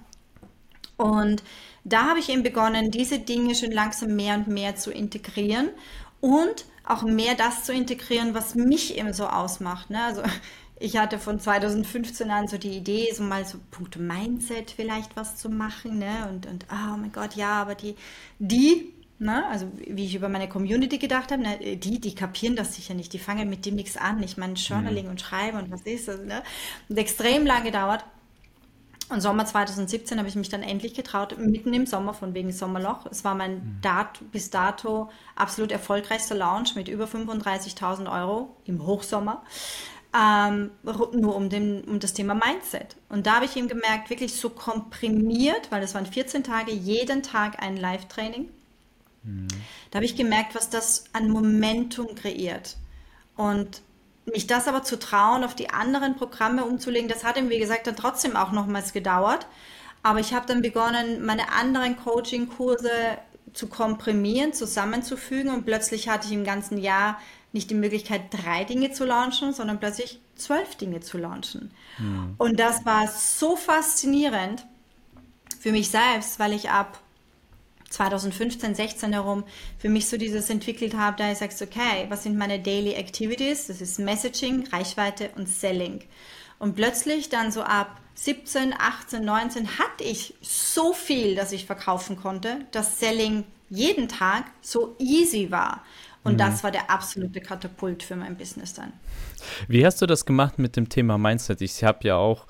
Und 0.96 1.42
da 1.84 2.08
habe 2.08 2.20
ich 2.20 2.28
eben 2.28 2.42
begonnen, 2.42 2.90
diese 2.90 3.18
Dinge 3.18 3.54
schon 3.54 3.72
langsam 3.72 4.14
mehr 4.14 4.36
und 4.36 4.48
mehr 4.48 4.76
zu 4.76 4.92
integrieren 4.92 5.70
und 6.20 6.66
auch 6.84 7.02
mehr 7.02 7.34
das 7.34 7.64
zu 7.64 7.72
integrieren, 7.72 8.34
was 8.34 8.54
mich 8.54 8.96
eben 8.96 9.12
so 9.12 9.26
ausmacht. 9.26 9.90
Ne? 9.90 10.02
Also 10.02 10.22
ich 10.78 10.96
hatte 10.96 11.18
von 11.18 11.38
2015 11.38 12.30
an 12.30 12.48
so 12.48 12.58
die 12.58 12.76
Idee, 12.76 13.12
so 13.14 13.22
mal 13.22 13.44
so 13.44 13.58
Punkt 13.70 13.96
Mindset 13.96 14.70
vielleicht 14.70 15.16
was 15.16 15.36
zu 15.36 15.48
machen. 15.48 15.98
Ne? 15.98 16.28
Und, 16.30 16.46
und 16.46 16.66
oh 16.70 16.96
mein 16.96 17.12
Gott, 17.12 17.34
ja, 17.34 17.60
aber 17.60 17.74
die, 17.74 17.94
die, 18.38 18.92
ne? 19.18 19.46
also 19.46 19.70
wie 19.86 20.06
ich 20.06 20.14
über 20.14 20.28
meine 20.28 20.48
Community 20.48 20.98
gedacht 20.98 21.30
habe, 21.30 21.42
ne? 21.42 21.76
die, 21.76 22.00
die 22.00 22.14
kapieren 22.14 22.56
das 22.56 22.74
sicher 22.74 22.94
nicht, 22.94 23.12
die 23.12 23.18
fangen 23.18 23.48
mit 23.48 23.64
dem 23.64 23.76
nichts 23.76 23.96
an. 23.96 24.22
Ich 24.22 24.36
meine, 24.36 24.54
Journaling 24.54 25.04
mhm. 25.04 25.12
und 25.12 25.20
Schreiben 25.20 25.58
und 25.58 25.70
was 25.70 25.82
ist 25.82 26.08
das? 26.08 26.20
Ne? 26.20 26.42
Und 26.88 26.98
extrem 26.98 27.46
lang 27.46 27.64
gedauert. 27.64 28.04
Und 29.12 29.20
Sommer 29.20 29.44
2017 29.44 30.18
habe 30.18 30.28
ich 30.28 30.36
mich 30.36 30.48
dann 30.48 30.62
endlich 30.62 30.94
getraut, 30.94 31.36
mitten 31.38 31.74
im 31.74 31.86
Sommer 31.86 32.14
von 32.14 32.32
wegen 32.32 32.50
Sommerloch. 32.50 33.06
Es 33.10 33.24
war 33.24 33.34
mein 33.34 33.54
mhm. 33.54 33.78
Dat, 33.82 34.20
bis 34.32 34.48
dato 34.48 35.10
absolut 35.36 35.70
erfolgreichster 35.70 36.34
Launch 36.34 36.74
mit 36.74 36.88
über 36.88 37.04
35.000 37.04 38.10
Euro 38.10 38.56
im 38.64 38.86
Hochsommer. 38.86 39.42
Ähm, 40.14 40.70
nur 40.82 41.36
um, 41.36 41.48
den, 41.48 41.84
um 41.84 42.00
das 42.00 42.14
Thema 42.14 42.34
Mindset. 42.34 42.96
Und 43.08 43.26
da 43.26 43.36
habe 43.36 43.44
ich 43.44 43.56
eben 43.56 43.68
gemerkt, 43.68 44.10
wirklich 44.10 44.34
so 44.34 44.50
komprimiert, 44.50 45.70
weil 45.70 45.80
das 45.80 45.94
waren 45.94 46.06
14 46.06 46.42
Tage, 46.42 46.72
jeden 46.72 47.22
Tag 47.22 47.62
ein 47.62 47.76
Live-Training. 47.76 48.48
Mhm. 49.24 49.48
Da 49.90 49.96
habe 49.96 50.06
ich 50.06 50.16
gemerkt, 50.16 50.54
was 50.54 50.70
das 50.70 51.04
an 51.12 51.28
Momentum 51.28 52.14
kreiert. 52.14 52.76
Und 53.36 53.82
mich 54.24 54.46
das 54.46 54.68
aber 54.68 54.82
zu 54.82 54.98
trauen, 54.98 55.44
auf 55.44 55.54
die 55.54 55.70
anderen 55.70 56.16
Programme 56.16 56.64
umzulegen, 56.64 57.08
das 57.08 57.24
hat 57.24 57.36
ihm, 57.36 57.50
wie 57.50 57.58
gesagt, 57.58 57.86
dann 57.86 57.96
trotzdem 57.96 58.36
auch 58.36 58.52
nochmals 58.52 58.92
gedauert. 58.92 59.46
Aber 60.02 60.20
ich 60.20 60.34
habe 60.34 60.46
dann 60.46 60.62
begonnen, 60.62 61.24
meine 61.24 61.52
anderen 61.52 61.96
Coaching-Kurse 61.96 62.90
zu 63.52 63.66
komprimieren, 63.68 64.52
zusammenzufügen 64.52 65.52
und 65.52 65.64
plötzlich 65.64 66.08
hatte 66.08 66.26
ich 66.26 66.32
im 66.32 66.44
ganzen 66.44 66.78
Jahr 66.78 67.18
nicht 67.52 67.70
die 67.70 67.74
Möglichkeit, 67.74 68.22
drei 68.30 68.64
Dinge 68.64 68.92
zu 68.92 69.04
launchen, 69.04 69.52
sondern 69.52 69.78
plötzlich 69.78 70.20
zwölf 70.36 70.74
Dinge 70.76 71.00
zu 71.00 71.18
launchen. 71.18 71.70
Mhm. 71.98 72.34
Und 72.38 72.58
das 72.58 72.86
war 72.86 73.06
so 73.08 73.56
faszinierend 73.56 74.64
für 75.60 75.70
mich 75.70 75.90
selbst, 75.90 76.38
weil 76.38 76.52
ich 76.52 76.70
ab 76.70 76.98
2015, 77.92 78.74
16 78.74 79.12
herum 79.12 79.44
für 79.78 79.88
mich 79.88 80.08
so 80.08 80.16
dieses 80.16 80.50
entwickelt 80.50 80.94
habe, 80.94 81.16
da 81.16 81.30
ich 81.30 81.38
sage, 81.38 81.54
okay, 81.62 82.06
was 82.08 82.22
sind 82.24 82.36
meine 82.36 82.58
Daily 82.58 82.94
Activities? 82.94 83.66
Das 83.66 83.80
ist 83.80 83.98
Messaging, 83.98 84.66
Reichweite 84.72 85.30
und 85.36 85.48
Selling. 85.48 86.04
Und 86.58 86.74
plötzlich 86.74 87.28
dann 87.28 87.52
so 87.52 87.62
ab 87.62 88.00
17, 88.14 88.74
18, 88.78 89.24
19 89.24 89.78
hatte 89.78 90.04
ich 90.04 90.34
so 90.40 90.92
viel, 90.92 91.34
dass 91.34 91.52
ich 91.52 91.66
verkaufen 91.66 92.16
konnte, 92.16 92.66
dass 92.70 93.00
Selling 93.00 93.44
jeden 93.68 94.08
Tag 94.08 94.44
so 94.60 94.94
easy 94.98 95.50
war. 95.50 95.82
Und 96.24 96.34
mhm. 96.34 96.38
das 96.38 96.62
war 96.62 96.70
der 96.70 96.90
absolute 96.90 97.40
Katapult 97.40 98.02
für 98.02 98.16
mein 98.16 98.36
Business 98.36 98.74
dann. 98.74 98.92
Wie 99.66 99.84
hast 99.84 100.00
du 100.00 100.06
das 100.06 100.24
gemacht 100.24 100.58
mit 100.58 100.76
dem 100.76 100.88
Thema 100.88 101.18
Mindset? 101.18 101.62
Ich 101.62 101.82
habe 101.82 102.06
ja 102.06 102.16
auch 102.16 102.46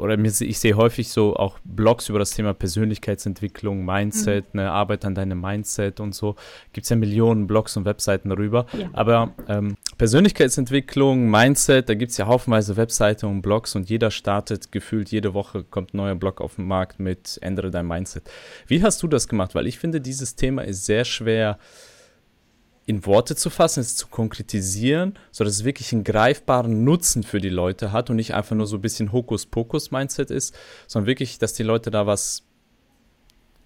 oder 0.00 0.18
ich 0.18 0.58
sehe 0.58 0.76
häufig 0.76 1.08
so 1.10 1.36
auch 1.36 1.58
Blogs 1.64 2.08
über 2.08 2.18
das 2.18 2.30
Thema 2.30 2.54
Persönlichkeitsentwicklung, 2.54 3.84
Mindset, 3.84 4.54
mhm. 4.54 4.60
ne, 4.60 4.70
Arbeit 4.70 5.04
an 5.04 5.14
deinem 5.14 5.40
Mindset 5.40 6.00
und 6.00 6.14
so. 6.14 6.36
Gibt 6.72 6.84
es 6.84 6.90
ja 6.90 6.96
Millionen 6.96 7.46
Blogs 7.46 7.76
und 7.76 7.84
Webseiten 7.84 8.30
darüber. 8.30 8.66
Ja. 8.76 8.88
Aber 8.92 9.34
ähm, 9.48 9.76
Persönlichkeitsentwicklung, 9.98 11.30
Mindset, 11.30 11.88
da 11.88 11.94
gibt 11.94 12.12
es 12.12 12.18
ja 12.18 12.26
haufenweise 12.26 12.76
Webseiten 12.76 13.26
und 13.26 13.42
Blogs 13.42 13.76
und 13.76 13.90
jeder 13.90 14.10
startet 14.10 14.72
gefühlt, 14.72 15.10
jede 15.10 15.34
Woche 15.34 15.64
kommt 15.64 15.94
ein 15.94 15.98
neuer 15.98 16.14
Blog 16.14 16.40
auf 16.40 16.56
den 16.56 16.66
Markt 16.66 16.98
mit 16.98 17.38
Ändere 17.42 17.70
dein 17.70 17.86
Mindset. 17.86 18.24
Wie 18.66 18.82
hast 18.82 19.02
du 19.02 19.08
das 19.08 19.28
gemacht? 19.28 19.54
Weil 19.54 19.66
ich 19.66 19.78
finde, 19.78 20.00
dieses 20.00 20.34
Thema 20.34 20.62
ist 20.62 20.86
sehr 20.86 21.04
schwer 21.04 21.58
in 22.90 23.06
Worte 23.06 23.36
zu 23.36 23.50
fassen, 23.50 23.80
es 23.80 23.94
zu 23.94 24.08
konkretisieren, 24.08 25.14
sodass 25.30 25.54
es 25.54 25.64
wirklich 25.64 25.92
einen 25.92 26.02
greifbaren 26.02 26.82
Nutzen 26.82 27.22
für 27.22 27.40
die 27.40 27.48
Leute 27.48 27.92
hat 27.92 28.10
und 28.10 28.16
nicht 28.16 28.34
einfach 28.34 28.56
nur 28.56 28.66
so 28.66 28.76
ein 28.76 28.82
bisschen 28.82 29.12
Hokuspokus-Mindset 29.12 30.32
ist, 30.32 30.58
sondern 30.88 31.06
wirklich, 31.06 31.38
dass 31.38 31.52
die 31.52 31.62
Leute 31.62 31.92
da 31.92 32.08
was 32.08 32.42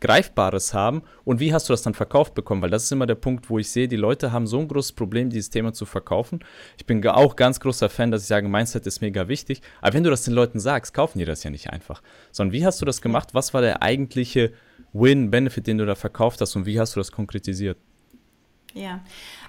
Greifbares 0.01 0.75
haben. 0.75 1.05
Und 1.25 1.41
wie 1.41 1.55
hast 1.55 1.71
du 1.71 1.73
das 1.73 1.81
dann 1.81 1.95
verkauft 1.95 2.35
bekommen? 2.35 2.61
Weil 2.61 2.69
das 2.69 2.85
ist 2.85 2.93
immer 2.93 3.07
der 3.07 3.15
Punkt, 3.15 3.49
wo 3.49 3.59
ich 3.59 3.71
sehe, 3.71 3.89
die 3.89 3.97
Leute 3.97 4.31
haben 4.31 4.47
so 4.47 4.59
ein 4.59 4.69
großes 4.69 4.93
Problem, 4.93 5.31
dieses 5.31 5.49
Thema 5.49 5.73
zu 5.73 5.87
verkaufen. 5.87 6.41
Ich 6.77 6.85
bin 6.85 7.07
auch 7.09 7.35
ganz 7.35 7.61
großer 7.61 7.89
Fan, 7.89 8.11
dass 8.11 8.21
ich 8.21 8.29
sage, 8.29 8.47
Mindset 8.47 8.87
ist 8.87 9.01
mega 9.01 9.27
wichtig. 9.27 9.63
Aber 9.81 9.95
wenn 9.95 10.05
du 10.05 10.11
das 10.11 10.25
den 10.25 10.35
Leuten 10.35 10.61
sagst, 10.61 10.93
kaufen 10.93 11.19
die 11.19 11.25
das 11.25 11.45
ja 11.45 11.51
nicht 11.51 11.71
einfach. 11.71 12.03
Sondern 12.31 12.53
wie 12.53 12.67
hast 12.67 12.83
du 12.83 12.85
das 12.85 13.01
gemacht? 13.01 13.31
Was 13.33 13.55
war 13.55 13.63
der 13.63 13.83
eigentliche 13.83 14.53
Win-Benefit, 14.93 15.67
den 15.67 15.79
du 15.79 15.87
da 15.87 15.95
verkauft 15.95 16.43
hast 16.43 16.55
und 16.57 16.67
wie 16.67 16.79
hast 16.79 16.95
du 16.95 17.01
das 17.01 17.11
konkretisiert? 17.11 17.79
Ja, 18.75 19.01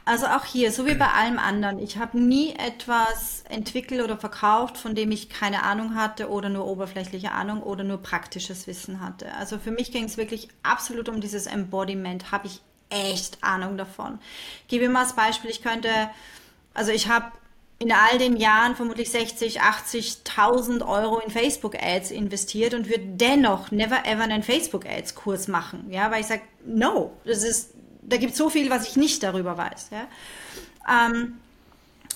also 0.05 0.27
auch 0.27 0.45
hier, 0.45 0.71
so 0.71 0.85
wie 0.85 0.93
bei 0.93 1.07
allem 1.07 1.39
anderen, 1.39 1.79
ich 1.79 1.97
habe 1.97 2.19
nie 2.19 2.53
etwas 2.53 3.43
entwickelt 3.49 4.03
oder 4.03 4.17
verkauft, 4.17 4.77
von 4.77 4.93
dem 4.93 5.11
ich 5.11 5.29
keine 5.29 5.63
Ahnung 5.63 5.95
hatte 5.95 6.29
oder 6.29 6.49
nur 6.49 6.67
oberflächliche 6.67 7.31
Ahnung 7.31 7.63
oder 7.63 7.83
nur 7.83 7.97
praktisches 7.97 8.67
Wissen 8.67 8.99
hatte. 8.99 9.33
Also 9.33 9.57
für 9.57 9.71
mich 9.71 9.91
ging 9.91 10.03
es 10.03 10.17
wirklich 10.17 10.49
absolut 10.61 11.09
um 11.09 11.21
dieses 11.21 11.47
Embodiment. 11.47 12.31
Habe 12.31 12.45
ich 12.45 12.61
echt 12.89 13.43
Ahnung 13.43 13.77
davon. 13.77 14.19
Ich 14.61 14.67
gebe 14.67 14.89
mal 14.89 15.01
als 15.01 15.15
Beispiel, 15.15 15.49
ich 15.49 15.63
könnte, 15.63 15.89
also 16.75 16.91
ich 16.91 17.09
habe 17.09 17.31
in 17.79 17.91
all 17.91 18.19
den 18.19 18.37
Jahren 18.37 18.75
vermutlich 18.75 19.09
60, 19.09 19.61
80.000 19.61 20.87
Euro 20.87 21.17
in 21.17 21.31
Facebook-Ads 21.31 22.11
investiert 22.11 22.75
und 22.75 22.89
würde 22.89 23.05
dennoch 23.05 23.71
never 23.71 24.05
ever 24.05 24.23
einen 24.23 24.43
Facebook-Ads-Kurs 24.43 25.47
machen. 25.47 25.87
Ja, 25.89 26.11
weil 26.11 26.21
ich 26.21 26.27
sage, 26.27 26.43
no, 26.63 27.11
das 27.25 27.43
ist 27.43 27.73
da 28.07 28.17
gibt 28.17 28.33
es 28.33 28.37
so 28.37 28.49
viel, 28.49 28.69
was 28.69 28.87
ich 28.87 28.95
nicht 28.95 29.23
darüber 29.23 29.57
weiß. 29.57 29.89
Ja? 29.91 30.07
Ähm, 31.11 31.39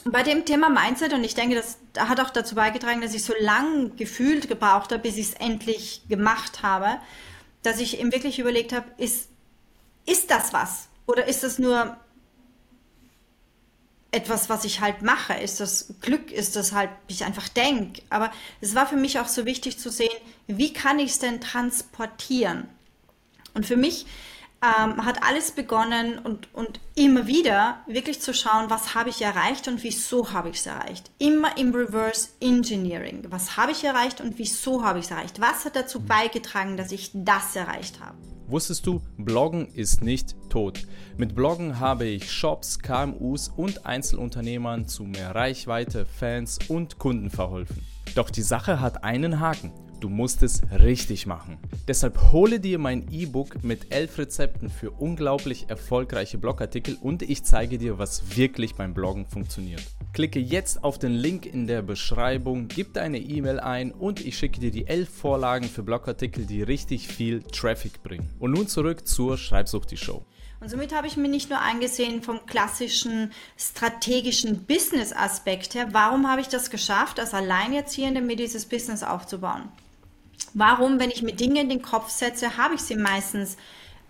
bei 0.06 0.24
dem 0.24 0.46
Thema 0.46 0.70
Mindset, 0.70 1.14
und 1.14 1.24
ich 1.24 1.36
denke, 1.36 1.56
das 1.56 1.78
hat 1.98 2.20
auch 2.20 2.30
dazu 2.30 2.56
beigetragen, 2.56 3.02
dass 3.02 3.14
ich 3.14 3.24
so 3.24 3.34
lang 3.40 3.96
gefühlt 3.96 4.48
gebraucht 4.48 4.92
habe, 4.92 5.00
bis 5.00 5.18
ich 5.18 5.30
es 5.30 5.34
endlich 5.34 6.04
gemacht 6.08 6.64
habe, 6.64 7.00
dass 7.64 7.80
ich 7.80 8.00
eben 8.00 8.12
wirklich 8.12 8.40
überlegt 8.40 8.72
habe, 8.72 8.86
ist, 8.98 9.30
ist 10.06 10.32
das 10.32 10.54
was? 10.54 10.88
Oder 11.06 11.28
ist 11.28 11.44
das 11.44 11.60
nur 11.60 11.98
etwas, 14.12 14.50
was 14.50 14.64
ich 14.64 14.80
halt 14.80 15.02
mache? 15.02 15.34
Ist 15.34 15.60
das 15.60 15.94
Glück? 16.02 16.32
Ist 16.32 16.56
das 16.56 16.72
halt, 16.72 16.90
wie 17.08 17.14
ich 17.14 17.26
einfach 17.26 17.50
denke? 17.50 18.02
Aber 18.10 18.32
es 18.62 18.76
war 18.76 18.88
für 18.88 18.96
mich 18.96 19.20
auch 19.20 19.28
so 19.28 19.46
wichtig 19.46 19.78
zu 19.78 19.92
sehen, 19.92 20.10
wie 20.48 20.74
kann 20.74 21.00
ich 21.00 21.12
es 21.12 21.20
denn 21.20 21.42
transportieren? 21.42 22.68
Und 23.54 23.66
für 23.66 23.78
mich 23.78 24.06
ähm, 24.62 25.06
hat 25.06 25.24
alles 25.24 25.52
begonnen 25.52 26.20
und, 26.20 26.54
und 26.54 26.80
immer 26.96 27.28
wieder 27.28 27.80
wirklich 27.88 28.22
zu 28.22 28.34
schauen, 28.34 28.70
was 28.70 28.96
habe 28.96 29.10
ich 29.10 29.22
erreicht 29.22 29.68
und 29.68 29.84
wieso 29.84 30.34
habe 30.34 30.50
ich 30.50 30.58
es 30.58 30.66
erreicht. 30.66 31.12
Immer 31.18 31.58
im 31.58 31.74
Reverse 31.74 32.30
Engineering. 32.42 33.26
Was 33.30 33.58
habe 33.58 33.72
ich 33.72 33.84
erreicht 33.84 34.22
und 34.22 34.38
wieso 34.38 34.84
habe 34.84 35.00
ich 35.00 35.06
es 35.06 35.12
erreicht? 35.12 35.40
Was 35.40 35.66
hat 35.66 35.76
dazu 35.76 36.02
beigetragen, 36.02 36.78
dass 36.78 36.92
ich 36.92 37.12
das 37.14 37.56
erreicht 37.56 38.00
habe? 38.00 38.18
Wusstest 38.48 38.88
du, 38.88 39.02
Bloggen 39.18 39.68
ist 39.76 40.02
nicht 40.02 40.36
tot. 40.50 40.88
Mit 41.18 41.36
Bloggen 41.36 41.80
habe 41.80 42.06
ich 42.06 42.32
Shops, 42.32 42.80
KMUs 42.80 43.50
und 43.56 43.86
Einzelunternehmern 43.86 44.88
zu 44.88 45.04
mehr 45.04 45.36
Reichweite, 45.36 46.06
Fans 46.06 46.58
und 46.68 46.98
Kunden 46.98 47.30
verholfen. 47.30 47.86
Doch 48.16 48.32
die 48.32 48.42
Sache 48.42 48.82
hat 48.82 49.04
einen 49.04 49.40
Haken. 49.40 49.72
Du 50.00 50.08
musst 50.08 50.44
es 50.44 50.62
richtig 50.72 51.26
machen. 51.26 51.58
Deshalb 51.86 52.32
hole 52.32 52.62
dir 52.62 52.80
mein 52.80 53.12
E-Book 53.12 53.64
mit 53.66 53.92
11 53.94 54.18
Rezepten 54.18 54.70
für 54.70 54.92
unglaublich 54.92 55.70
erfolgreiche 55.70 56.38
Blogartikel 56.38 56.98
und 57.02 57.22
ich 57.22 57.44
zeige 57.44 57.78
dir, 57.78 57.98
was 57.98 58.38
wirklich 58.38 58.76
beim 58.76 58.94
Bloggen 58.94 59.26
funktioniert. 59.26 59.84
Klicke 60.14 60.40
jetzt 60.40 60.86
auf 60.86 61.00
den 61.00 61.12
Link 61.12 61.46
in 61.46 61.68
der 61.68 61.82
Beschreibung, 61.82 62.70
gib 62.70 62.94
deine 62.94 63.20
E-Mail 63.20 63.60
ein 63.60 63.92
und 63.92 64.26
ich 64.26 64.38
schicke 64.38 64.62
dir 64.62 64.72
die 64.72 64.88
11 64.88 65.10
Vorlagen 65.10 65.68
für 65.68 65.84
Blogartikel, 65.84 66.46
die 66.46 66.64
richtig 66.64 67.10
viel 67.10 67.44
Traffic 67.44 68.02
bringen. 68.02 68.30
Und 68.40 68.52
nun 68.52 68.70
zurück 68.70 69.06
zur 69.06 69.38
Schreibsucht 69.38 69.92
die 69.92 69.98
Show. 69.98 70.24
Und 70.62 70.70
somit 70.70 70.94
habe 70.94 71.08
ich 71.08 71.18
mir 71.18 71.28
nicht 71.28 71.50
nur 71.50 71.60
angesehen 71.60 72.22
vom 72.22 72.46
klassischen 72.46 73.32
strategischen 73.58 74.66
Business-Aspekt 74.66 75.74
her, 75.74 75.90
warum 75.92 76.30
habe 76.30 76.42
ich 76.42 76.48
das 76.48 76.70
geschafft, 76.70 77.20
als 77.20 77.34
Alleinerziehende 77.34 78.22
mir 78.22 78.36
dieses 78.36 78.66
Business 78.66 79.04
aufzubauen? 79.04 79.70
Warum, 80.54 81.00
wenn 81.00 81.12
ich 81.12 81.22
mir 81.22 81.34
Dinge 81.34 81.62
in 81.62 81.70
den 81.70 81.82
Kopf 81.82 82.10
setze, 82.10 82.58
habe 82.58 82.76
ich 82.76 82.82
sie 82.82 82.96
meistens 82.96 83.58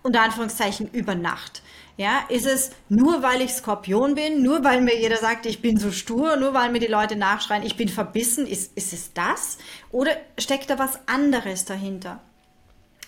unter 0.02 0.22
Anführungszeichen 0.22 0.90
über 0.92 1.14
Nacht? 1.14 1.62
Ja, 1.96 2.20
ist 2.30 2.46
es 2.46 2.70
nur, 2.88 3.22
weil 3.22 3.42
ich 3.42 3.52
Skorpion 3.52 4.14
bin, 4.14 4.42
nur 4.42 4.64
weil 4.64 4.80
mir 4.80 4.98
jeder 4.98 5.18
sagt, 5.18 5.44
ich 5.44 5.60
bin 5.60 5.78
so 5.78 5.92
stur, 5.92 6.36
nur 6.36 6.54
weil 6.54 6.70
mir 6.70 6.78
die 6.78 6.86
Leute 6.86 7.14
nachschreien, 7.14 7.62
ich 7.62 7.76
bin 7.76 7.90
verbissen, 7.90 8.46
ist, 8.46 8.74
ist 8.74 8.94
es 8.94 9.12
das? 9.12 9.58
Oder 9.90 10.12
steckt 10.38 10.70
da 10.70 10.78
was 10.78 10.98
anderes 11.06 11.66
dahinter? 11.66 12.20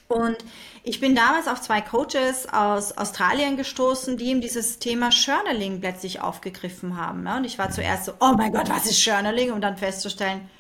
Und 0.09 0.37
ich 0.83 1.01
bin 1.01 1.15
damals 1.15 1.49
auf 1.49 1.63
zwei 1.63 1.81
Coaches 1.81 2.47
aus 2.53 2.99
Australien 2.99 3.57
gestoßen, 3.57 4.19
die 4.19 4.27
eben 4.27 4.43
dieses 4.43 4.79
Thema 4.79 5.09
Journaling 5.09 5.81
plötzlich 5.81 6.21
aufgegriffen 6.21 6.99
haben. 6.99 7.27
Und 7.27 7.45
ich 7.45 7.59
war 7.59 7.71
zuerst 7.71 8.05
so, 8.05 8.13
oh 8.21 8.35
mein 8.37 8.53
Gott, 8.53 8.69
was 8.69 8.85
ist 8.85 9.03
Journaling? 9.03 9.53
Um 9.53 9.63
dann 9.63 9.79
festzustellen, 9.79 10.51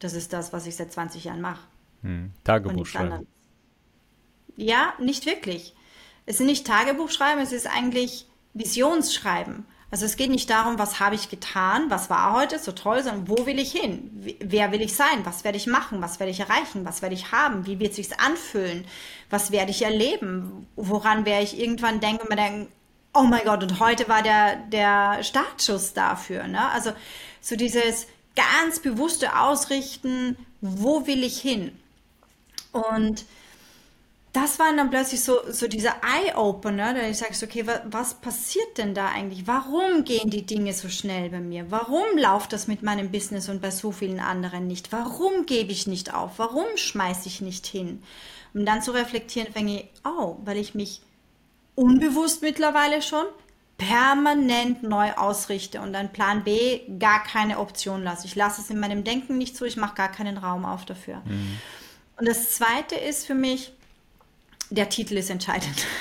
das 0.00 0.14
ist 0.14 0.32
das, 0.32 0.52
was 0.52 0.66
ich 0.66 0.76
seit 0.76 0.92
20 0.92 1.24
Jahren 1.24 1.40
mache. 1.40 1.60
Hm. 2.02 2.32
Tagebuch 2.44 2.86
schreiben. 2.86 3.26
Ja, 4.56 4.94
nicht 4.98 5.26
wirklich. 5.26 5.74
Es 6.26 6.38
sind 6.38 6.46
nicht 6.46 6.66
Tagebuch 6.66 7.10
schreiben, 7.10 7.40
es 7.40 7.52
ist 7.52 7.66
eigentlich 7.66 8.26
Visionsschreiben. 8.54 9.64
Also 9.90 10.04
es 10.04 10.16
geht 10.16 10.30
nicht 10.30 10.50
darum, 10.50 10.78
was 10.78 11.00
habe 11.00 11.14
ich 11.14 11.30
getan, 11.30 11.88
was 11.88 12.10
war 12.10 12.34
heute 12.34 12.58
so 12.58 12.72
toll, 12.72 13.02
sondern 13.02 13.26
wo 13.26 13.46
will 13.46 13.58
ich 13.58 13.72
hin? 13.72 14.36
Wer 14.40 14.70
will 14.70 14.82
ich 14.82 14.94
sein? 14.94 15.24
Was 15.24 15.44
werde 15.44 15.56
ich 15.56 15.66
machen? 15.66 16.02
Was 16.02 16.20
werde 16.20 16.30
ich 16.30 16.40
erreichen? 16.40 16.84
Was 16.84 17.00
werde 17.00 17.14
ich 17.14 17.32
haben? 17.32 17.64
Wie 17.64 17.78
wird 17.80 17.90
es 17.90 17.96
sich 17.96 18.20
anfühlen? 18.20 18.84
Was 19.30 19.50
werde 19.50 19.70
ich 19.70 19.80
erleben? 19.80 20.66
Woran 20.76 21.24
werde 21.24 21.44
ich 21.44 21.58
irgendwann 21.58 22.00
denken 22.00 22.22
und 22.22 22.28
mir 22.28 22.36
denken, 22.36 22.68
oh 23.14 23.22
mein 23.22 23.44
Gott, 23.44 23.62
und 23.62 23.80
heute 23.80 24.08
war 24.08 24.22
der, 24.22 24.56
der 24.56 25.22
Startschuss 25.22 25.94
dafür. 25.94 26.46
Ne? 26.46 26.68
Also 26.70 26.92
so 27.40 27.56
dieses, 27.56 28.06
ganz 28.38 28.80
bewusste 28.80 29.38
Ausrichten, 29.38 30.36
wo 30.60 31.06
will 31.06 31.24
ich 31.24 31.40
hin? 31.40 31.72
Und 32.72 33.24
das 34.32 34.58
war 34.58 34.74
dann 34.76 34.90
plötzlich 34.90 35.24
so, 35.24 35.38
so 35.50 35.66
dieser 35.66 35.96
Eye-Opener, 36.02 36.94
da 36.94 37.08
ich 37.08 37.18
sage, 37.18 37.34
okay, 37.42 37.66
was, 37.66 37.80
was 37.90 38.14
passiert 38.14 38.78
denn 38.78 38.94
da 38.94 39.08
eigentlich? 39.08 39.46
Warum 39.46 40.04
gehen 40.04 40.30
die 40.30 40.46
Dinge 40.46 40.72
so 40.74 40.88
schnell 40.88 41.30
bei 41.30 41.40
mir? 41.40 41.70
Warum 41.70 42.16
läuft 42.16 42.52
das 42.52 42.68
mit 42.68 42.82
meinem 42.82 43.10
Business 43.10 43.48
und 43.48 43.60
bei 43.60 43.70
so 43.70 43.90
vielen 43.90 44.20
anderen 44.20 44.66
nicht? 44.66 44.92
Warum 44.92 45.46
gebe 45.46 45.72
ich 45.72 45.86
nicht 45.86 46.14
auf? 46.14 46.32
Warum 46.38 46.66
schmeiße 46.76 47.26
ich 47.26 47.40
nicht 47.40 47.66
hin? 47.66 48.02
Um 48.54 48.64
dann 48.64 48.82
zu 48.82 48.92
reflektieren, 48.92 49.52
fänge 49.52 49.80
ich, 49.80 49.88
oh, 50.04 50.36
weil 50.44 50.58
ich 50.58 50.74
mich 50.74 51.00
unbewusst 51.74 52.42
mittlerweile 52.42 53.02
schon 53.02 53.24
permanent 53.78 54.82
neu 54.82 55.12
ausrichte 55.12 55.80
und 55.80 55.92
dann 55.92 56.12
Plan 56.12 56.42
B 56.44 56.80
gar 56.98 57.22
keine 57.22 57.58
Option 57.60 58.02
lasse. 58.02 58.26
Ich 58.26 58.34
lasse 58.34 58.60
es 58.60 58.70
in 58.70 58.80
meinem 58.80 59.04
Denken 59.04 59.38
nicht 59.38 59.56
zu, 59.56 59.64
ich 59.64 59.76
mache 59.76 59.94
gar 59.94 60.10
keinen 60.10 60.36
Raum 60.36 60.64
auf 60.64 60.84
dafür. 60.84 61.22
Mhm. 61.24 61.58
Und 62.18 62.28
das 62.28 62.54
Zweite 62.54 62.96
ist 62.96 63.24
für 63.24 63.34
mich, 63.34 63.72
der 64.70 64.88
Titel 64.90 65.16
ist 65.16 65.30
entscheidend. 65.30 65.86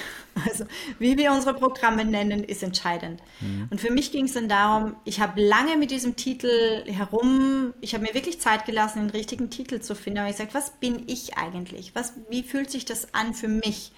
Also 0.48 0.66
wie 1.00 1.18
wir 1.18 1.32
unsere 1.32 1.56
Programme 1.56 2.06
nennen, 2.06 2.44
ist 2.44 2.62
entscheidend. 2.62 3.24
Mhm. 3.42 3.70
Und 3.72 3.82
für 3.82 3.92
mich 3.92 4.12
ging 4.12 4.26
es 4.26 4.34
dann 4.34 4.48
darum, 4.48 4.96
ich 5.04 5.20
habe 5.20 5.42
lange 5.42 5.78
mit 5.78 5.90
diesem 5.90 6.16
Titel 6.16 6.84
herum, 6.86 7.74
ich 7.82 7.96
habe 7.96 8.04
mir 8.04 8.13
wirklich 8.13 8.40
Zeit 8.40 8.66
gelassen, 8.66 9.00
den 9.00 9.10
richtigen 9.10 9.50
Titel 9.50 9.80
zu 9.80 9.96
finden. 9.96 10.20
Aber 10.20 10.30
ich 10.30 10.36
gesagt, 10.36 10.54
was 10.54 10.74
bin 10.74 11.06
ich 11.08 11.38
eigentlich? 11.38 11.96
Was, 11.96 12.13
wie 12.30 12.44
fühlt 12.44 12.70
sich 12.70 12.86
das 12.86 13.16
an 13.16 13.34
für 13.34 13.48
mich? 13.48 13.92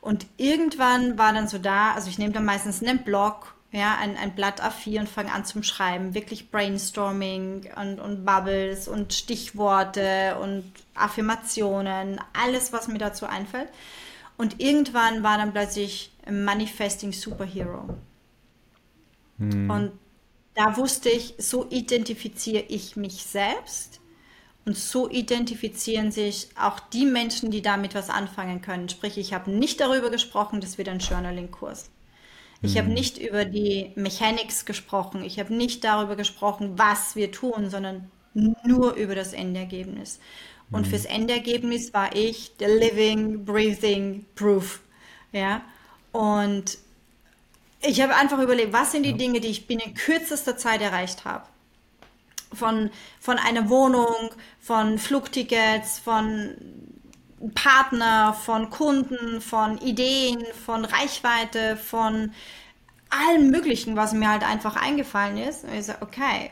Und 0.00 0.26
irgendwann 0.36 1.18
war 1.18 1.32
dann 1.32 1.48
so 1.48 1.58
da, 1.58 1.92
also 1.92 2.08
ich 2.08 2.18
nehme 2.18 2.32
dann 2.32 2.44
meistens 2.44 2.82
einen 2.82 2.98
Blog, 2.98 3.54
ja, 3.70 3.96
ein, 4.00 4.16
ein 4.16 4.34
Blatt 4.34 4.62
A4 4.62 5.00
und 5.00 5.08
fange 5.08 5.32
an 5.32 5.44
zum 5.44 5.62
Schreiben, 5.62 6.14
wirklich 6.14 6.50
Brainstorming 6.50 7.68
und, 7.76 8.00
und 8.00 8.24
Bubbles 8.24 8.88
und 8.88 9.12
Stichworte 9.12 10.38
und 10.40 10.72
Affirmationen, 10.94 12.20
alles, 12.32 12.72
was 12.72 12.88
mir 12.88 12.98
dazu 12.98 13.26
einfällt. 13.26 13.68
Und 14.38 14.60
irgendwann 14.60 15.22
war 15.22 15.36
dann 15.36 15.52
plötzlich 15.52 16.12
Manifesting 16.30 17.12
Superhero. 17.12 17.88
Hm. 19.38 19.70
Und 19.70 19.92
da 20.54 20.76
wusste 20.76 21.08
ich, 21.08 21.34
so 21.38 21.66
identifiziere 21.70 22.64
ich 22.68 22.96
mich 22.96 23.24
selbst 23.24 24.00
und 24.68 24.76
so 24.76 25.08
identifizieren 25.08 26.12
sich 26.12 26.48
auch 26.54 26.78
die 26.78 27.06
Menschen, 27.06 27.50
die 27.50 27.62
damit 27.62 27.94
was 27.94 28.10
anfangen 28.10 28.60
können. 28.60 28.90
Sprich, 28.90 29.16
ich 29.16 29.32
habe 29.32 29.50
nicht 29.50 29.80
darüber 29.80 30.10
gesprochen, 30.10 30.60
das 30.60 30.76
wird 30.76 30.90
ein 30.90 30.98
Journaling-Kurs. 30.98 31.88
Ich 32.60 32.74
mhm. 32.74 32.78
habe 32.78 32.88
nicht 32.90 33.16
über 33.16 33.46
die 33.46 33.92
Mechanics 33.94 34.66
gesprochen. 34.66 35.24
Ich 35.24 35.40
habe 35.40 35.54
nicht 35.54 35.84
darüber 35.84 36.16
gesprochen, 36.16 36.74
was 36.76 37.16
wir 37.16 37.32
tun, 37.32 37.70
sondern 37.70 38.10
nur 38.34 38.92
über 38.92 39.14
das 39.14 39.32
Endergebnis. 39.32 40.20
Und 40.70 40.82
mhm. 40.82 40.90
fürs 40.90 41.06
Endergebnis 41.06 41.94
war 41.94 42.14
ich 42.14 42.52
the 42.58 42.66
living, 42.66 43.46
breathing 43.46 44.26
proof. 44.34 44.82
Ja. 45.32 45.62
Und 46.12 46.76
ich 47.80 48.02
habe 48.02 48.16
einfach 48.16 48.38
überlegt, 48.38 48.74
was 48.74 48.92
sind 48.92 49.04
die 49.04 49.12
ja. 49.12 49.16
Dinge, 49.16 49.40
die 49.40 49.48
ich 49.48 49.66
binnen 49.66 49.94
kürzester 49.94 50.58
Zeit 50.58 50.82
erreicht 50.82 51.24
habe 51.24 51.46
von, 52.52 52.90
von 53.20 53.38
einer 53.38 53.68
Wohnung, 53.68 54.30
von 54.60 54.98
Flugtickets, 54.98 55.98
von 55.98 56.54
Partner, 57.54 58.34
von 58.34 58.70
Kunden, 58.70 59.40
von 59.40 59.78
Ideen, 59.78 60.44
von 60.64 60.84
Reichweite, 60.84 61.76
von 61.76 62.32
allem 63.10 63.50
Möglichen, 63.50 63.96
was 63.96 64.12
mir 64.12 64.28
halt 64.28 64.42
einfach 64.42 64.76
eingefallen 64.76 65.38
ist. 65.38 65.64
Und 65.64 65.74
ich 65.74 65.84
sage, 65.84 66.02
okay, 66.02 66.50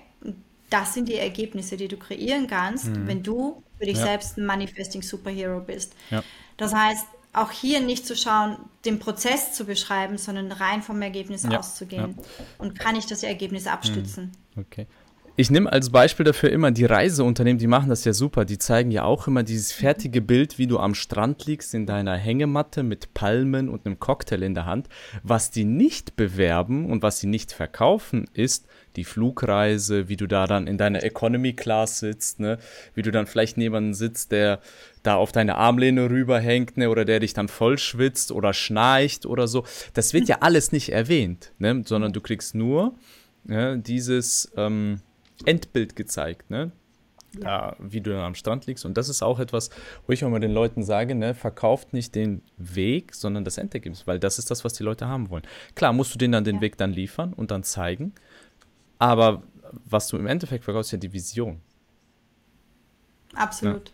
das 0.71 0.95
sind 0.95 1.09
die 1.09 1.17
Ergebnisse, 1.17 1.77
die 1.77 1.89
du 1.89 1.97
kreieren 1.97 2.47
kannst, 2.47 2.87
mhm. 2.87 3.07
wenn 3.07 3.23
du 3.23 3.63
für 3.79 3.87
dich 3.87 3.99
ja. 3.99 4.05
selbst 4.05 4.39
ein 4.39 4.47
Manifesting 4.47 5.03
Superhero 5.03 5.61
bist. 5.61 5.95
Ja. 6.11 6.23
Das 6.57 6.75
heißt, 6.75 7.07
auch 7.33 7.51
hier 7.51 7.81
nicht 7.81 8.07
zu 8.07 8.17
schauen, 8.17 8.57
den 8.85 8.99
Prozess 8.99 9.53
zu 9.53 9.67
beschreiben, 9.67 10.17
sondern 10.17 10.51
rein 10.53 10.83
vom 10.83 11.01
Ergebnis 11.03 11.43
ja. 11.43 11.59
auszugehen. 11.59 12.17
Und 12.59 12.79
kann 12.79 12.97
ich 12.97 13.07
das 13.07 13.23
Ergebnis 13.23 13.67
abstützen? 13.67 14.33
Mhm. 14.55 14.63
Okay. 14.63 14.87
Ich 15.39 15.51
nehme 15.51 15.71
als 15.71 15.91
Beispiel 15.91 16.25
dafür 16.25 16.51
immer 16.51 16.71
die 16.71 16.87
Reiseunternehmen, 16.87 17.59
die 17.59 17.67
machen 17.67 17.91
das 17.91 18.07
ja 18.07 18.15
super. 18.15 18.47
Die 18.47 18.57
zeigen 18.57 18.91
ja 18.91 19.05
auch 19.05 19.27
immer 19.27 19.43
dieses 19.43 19.71
fertige 19.71 20.23
Bild, 20.23 20.57
wie 20.57 20.67
du 20.67 20.79
am 20.79 20.95
Strand 20.95 21.45
liegst 21.45 21.75
in 21.75 21.85
deiner 21.85 22.17
Hängematte 22.17 22.83
mit 22.83 23.13
Palmen 23.13 23.69
und 23.69 23.85
einem 23.85 24.01
Cocktail 24.01 24.43
in 24.43 24.55
der 24.55 24.65
Hand. 24.65 24.89
Was 25.23 25.51
die 25.51 25.67
nicht 25.67 26.17
bewerben 26.17 26.91
und 26.91 27.03
was 27.03 27.21
sie 27.21 27.27
nicht 27.27 27.53
verkaufen, 27.53 28.25
ist 28.33 28.67
die 28.97 29.05
Flugreise, 29.05 30.09
wie 30.09 30.17
du 30.17 30.27
da 30.27 30.47
dann 30.47 30.67
in 30.67 30.79
deiner 30.79 31.03
Economy 31.03 31.53
Class 31.53 31.99
sitzt, 31.99 32.41
ne? 32.41 32.57
wie 32.95 33.03
du 33.03 33.11
dann 33.11 33.27
vielleicht 33.27 33.59
neben 33.59 33.93
sitzt, 33.93 34.33
der 34.33 34.61
da 35.03 35.17
auf 35.17 35.33
deine 35.33 35.57
Armlehne 35.57 36.09
rüberhängt, 36.09 36.79
ne? 36.79 36.89
oder 36.89 37.05
der 37.05 37.21
dich 37.21 37.35
dann 37.35 37.49
voll 37.49 37.77
schwitzt 37.77 38.33
oder 38.33 38.55
schnarcht 38.55 39.27
oder 39.27 39.49
so. 39.49 39.67
Das 39.93 40.15
wird 40.15 40.29
ja 40.29 40.39
alles 40.41 40.73
nicht 40.73 40.93
erwähnt, 40.93 41.53
ne? 41.59 41.83
sondern 41.85 42.15
du 42.15 42.23
kriegst 42.23 42.55
nur 42.55 42.95
ja, 43.47 43.77
dieses 43.77 44.51
ähm, 44.57 45.01
Endbild 45.45 45.97
gezeigt, 45.97 46.51
ne? 46.51 46.73
ja. 47.43 47.77
wie 47.79 48.01
du 48.01 48.11
dann 48.11 48.21
am 48.21 48.35
Strand 48.35 48.67
liegst. 48.67 48.85
Und 48.85 48.97
das 48.97 49.09
ist 49.09 49.23
auch 49.23 49.39
etwas, 49.39 49.71
wo 50.07 50.13
ich 50.13 50.25
auch 50.25 50.31
mal 50.31 50.41
den 50.41 50.53
Leuten 50.53 50.83
sage, 50.83 51.15
ne, 51.15 51.35
verkauft 51.35 51.93
nicht 51.93 52.15
den 52.15 52.43
Weg, 52.57 53.15
sondern 53.15 53.45
das 53.45 53.59
Endergebnis, 53.59 54.07
weil 54.07 54.19
das 54.19 54.39
ist 54.39 54.51
das, 54.51 54.65
was 54.65 54.75
die 54.75 54.83
Leute 54.83 55.07
haben 55.09 55.31
wollen. 55.31 55.45
Klar, 55.75 55.93
musst 55.93 56.15
du 56.15 56.19
denen 56.19 56.33
dann 56.33 56.45
den 56.45 56.57
ja. 56.57 56.63
Weg 56.63 56.77
dann 56.77 56.93
liefern 56.93 57.33
und 57.33 57.51
dann 57.51 57.63
zeigen, 57.63 58.15
aber 58.99 59.43
was 59.85 60.09
du 60.09 60.17
im 60.17 60.27
Endeffekt 60.27 60.65
verkaufst, 60.65 60.89
ist 60.89 60.93
ja 60.93 60.99
die 60.99 61.13
Vision. 61.13 61.61
Absolut. 63.35 63.93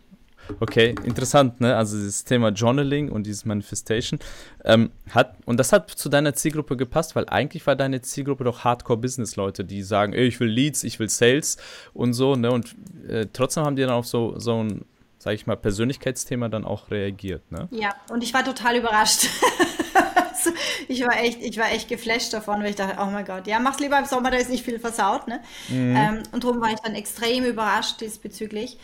Okay, 0.59 0.95
interessant, 1.03 1.61
ne? 1.61 1.75
Also 1.75 1.97
dieses 1.97 2.23
Thema 2.23 2.49
Journaling 2.49 3.11
und 3.11 3.25
dieses 3.25 3.45
Manifestation 3.45 4.19
ähm, 4.65 4.91
hat 5.09 5.35
und 5.45 5.57
das 5.57 5.71
hat 5.71 5.89
zu 5.89 6.09
deiner 6.09 6.33
Zielgruppe 6.33 6.77
gepasst, 6.77 7.15
weil 7.15 7.27
eigentlich 7.29 7.65
war 7.65 7.75
deine 7.75 8.01
Zielgruppe 8.01 8.43
doch 8.43 8.63
Hardcore-Business-Leute, 8.63 9.63
die 9.63 9.83
sagen, 9.83 10.13
ey, 10.13 10.27
ich 10.27 10.39
will 10.39 10.49
Leads, 10.49 10.83
ich 10.83 10.99
will 10.99 11.09
Sales 11.09 11.57
und 11.93 12.13
so, 12.13 12.35
ne? 12.35 12.51
Und 12.51 12.75
äh, 13.07 13.27
trotzdem 13.31 13.63
haben 13.63 13.75
die 13.75 13.83
dann 13.83 13.91
auf 13.91 14.05
so 14.05 14.37
so 14.37 14.63
ein, 14.63 14.85
sag 15.17 15.33
ich 15.33 15.47
mal, 15.47 15.55
Persönlichkeitsthema 15.55 16.49
dann 16.49 16.65
auch 16.65 16.91
reagiert, 16.91 17.49
ne? 17.51 17.67
Ja, 17.71 17.95
und 18.09 18.23
ich 18.23 18.33
war 18.33 18.43
total 18.43 18.77
überrascht. 18.77 19.27
ich 20.87 21.01
war 21.05 21.17
echt, 21.17 21.41
ich 21.41 21.57
war 21.57 21.71
echt 21.71 21.87
geflasht 21.87 22.33
davon, 22.33 22.61
weil 22.61 22.71
ich 22.71 22.75
dachte, 22.75 22.97
oh 23.01 23.05
mein 23.05 23.25
Gott, 23.25 23.47
ja, 23.47 23.59
mach's 23.59 23.79
lieber 23.79 23.97
im 23.97 24.05
Sommer, 24.05 24.31
da 24.31 24.37
ist 24.37 24.49
nicht 24.49 24.63
viel 24.63 24.79
versaut, 24.79 25.27
ne? 25.27 25.41
Mhm. 25.69 25.95
Ähm, 25.95 26.23
und 26.31 26.43
darum 26.43 26.61
war 26.61 26.69
ich 26.69 26.79
dann 26.79 26.95
extrem 26.95 27.45
überrascht 27.45 28.01
diesbezüglich. 28.01 28.77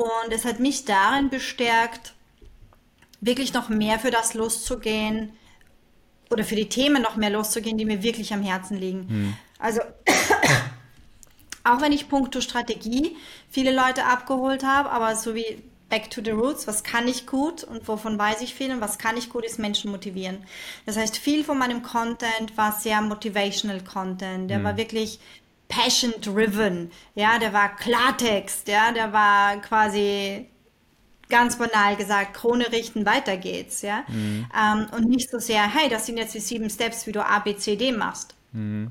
Und 0.00 0.32
es 0.32 0.46
hat 0.46 0.60
mich 0.60 0.86
darin 0.86 1.28
bestärkt, 1.28 2.14
wirklich 3.20 3.52
noch 3.52 3.68
mehr 3.68 3.98
für 3.98 4.10
das 4.10 4.32
loszugehen 4.32 5.34
oder 6.30 6.42
für 6.42 6.56
die 6.56 6.70
Themen 6.70 7.02
noch 7.02 7.16
mehr 7.16 7.28
loszugehen, 7.28 7.76
die 7.76 7.84
mir 7.84 8.02
wirklich 8.02 8.32
am 8.32 8.42
Herzen 8.42 8.78
liegen. 8.78 9.08
Hm. 9.10 9.34
Also 9.58 9.82
auch 11.64 11.82
wenn 11.82 11.92
ich 11.92 12.08
puncto 12.08 12.40
Strategie 12.40 13.14
viele 13.50 13.76
Leute 13.76 14.06
abgeholt 14.06 14.64
habe, 14.64 14.90
aber 14.90 15.16
so 15.16 15.34
wie 15.34 15.62
Back 15.90 16.08
to 16.08 16.22
the 16.24 16.30
Roots, 16.30 16.66
was 16.66 16.82
kann 16.82 17.06
ich 17.06 17.26
gut 17.26 17.62
und 17.62 17.86
wovon 17.86 18.18
weiß 18.18 18.40
ich 18.40 18.54
viel 18.54 18.72
und 18.72 18.80
was 18.80 18.96
kann 18.96 19.18
ich 19.18 19.28
gut, 19.28 19.44
ist 19.44 19.58
Menschen 19.58 19.90
motivieren. 19.90 20.38
Das 20.86 20.96
heißt, 20.96 21.18
viel 21.18 21.44
von 21.44 21.58
meinem 21.58 21.82
Content 21.82 22.56
war 22.56 22.72
sehr 22.72 23.02
motivational 23.02 23.84
Content. 23.84 24.48
Der 24.48 24.58
hm. 24.58 24.64
war 24.64 24.78
wirklich 24.78 25.20
passion 25.70 26.12
driven, 26.20 26.90
ja, 27.14 27.38
der 27.38 27.54
war 27.54 27.74
Klartext, 27.74 28.68
ja, 28.68 28.92
der 28.92 29.14
war 29.14 29.56
quasi 29.62 30.46
ganz 31.30 31.56
banal 31.56 31.96
gesagt, 31.96 32.34
Krone 32.34 32.70
richten, 32.72 33.06
weiter 33.06 33.38
geht's, 33.38 33.80
ja, 33.80 34.04
mhm. 34.08 34.46
ähm, 34.54 34.86
und 34.94 35.08
nicht 35.08 35.30
so 35.30 35.38
sehr, 35.38 35.62
hey, 35.62 35.88
das 35.88 36.04
sind 36.04 36.18
jetzt 36.18 36.34
die 36.34 36.40
sieben 36.40 36.68
Steps, 36.68 37.06
wie 37.06 37.12
du 37.12 37.24
A, 37.24 37.38
B, 37.38 37.56
C, 37.56 37.76
D 37.76 37.92
machst. 37.92 38.34
Mhm. 38.52 38.90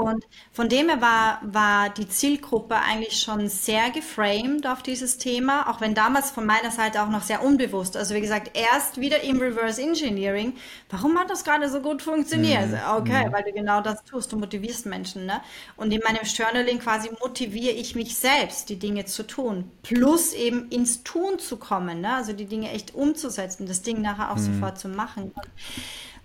Und 0.00 0.24
von 0.52 0.68
dem 0.68 0.88
her 0.88 1.00
war, 1.00 1.40
war 1.42 1.90
die 1.90 2.08
Zielgruppe 2.08 2.76
eigentlich 2.76 3.20
schon 3.20 3.48
sehr 3.48 3.90
geframed 3.90 4.66
auf 4.66 4.82
dieses 4.82 5.18
Thema, 5.18 5.68
auch 5.68 5.80
wenn 5.80 5.94
damals 5.94 6.30
von 6.30 6.46
meiner 6.46 6.70
Seite 6.70 7.02
auch 7.02 7.08
noch 7.08 7.22
sehr 7.22 7.42
unbewusst. 7.42 7.96
Also 7.96 8.14
wie 8.14 8.20
gesagt, 8.20 8.56
erst 8.56 9.00
wieder 9.00 9.22
im 9.22 9.38
Reverse 9.40 9.80
Engineering. 9.80 10.54
Warum 10.90 11.18
hat 11.18 11.30
das 11.30 11.44
gerade 11.44 11.68
so 11.68 11.80
gut 11.80 12.02
funktioniert? 12.02 12.68
Mhm. 12.68 12.78
Okay, 12.96 13.28
mhm. 13.28 13.32
weil 13.32 13.44
du 13.44 13.52
genau 13.52 13.80
das 13.80 14.04
tust, 14.04 14.32
du 14.32 14.38
motivierst 14.38 14.86
Menschen. 14.86 15.26
Ne? 15.26 15.40
Und 15.76 15.92
in 15.92 16.00
meinem 16.04 16.24
Journaling 16.24 16.78
quasi 16.78 17.10
motiviere 17.20 17.74
ich 17.74 17.94
mich 17.94 18.16
selbst, 18.16 18.68
die 18.68 18.78
Dinge 18.78 19.04
zu 19.04 19.26
tun. 19.26 19.70
Plus 19.82 20.32
eben 20.32 20.68
ins 20.70 21.02
Tun 21.02 21.38
zu 21.38 21.56
kommen, 21.56 22.00
ne? 22.00 22.14
also 22.14 22.32
die 22.32 22.46
Dinge 22.46 22.70
echt 22.70 22.94
umzusetzen, 22.94 23.66
das 23.66 23.82
Ding 23.82 24.00
nachher 24.00 24.30
auch 24.30 24.36
mhm. 24.36 24.54
sofort 24.54 24.78
zu 24.78 24.88
machen. 24.88 25.32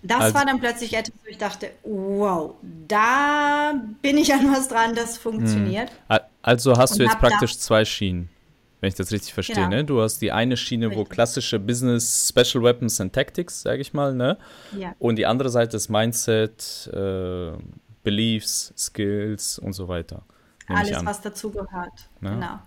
Das 0.06 0.20
also, 0.20 0.34
war 0.34 0.44
dann 0.44 0.60
plötzlich 0.60 0.94
etwas, 0.94 1.14
wo 1.24 1.30
ich 1.30 1.38
dachte, 1.38 1.70
wow, 1.82 2.54
da 2.86 3.74
bin 4.02 4.18
ich 4.18 4.32
an 4.34 4.52
was 4.52 4.68
dran, 4.68 4.94
das 4.94 5.16
funktioniert. 5.16 5.90
Hm. 6.08 6.18
Also 6.42 6.76
hast 6.76 6.98
du 6.98 7.02
jetzt 7.02 7.18
praktisch 7.18 7.58
zwei 7.58 7.86
Schienen, 7.86 8.28
wenn 8.80 8.88
ich 8.88 8.94
das 8.94 9.10
richtig 9.12 9.32
verstehe. 9.32 9.56
Genau. 9.56 9.68
Ne? 9.68 9.84
Du 9.84 10.02
hast 10.02 10.18
die 10.20 10.30
eine 10.30 10.58
Schiene, 10.58 10.88
richtig. 10.88 11.00
wo 11.00 11.08
klassische 11.08 11.58
Business, 11.58 12.28
Special 12.28 12.62
Weapons 12.62 13.00
and 13.00 13.14
Tactics, 13.14 13.62
sage 13.62 13.80
ich 13.80 13.94
mal, 13.94 14.14
ne? 14.14 14.36
Ja. 14.78 14.94
Und 14.98 15.16
die 15.16 15.24
andere 15.24 15.48
Seite 15.48 15.78
ist 15.78 15.88
Mindset, 15.88 16.90
äh, 16.92 17.52
Beliefs, 18.02 18.74
Skills 18.76 19.58
und 19.58 19.72
so 19.72 19.88
weiter. 19.88 20.22
Alles, 20.68 21.04
was 21.04 21.22
dazugehört. 21.22 22.10
Ne? 22.20 22.30
Genau. 22.30 22.58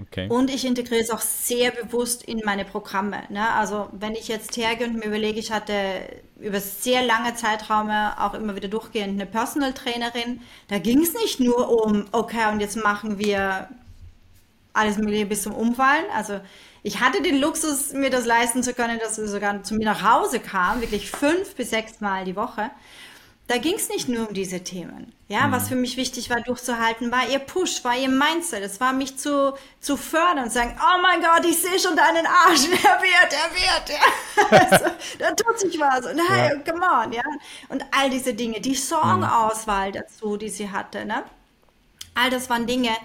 Okay. 0.00 0.28
Und 0.28 0.50
ich 0.50 0.64
integriere 0.64 1.00
es 1.00 1.10
auch 1.10 1.20
sehr 1.20 1.70
bewusst 1.70 2.22
in 2.24 2.40
meine 2.44 2.64
Programme. 2.64 3.22
Ne? 3.28 3.48
Also 3.50 3.88
wenn 3.92 4.14
ich 4.14 4.28
jetzt 4.28 4.56
hergehe 4.56 4.86
und 4.86 4.96
mir 4.96 5.06
überlege, 5.06 5.38
ich 5.38 5.52
hatte 5.52 5.74
über 6.40 6.60
sehr 6.60 7.02
lange 7.02 7.34
Zeitraume 7.34 8.20
auch 8.20 8.34
immer 8.34 8.56
wieder 8.56 8.68
durchgehend 8.68 9.20
eine 9.20 9.26
Personal 9.26 9.72
Trainerin, 9.72 10.40
da 10.68 10.78
ging 10.78 11.02
es 11.02 11.14
nicht 11.14 11.40
nur 11.40 11.84
um, 11.84 12.06
okay, 12.12 12.50
und 12.52 12.60
jetzt 12.60 12.76
machen 12.76 13.18
wir 13.18 13.68
alles 14.72 14.96
Mögliche 14.96 15.26
bis 15.26 15.42
zum 15.42 15.54
Umfallen. 15.54 16.04
Also 16.14 16.40
ich 16.82 17.00
hatte 17.00 17.22
den 17.22 17.40
Luxus, 17.40 17.92
mir 17.92 18.10
das 18.10 18.26
leisten 18.26 18.62
zu 18.62 18.74
können, 18.74 18.98
dass 18.98 19.16
sie 19.16 19.28
sogar 19.28 19.62
zu 19.62 19.74
mir 19.74 19.84
nach 19.84 20.02
Hause 20.02 20.40
kam, 20.40 20.80
wirklich 20.80 21.10
fünf 21.10 21.54
bis 21.54 21.70
sechs 21.70 22.00
Mal 22.00 22.24
die 22.24 22.36
Woche 22.36 22.70
da 23.52 23.58
ging 23.58 23.74
es 23.74 23.90
nicht 23.90 24.08
nur 24.08 24.28
um 24.28 24.34
diese 24.34 24.64
Themen. 24.64 25.12
Ja, 25.28 25.46
mhm. 25.46 25.52
was 25.52 25.68
für 25.68 25.74
mich 25.74 25.98
wichtig 25.98 26.30
war 26.30 26.40
durchzuhalten, 26.40 27.12
war 27.12 27.28
ihr 27.28 27.38
Push, 27.38 27.84
war 27.84 27.94
ihr 27.94 28.08
Mindset. 28.08 28.62
Es 28.62 28.80
war 28.80 28.94
mich 28.94 29.18
zu, 29.18 29.52
zu 29.78 29.98
fördern 29.98 30.44
und 30.44 30.52
sagen, 30.52 30.74
oh 30.80 31.02
mein 31.02 31.20
Gott, 31.20 31.44
ich 31.44 31.60
sehe 31.60 31.78
schon 31.78 31.94
deinen 31.94 32.24
Arsch, 32.26 32.62
der 32.70 32.98
wird, 33.02 33.30
der 33.30 33.50
wird, 33.52 33.90
ja. 33.90 34.58
also, 34.72 34.86
da 35.18 35.32
tut 35.32 35.58
sich 35.60 35.78
was 35.78 36.06
und 36.06 36.18
hey, 36.30 36.54
ja. 36.54 36.72
come 36.72 36.82
on, 36.82 37.12
ja. 37.12 37.24
Und 37.68 37.84
all 37.90 38.08
diese 38.08 38.32
Dinge, 38.32 38.58
die 38.62 38.74
Songauswahl 38.74 39.88
mhm. 39.88 39.92
dazu, 39.92 40.38
die 40.38 40.48
sie 40.48 40.70
hatte, 40.70 41.04
ne. 41.04 41.22
All 42.14 42.30
das 42.30 42.48
waren 42.48 42.66
Dinge, 42.66 42.96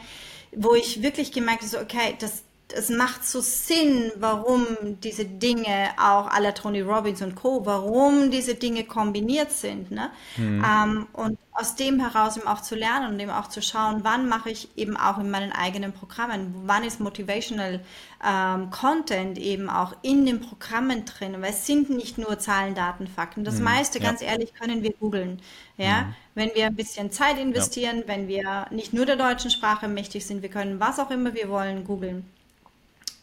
wo 0.54 0.76
ich 0.76 1.02
wirklich 1.02 1.34
gemerkt 1.34 1.64
habe, 1.64 1.70
so, 1.70 1.80
okay, 1.80 2.16
das, 2.20 2.43
es 2.74 2.89
macht 2.89 3.26
so 3.26 3.39
Sinn, 3.39 4.11
warum 4.18 4.65
diese 5.01 5.26
Dinge 5.26 5.89
auch 5.97 6.28
aller 6.28 6.53
Tony 6.53 6.82
Robbins 6.82 7.22
und 7.22 7.36
Co., 7.36 7.65
warum 7.65 8.30
diese 8.30 8.55
Dinge 8.55 8.84
kombiniert 8.84 9.51
sind. 9.51 9.89
Ne? 9.89 10.09
Mhm. 10.36 10.65
Ähm, 10.65 11.07
und 11.13 11.39
aus 11.53 11.76
dem 11.76 11.99
heraus 11.99 12.36
eben 12.38 12.47
auch 12.47 12.61
zu 12.61 12.76
lernen 12.76 13.13
und 13.13 13.20
eben 13.20 13.32
auch 13.32 13.47
zu 13.47 13.61
schauen, 13.61 14.03
wann 14.03 14.28
mache 14.28 14.49
ich 14.49 14.70
eben 14.76 14.97
auch 14.97 15.18
in 15.18 15.32
meinen 15.32 15.53
eigenen 15.53 15.93
Programmen, 15.93 16.53
wann 16.65 16.84
ist 16.84 16.99
Motivational 16.99 17.80
ähm, 18.24 18.70
Content 18.70 19.38
eben 19.38 19.70
auch 19.70 19.93
in 20.01 20.26
den 20.26 20.41
Programmen 20.41 21.05
drin, 21.05 21.36
weil 21.39 21.51
es 21.51 21.65
sind 21.65 21.89
nicht 21.89 22.18
nur 22.18 22.38
Zahlen, 22.38 22.76
Daten, 22.76 23.07
Fakten. 23.07 23.45
Das 23.45 23.59
mhm. 23.59 23.63
meiste, 23.63 23.99
ja. 23.99 24.05
ganz 24.05 24.22
ehrlich, 24.22 24.53
können 24.53 24.84
wir 24.84 24.91
googeln. 24.91 25.41
Ja? 25.78 26.01
Mhm. 26.01 26.15
Wenn 26.36 26.51
wir 26.53 26.65
ein 26.65 26.76
bisschen 26.76 27.11
Zeit 27.11 27.39
investieren, 27.39 27.99
ja. 27.99 28.07
wenn 28.07 28.28
wir 28.28 28.68
nicht 28.72 28.91
nur 28.93 29.05
der 29.05 29.15
deutschen 29.15 29.51
Sprache 29.51 29.88
mächtig 29.88 30.26
sind, 30.26 30.41
wir 30.41 30.49
können 30.49 30.82
was 30.82 30.99
auch 30.99 31.11
immer 31.11 31.34
wir 31.34 31.49
wollen 31.49 31.86
googeln 31.86 32.26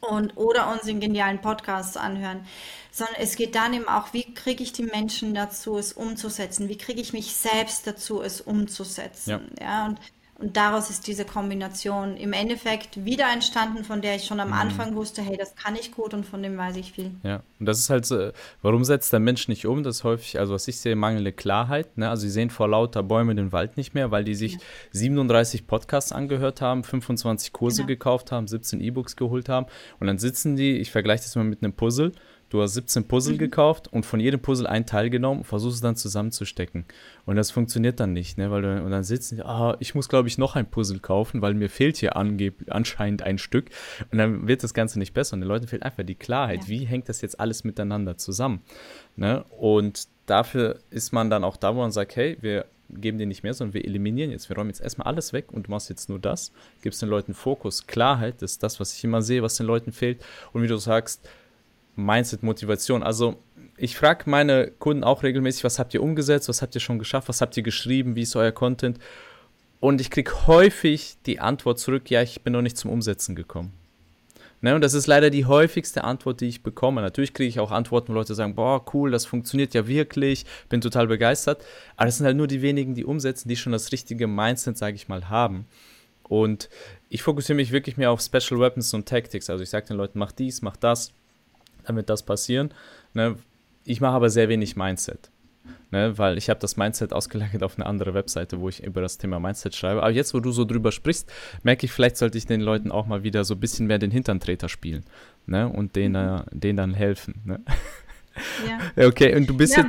und 0.08 0.36
oder 0.36 0.70
uns 0.70 0.86
in 0.86 1.00
genialen 1.00 1.40
Podcasts 1.40 1.96
anhören, 1.96 2.46
sondern 2.90 3.16
es 3.18 3.36
geht 3.36 3.54
dann 3.54 3.74
eben 3.74 3.88
auch, 3.88 4.12
wie 4.12 4.34
kriege 4.34 4.62
ich 4.62 4.72
die 4.72 4.84
Menschen 4.84 5.34
dazu, 5.34 5.76
es 5.76 5.92
umzusetzen? 5.92 6.68
Wie 6.68 6.78
kriege 6.78 7.00
ich 7.00 7.12
mich 7.12 7.34
selbst 7.34 7.86
dazu, 7.86 8.22
es 8.22 8.40
umzusetzen? 8.40 9.30
Ja, 9.30 9.40
ja 9.60 9.86
und 9.86 9.98
und 10.36 10.56
daraus 10.56 10.90
ist 10.90 11.06
diese 11.06 11.24
Kombination 11.24 12.16
im 12.16 12.32
Endeffekt 12.32 13.04
wieder 13.04 13.32
entstanden, 13.32 13.84
von 13.84 14.02
der 14.02 14.16
ich 14.16 14.24
schon 14.24 14.40
am 14.40 14.48
mhm. 14.48 14.54
Anfang 14.54 14.96
wusste, 14.96 15.22
hey, 15.22 15.36
das 15.36 15.54
kann 15.54 15.76
ich 15.76 15.92
gut 15.92 16.12
und 16.12 16.26
von 16.26 16.42
dem 16.42 16.58
weiß 16.58 16.76
ich 16.76 16.92
viel. 16.92 17.12
Ja, 17.22 17.42
und 17.60 17.66
das 17.66 17.78
ist 17.78 17.88
halt 17.88 18.04
so, 18.04 18.30
warum 18.60 18.84
setzt 18.84 19.12
der 19.12 19.20
Mensch 19.20 19.46
nicht 19.46 19.66
um? 19.66 19.84
Das 19.84 19.96
ist 19.96 20.04
häufig, 20.04 20.40
also 20.40 20.54
was 20.54 20.66
ich 20.66 20.78
sehe, 20.78 20.96
mangelnde 20.96 21.32
Klarheit. 21.32 21.96
Ne? 21.96 22.10
Also 22.10 22.22
sie 22.22 22.30
sehen 22.30 22.50
vor 22.50 22.68
lauter 22.68 23.04
Bäume 23.04 23.36
den 23.36 23.52
Wald 23.52 23.76
nicht 23.76 23.94
mehr, 23.94 24.10
weil 24.10 24.24
die 24.24 24.34
sich 24.34 24.54
ja. 24.54 24.58
37 24.90 25.68
Podcasts 25.68 26.10
angehört 26.10 26.60
haben, 26.60 26.82
25 26.82 27.52
Kurse 27.52 27.82
genau. 27.82 27.86
gekauft 27.88 28.32
haben, 28.32 28.48
17 28.48 28.80
E-Books 28.80 29.14
geholt 29.14 29.48
haben 29.48 29.66
und 30.00 30.08
dann 30.08 30.18
sitzen 30.18 30.56
die, 30.56 30.78
ich 30.78 30.90
vergleiche 30.90 31.22
das 31.22 31.36
mal 31.36 31.44
mit 31.44 31.62
einem 31.62 31.74
Puzzle, 31.74 32.12
Du 32.54 32.62
hast 32.62 32.74
17 32.74 33.08
Puzzle 33.08 33.34
mhm. 33.34 33.38
gekauft 33.38 33.92
und 33.92 34.06
von 34.06 34.20
jedem 34.20 34.38
Puzzle 34.38 34.68
ein 34.68 34.86
Teil 34.86 35.10
genommen 35.10 35.40
und 35.40 35.44
versuchst 35.44 35.74
es 35.74 35.80
dann 35.80 35.96
zusammenzustecken. 35.96 36.84
Und 37.26 37.34
das 37.34 37.50
funktioniert 37.50 37.98
dann 37.98 38.12
nicht, 38.12 38.38
ne? 38.38 38.48
Weil 38.52 38.62
du, 38.62 38.80
und 38.80 38.92
dann 38.92 39.02
sitzen, 39.02 39.42
ah, 39.42 39.76
ich 39.80 39.96
muss, 39.96 40.08
glaube 40.08 40.28
ich, 40.28 40.38
noch 40.38 40.54
ein 40.54 40.70
Puzzle 40.70 41.00
kaufen, 41.00 41.42
weil 41.42 41.54
mir 41.54 41.68
fehlt 41.68 41.96
hier 41.96 42.14
anscheinend 42.14 43.22
ein 43.22 43.38
Stück. 43.38 43.70
Und 44.12 44.18
dann 44.18 44.46
wird 44.46 44.62
das 44.62 44.72
Ganze 44.72 45.00
nicht 45.00 45.14
besser. 45.14 45.34
Und 45.34 45.40
den 45.40 45.48
Leuten 45.48 45.66
fehlt 45.66 45.82
einfach 45.82 46.04
die 46.04 46.14
Klarheit. 46.14 46.60
Ja. 46.62 46.68
Wie 46.68 46.84
hängt 46.84 47.08
das 47.08 47.22
jetzt 47.22 47.40
alles 47.40 47.64
miteinander 47.64 48.18
zusammen? 48.18 48.62
Ne? 49.16 49.44
Und 49.58 50.06
dafür 50.26 50.78
ist 50.90 51.12
man 51.12 51.30
dann 51.30 51.42
auch 51.42 51.56
da, 51.56 51.74
wo 51.74 51.80
man 51.80 51.90
sagt, 51.90 52.14
hey, 52.14 52.38
wir 52.40 52.66
geben 52.88 53.18
dir 53.18 53.26
nicht 53.26 53.42
mehr, 53.42 53.54
sondern 53.54 53.74
wir 53.74 53.84
eliminieren 53.84 54.30
jetzt. 54.30 54.48
Wir 54.48 54.54
räumen 54.54 54.70
jetzt 54.70 54.80
erstmal 54.80 55.08
alles 55.08 55.32
weg 55.32 55.46
und 55.50 55.66
du 55.66 55.72
machst 55.72 55.90
jetzt 55.90 56.08
nur 56.08 56.20
das. 56.20 56.52
Gibst 56.82 57.02
den 57.02 57.08
Leuten 57.08 57.34
Fokus, 57.34 57.88
Klarheit, 57.88 58.42
das 58.42 58.52
ist 58.52 58.62
das, 58.62 58.78
was 58.78 58.96
ich 58.96 59.02
immer 59.02 59.22
sehe, 59.22 59.42
was 59.42 59.56
den 59.56 59.66
Leuten 59.66 59.90
fehlt. 59.90 60.24
Und 60.52 60.62
wie 60.62 60.68
du 60.68 60.76
sagst, 60.76 61.28
Mindset, 61.96 62.42
Motivation. 62.42 63.02
Also 63.02 63.36
ich 63.76 63.96
frage 63.96 64.28
meine 64.30 64.70
Kunden 64.70 65.04
auch 65.04 65.22
regelmäßig, 65.22 65.64
was 65.64 65.78
habt 65.78 65.94
ihr 65.94 66.02
umgesetzt, 66.02 66.48
was 66.48 66.62
habt 66.62 66.74
ihr 66.74 66.80
schon 66.80 66.98
geschafft, 66.98 67.28
was 67.28 67.40
habt 67.40 67.56
ihr 67.56 67.62
geschrieben, 67.62 68.16
wie 68.16 68.22
ist 68.22 68.36
euer 68.36 68.52
Content? 68.52 68.98
Und 69.80 70.00
ich 70.00 70.10
kriege 70.10 70.46
häufig 70.46 71.16
die 71.26 71.40
Antwort 71.40 71.78
zurück, 71.78 72.10
ja, 72.10 72.22
ich 72.22 72.42
bin 72.42 72.52
noch 72.52 72.62
nicht 72.62 72.78
zum 72.78 72.90
Umsetzen 72.90 73.34
gekommen. 73.34 73.72
Ne, 74.64 74.74
und 74.74 74.80
das 74.80 74.94
ist 74.94 75.06
leider 75.06 75.28
die 75.28 75.44
häufigste 75.44 76.04
Antwort, 76.04 76.40
die 76.40 76.46
ich 76.46 76.62
bekomme. 76.62 77.02
Natürlich 77.02 77.34
kriege 77.34 77.50
ich 77.50 77.60
auch 77.60 77.70
Antworten, 77.70 78.08
wo 78.08 78.14
Leute 78.14 78.34
sagen, 78.34 78.54
boah, 78.54 78.82
cool, 78.94 79.10
das 79.10 79.26
funktioniert 79.26 79.74
ja 79.74 79.86
wirklich, 79.86 80.46
bin 80.70 80.80
total 80.80 81.06
begeistert. 81.06 81.62
Aber 81.96 82.06
das 82.06 82.16
sind 82.16 82.24
halt 82.24 82.38
nur 82.38 82.46
die 82.46 82.62
wenigen, 82.62 82.94
die 82.94 83.04
umsetzen, 83.04 83.50
die 83.50 83.56
schon 83.56 83.72
das 83.72 83.92
richtige 83.92 84.26
Mindset, 84.26 84.78
sage 84.78 84.96
ich 84.96 85.06
mal, 85.06 85.28
haben. 85.28 85.66
Und 86.22 86.70
ich 87.10 87.22
fokussiere 87.22 87.56
mich 87.56 87.72
wirklich 87.72 87.98
mehr 87.98 88.10
auf 88.10 88.22
Special 88.22 88.58
Weapons 88.58 88.94
und 88.94 89.06
Tactics. 89.06 89.50
Also 89.50 89.62
ich 89.62 89.68
sage 89.68 89.88
den 89.88 89.98
Leuten, 89.98 90.18
mach 90.18 90.32
dies, 90.32 90.62
mach 90.62 90.78
das, 90.78 91.12
damit 91.84 92.10
das 92.10 92.22
passieren. 92.22 92.72
Ne? 93.12 93.36
Ich 93.84 94.00
mache 94.00 94.14
aber 94.14 94.30
sehr 94.30 94.48
wenig 94.48 94.76
Mindset. 94.76 95.30
Ne, 95.90 96.18
weil 96.18 96.36
ich 96.36 96.50
habe 96.50 96.58
das 96.58 96.76
Mindset 96.76 97.12
ausgelagert 97.12 97.62
auf 97.62 97.76
eine 97.76 97.86
andere 97.86 98.14
Webseite, 98.14 98.60
wo 98.60 98.68
ich 98.68 98.82
über 98.82 99.00
das 99.00 99.16
Thema 99.16 99.38
Mindset 99.38 99.76
schreibe. 99.76 100.02
Aber 100.02 100.10
jetzt, 100.10 100.34
wo 100.34 100.40
du 100.40 100.50
so 100.50 100.64
drüber 100.64 100.90
sprichst, 100.90 101.30
merke 101.62 101.86
ich, 101.86 101.92
vielleicht 101.92 102.16
sollte 102.16 102.36
ich 102.36 102.46
den 102.46 102.60
Leuten 102.60 102.90
auch 102.90 103.06
mal 103.06 103.22
wieder 103.22 103.44
so 103.44 103.54
ein 103.54 103.60
bisschen 103.60 103.86
mehr 103.86 103.98
den 103.98 104.10
Hinterntreter 104.10 104.68
spielen 104.68 105.04
ne, 105.46 105.68
und 105.68 105.94
denen, 105.94 106.34
mhm. 106.34 106.42
denen 106.50 106.76
dann 106.76 106.94
helfen. 106.94 107.40
Ne? 107.44 107.60
Ja. 108.66 109.06
Okay, 109.06 109.36
und 109.36 109.48
du 109.48 109.56
bist 109.56 109.76
ja, 109.76 109.86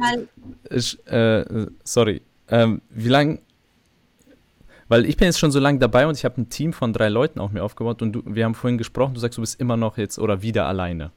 jetzt, 0.70 1.08
äh, 1.08 1.66
sorry, 1.84 2.22
ähm, 2.48 2.80
wie 2.92 3.10
lange 3.10 3.40
weil 4.88 5.06
ich 5.06 5.18
bin 5.18 5.26
jetzt 5.26 5.40
schon 5.40 5.52
so 5.52 5.60
lange 5.60 5.80
dabei 5.80 6.06
und 6.06 6.16
ich 6.16 6.26
habe 6.26 6.40
ein 6.40 6.50
Team 6.50 6.72
von 6.72 6.94
drei 6.94 7.10
Leuten 7.10 7.40
auch 7.40 7.52
mir 7.52 7.64
aufgebaut 7.64 8.02
und 8.02 8.14
du, 8.14 8.24
wir 8.26 8.46
haben 8.46 8.54
vorhin 8.54 8.78
gesprochen, 8.78 9.16
du 9.16 9.20
sagst, 9.20 9.38
du 9.38 9.42
bist 9.42 9.60
immer 9.60 9.78
noch 9.78 9.98
jetzt 9.98 10.20
oder 10.20 10.42
wieder 10.42 10.68
alleine. 10.68 11.12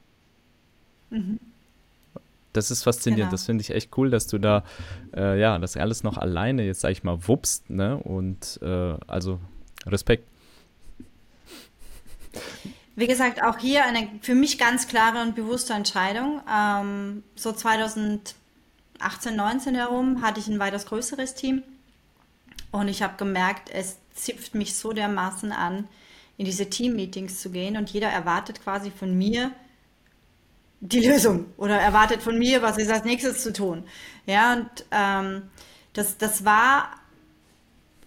Mhm. 1.09 1.39
Das 2.53 2.71
ist 2.71 2.83
faszinierend, 2.83 3.29
genau. 3.29 3.31
das 3.31 3.45
finde 3.45 3.61
ich 3.61 3.69
echt 3.71 3.95
cool, 3.97 4.09
dass 4.09 4.25
du 4.27 4.39
da, 4.39 4.63
äh, 5.15 5.39
ja, 5.39 5.59
das 5.59 5.77
alles 5.77 6.03
noch 6.03 6.17
alleine 6.17 6.63
jetzt, 6.63 6.81
sag 6.81 6.91
ich 6.91 7.03
mal, 7.03 7.27
wuppst, 7.27 7.69
ne? 7.69 7.97
Und 7.97 8.59
äh, 8.63 8.95
also 9.07 9.39
Respekt. 9.85 10.27
Wie 12.95 13.07
gesagt, 13.07 13.43
auch 13.43 13.57
hier 13.59 13.85
eine 13.85 14.09
für 14.21 14.35
mich 14.35 14.57
ganz 14.57 14.87
klare 14.87 15.21
und 15.21 15.35
bewusste 15.35 15.73
Entscheidung. 15.73 16.41
Ähm, 16.51 17.23
so 17.35 17.53
2018, 17.53 18.33
19 19.35 19.75
herum 19.75 20.21
hatte 20.21 20.39
ich 20.39 20.47
ein 20.47 20.59
weitaus 20.59 20.85
größeres 20.85 21.35
Team 21.35 21.63
und 22.71 22.87
ich 22.87 23.01
habe 23.01 23.13
gemerkt, 23.17 23.69
es 23.71 23.97
zipft 24.13 24.53
mich 24.55 24.75
so 24.75 24.91
dermaßen 24.91 25.51
an, 25.51 25.87
in 26.37 26.45
diese 26.45 26.69
Team-Meetings 26.69 27.41
zu 27.41 27.51
gehen 27.51 27.77
und 27.77 27.89
jeder 27.89 28.09
erwartet 28.09 28.61
quasi 28.61 28.91
von 28.91 29.17
mir 29.17 29.51
die 30.81 31.05
Lösung 31.05 31.45
oder 31.57 31.79
erwartet 31.79 32.21
von 32.21 32.37
mir, 32.37 32.61
was 32.61 32.77
ist 32.77 32.91
als 32.91 33.03
nächstes 33.03 33.43
zu 33.43 33.51
tun. 33.51 33.83
Ja, 34.25 34.53
und 34.53 34.69
ähm, 34.91 35.49
das, 35.93 36.17
das 36.17 36.45
war, 36.45 36.89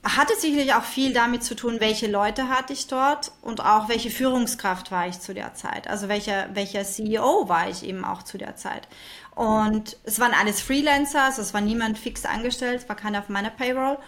hatte 0.02 0.34
sicherlich 0.38 0.74
auch 0.74 0.84
viel 0.84 1.12
damit 1.12 1.44
zu 1.44 1.54
tun, 1.54 1.80
welche 1.80 2.10
Leute 2.10 2.48
hatte 2.48 2.72
ich 2.72 2.86
dort 2.86 3.32
und 3.42 3.60
auch 3.60 3.88
welche 3.88 4.10
Führungskraft 4.10 4.90
war 4.90 5.06
ich 5.06 5.20
zu 5.20 5.34
der 5.34 5.54
Zeit. 5.54 5.88
Also 5.88 6.08
welcher, 6.08 6.48
welcher 6.54 6.84
CEO 6.84 7.48
war 7.48 7.68
ich 7.68 7.84
eben 7.84 8.04
auch 8.04 8.22
zu 8.22 8.38
der 8.38 8.56
Zeit. 8.56 8.88
Und 9.34 9.96
es 10.04 10.18
waren 10.18 10.32
alles 10.32 10.60
Freelancer, 10.60 11.24
also 11.24 11.42
es 11.42 11.54
war 11.54 11.60
niemand 11.60 11.98
fix 11.98 12.24
angestellt, 12.24 12.82
es 12.82 12.88
war 12.88 12.96
keiner 12.96 13.20
auf 13.20 13.28
meiner 13.28 13.50
Payroll 13.50 13.98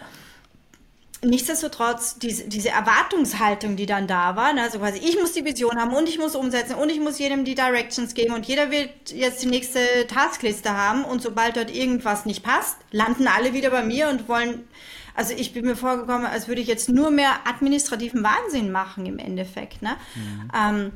nichtsdestotrotz 1.25 2.17
diese, 2.19 2.47
diese 2.47 2.69
Erwartungshaltung, 2.69 3.75
die 3.75 3.85
dann 3.85 4.07
da 4.07 4.35
war, 4.35 4.53
ne, 4.53 4.61
also 4.61 4.79
quasi 4.79 4.99
ich 4.99 5.19
muss 5.19 5.33
die 5.33 5.45
Vision 5.45 5.75
haben 5.77 5.93
und 5.93 6.07
ich 6.07 6.17
muss 6.17 6.35
umsetzen 6.35 6.75
und 6.75 6.89
ich 6.89 6.99
muss 6.99 7.19
jedem 7.19 7.45
die 7.45 7.55
Directions 7.55 8.13
geben 8.13 8.33
und 8.33 8.45
jeder 8.45 8.71
wird 8.71 9.11
jetzt 9.11 9.43
die 9.43 9.47
nächste 9.47 9.79
Taskliste 10.07 10.75
haben 10.75 11.03
und 11.03 11.21
sobald 11.21 11.57
dort 11.57 11.73
irgendwas 11.73 12.25
nicht 12.25 12.43
passt, 12.43 12.77
landen 12.91 13.27
alle 13.27 13.53
wieder 13.53 13.69
bei 13.69 13.83
mir 13.83 14.09
und 14.09 14.27
wollen, 14.27 14.67
also 15.15 15.33
ich 15.35 15.53
bin 15.53 15.65
mir 15.65 15.75
vorgekommen, 15.75 16.25
als 16.25 16.47
würde 16.47 16.61
ich 16.61 16.67
jetzt 16.67 16.89
nur 16.89 17.11
mehr 17.11 17.31
administrativen 17.45 18.23
Wahnsinn 18.23 18.71
machen 18.71 19.05
im 19.05 19.19
Endeffekt. 19.19 19.81
Ne? 19.81 19.95
Mhm. 20.15 20.51
Ähm, 20.53 20.91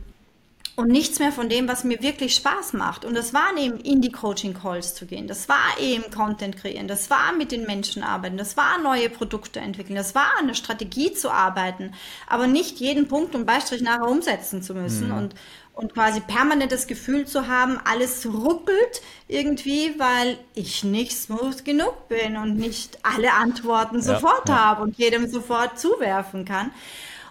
und 0.80 0.88
nichts 0.88 1.20
mehr 1.20 1.34
von 1.34 1.50
dem, 1.50 1.68
was 1.68 1.84
mir 1.84 2.02
wirklich 2.02 2.34
Spaß 2.36 2.72
macht. 2.72 3.04
Und 3.04 3.14
das 3.14 3.34
waren 3.34 3.58
eben 3.58 3.80
in 3.82 4.00
die 4.00 4.14
Coaching-Calls 4.14 4.96
zu 4.96 5.06
gehen, 5.06 5.28
das 5.28 5.50
war 5.50 5.78
eben 5.78 6.10
Content 6.10 6.56
kreieren, 6.56 6.88
das 6.88 7.10
war 7.10 7.34
mit 7.38 7.52
den 7.52 7.66
Menschen 7.66 8.02
arbeiten, 8.02 8.38
das 8.38 8.56
war 8.56 8.78
neue 8.82 9.10
Produkte 9.10 9.60
entwickeln, 9.60 9.98
das 9.98 10.16
war 10.16 10.30
eine 10.40 10.56
Strategie 10.56 11.12
zu 11.12 11.32
arbeiten, 11.32 11.92
aber 12.28 12.48
nicht 12.48 12.80
jeden 12.80 13.10
Punkt 13.10 13.36
und 13.36 13.46
Beistrich 13.46 13.82
nachher 13.82 14.08
umsetzen 14.08 14.64
zu 14.64 14.74
müssen 14.74 15.10
mhm. 15.10 15.18
und, 15.18 15.36
und 15.74 15.94
quasi 15.94 16.22
permanent 16.22 16.72
das 16.72 16.88
Gefühl 16.88 17.28
zu 17.28 17.50
haben, 17.50 17.78
alles 17.84 18.26
ruckelt 18.26 19.02
irgendwie, 19.28 19.96
weil 20.00 20.38
ich 20.56 20.86
nicht 20.86 21.12
smooth 21.12 21.66
genug 21.66 22.08
bin 22.08 22.38
und 22.38 22.56
nicht 22.56 23.00
alle 23.04 23.34
Antworten 23.34 23.98
ja, 23.98 24.02
sofort 24.02 24.48
ja. 24.48 24.56
habe 24.56 24.84
und 24.84 24.98
jedem 24.98 25.30
sofort 25.30 25.78
zuwerfen 25.78 26.46
kann. 26.46 26.72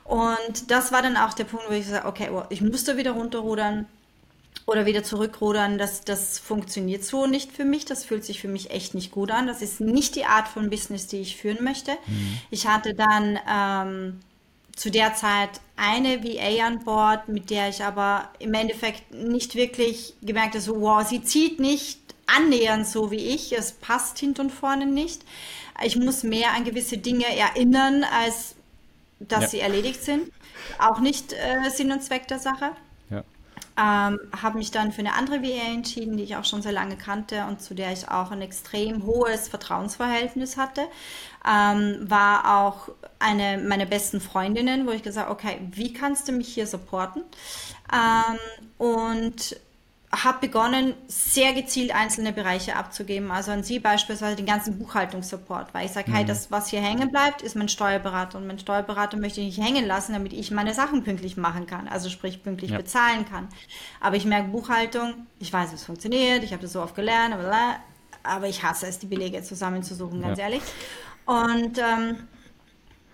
Und 0.09 0.71
das 0.71 0.91
war 0.91 1.03
dann 1.03 1.19
auch 1.19 1.35
der 1.35 1.45
Punkt, 1.45 1.67
wo 1.69 1.75
ich 1.75 1.85
gesagt 1.85 2.07
okay, 2.07 2.31
oh, 2.33 2.43
ich 2.49 2.63
musste 2.63 2.97
wieder 2.97 3.11
runterrudern 3.13 3.87
oder 4.65 4.87
wieder 4.87 5.05
zurückrudern. 5.05 5.77
Das, 5.77 6.03
das 6.03 6.39
funktioniert 6.39 7.05
so 7.05 7.27
nicht 7.27 7.53
für 7.53 7.67
mich. 7.67 7.85
Das 7.85 8.07
fühlt 8.07 8.25
sich 8.25 8.41
für 8.41 8.49
mich 8.49 8.71
echt 8.71 8.95
nicht 8.95 9.11
gut 9.11 9.31
an. 9.31 9.47
Das 9.47 9.61
ist 9.61 9.81
nicht 9.81 10.17
die 10.17 10.25
Art 10.25 10.49
von 10.49 10.71
Business, 10.71 11.09
die 11.09 11.19
ich 11.19 11.37
führen 11.37 11.63
möchte. 11.63 11.93
Mhm. 12.07 12.39
Ich 12.51 12.67
hatte 12.67 12.95
dann 12.95 13.39
ähm, 13.47 14.21
zu 14.75 14.91
der 14.91 15.15
Zeit 15.15 15.61
eine 15.77 16.25
VA 16.25 16.67
an 16.67 16.85
Bord, 16.85 17.29
mit 17.29 17.51
der 17.51 17.69
ich 17.69 17.85
aber 17.85 18.31
im 18.39 18.55
Endeffekt 18.55 19.13
nicht 19.13 19.57
wirklich 19.57 20.15
gemerkt 20.23 20.55
habe, 20.55 20.63
so, 20.63 20.81
wow, 20.81 21.07
sie 21.07 21.23
zieht 21.23 21.61
nicht 21.61 22.01
annähernd 22.27 22.87
so 22.87 23.11
wie 23.11 23.35
ich. 23.35 23.53
Es 23.53 23.73
passt 23.73 24.19
hinten 24.19 24.41
und 24.43 24.53
vorne 24.53 24.87
nicht. 24.87 25.21
Ich 25.85 25.97
muss 25.97 26.23
mehr 26.23 26.55
an 26.55 26.65
gewisse 26.65 26.97
Dinge 26.97 27.27
erinnern, 27.27 28.05
als 28.05 28.55
dass 29.21 29.45
ja. 29.45 29.49
sie 29.49 29.61
erledigt 29.61 30.03
sind. 30.03 30.33
Auch 30.79 31.01
nicht 31.01 31.33
äh, 31.33 31.71
Sinn 31.71 31.93
und 31.93 32.03
Zweck 32.03 32.29
der 32.29 32.39
Sache. 32.39 32.71
Ja. 33.11 33.25
Ähm, 33.77 34.19
habe 34.41 34.59
mich 34.59 34.71
dann 34.71 34.93
für 34.93 35.01
eine 35.01 35.15
andere 35.15 35.43
WA 35.43 35.73
entschieden, 35.73 36.17
die 36.17 36.25
ich 36.25 36.37
auch 36.37 36.45
schon 36.45 36.63
sehr 36.63 36.73
lange 36.73 36.97
kannte 36.97 37.45
und 37.47 37.63
zu 37.63 37.75
der 37.75 37.93
ich 37.93 38.09
auch 38.09 38.31
ein 38.31 38.43
extrem 38.43 39.05
hohes 39.05 39.49
Vertrauensverhältnis 39.49 40.57
hatte. 40.57 40.83
Ähm, 41.49 41.99
war 42.09 42.65
auch 42.65 42.89
eine 43.19 43.59
meiner 43.59 43.87
besten 43.87 44.21
Freundinnen, 44.21 44.87
wo 44.87 44.91
ich 44.91 45.03
gesagt 45.03 45.29
habe, 45.29 45.35
okay, 45.35 45.61
wie 45.71 45.93
kannst 45.93 46.29
du 46.29 46.33
mich 46.33 46.49
hier 46.49 46.67
supporten? 46.67 47.23
Ähm, 47.93 48.39
und 48.79 49.57
habe 50.11 50.47
begonnen, 50.47 50.95
sehr 51.07 51.53
gezielt 51.53 51.95
einzelne 51.95 52.33
Bereiche 52.33 52.77
abzugeben. 52.77 53.31
Also 53.31 53.51
an 53.51 53.63
Sie 53.63 53.79
beispielsweise 53.79 54.37
den 54.37 54.47
ganzen 54.47 54.79
Buchhaltungssupport, 54.79 55.75
weil 55.75 55.85
ich 55.85 55.93
sage, 55.93 56.11
mhm. 56.11 56.15
hey, 56.15 56.25
das, 56.25 56.51
was 56.51 56.69
hier 56.69 56.81
hängen 56.81 57.11
bleibt, 57.11 57.43
ist 57.43 57.57
mein 57.57 57.69
Steuerberater. 57.69 58.39
Und 58.39 58.47
mein 58.47 58.59
Steuerberater 58.59 59.19
möchte 59.19 59.41
ich 59.41 59.59
nicht 59.59 59.67
hängen 59.67 59.87
lassen, 59.87 60.15
damit 60.15 60.33
ich 60.33 60.51
meine 60.51 60.73
Sachen 60.73 61.05
pünktlich 61.05 61.37
machen 61.37 61.67
kann, 61.67 61.89
also 61.89 62.09
sprich 62.09 62.43
pünktlich 62.43 62.71
ja. 62.71 62.79
bezahlen 62.79 63.27
kann. 63.27 63.49
Aber 64.01 64.17
ich 64.17 64.25
merke 64.25 64.49
Buchhaltung, 64.49 65.27
ich 65.41 65.53
weiß, 65.53 65.75
es 65.75 65.85
funktioniert, 65.85 66.43
ich 66.43 66.53
habe 66.53 66.63
das 66.63 66.73
so 66.73 66.81
oft 66.81 66.95
gelernt, 66.95 67.35
aber 68.23 68.49
ich 68.49 68.63
hasse 68.63 68.87
es, 68.87 68.99
die 68.99 69.07
Belege 69.07 69.43
zusammenzusuchen, 69.43 70.23
ganz 70.23 70.39
ja. 70.39 70.45
ehrlich. 70.45 70.63
Und 71.27 71.79
ähm, 71.79 72.29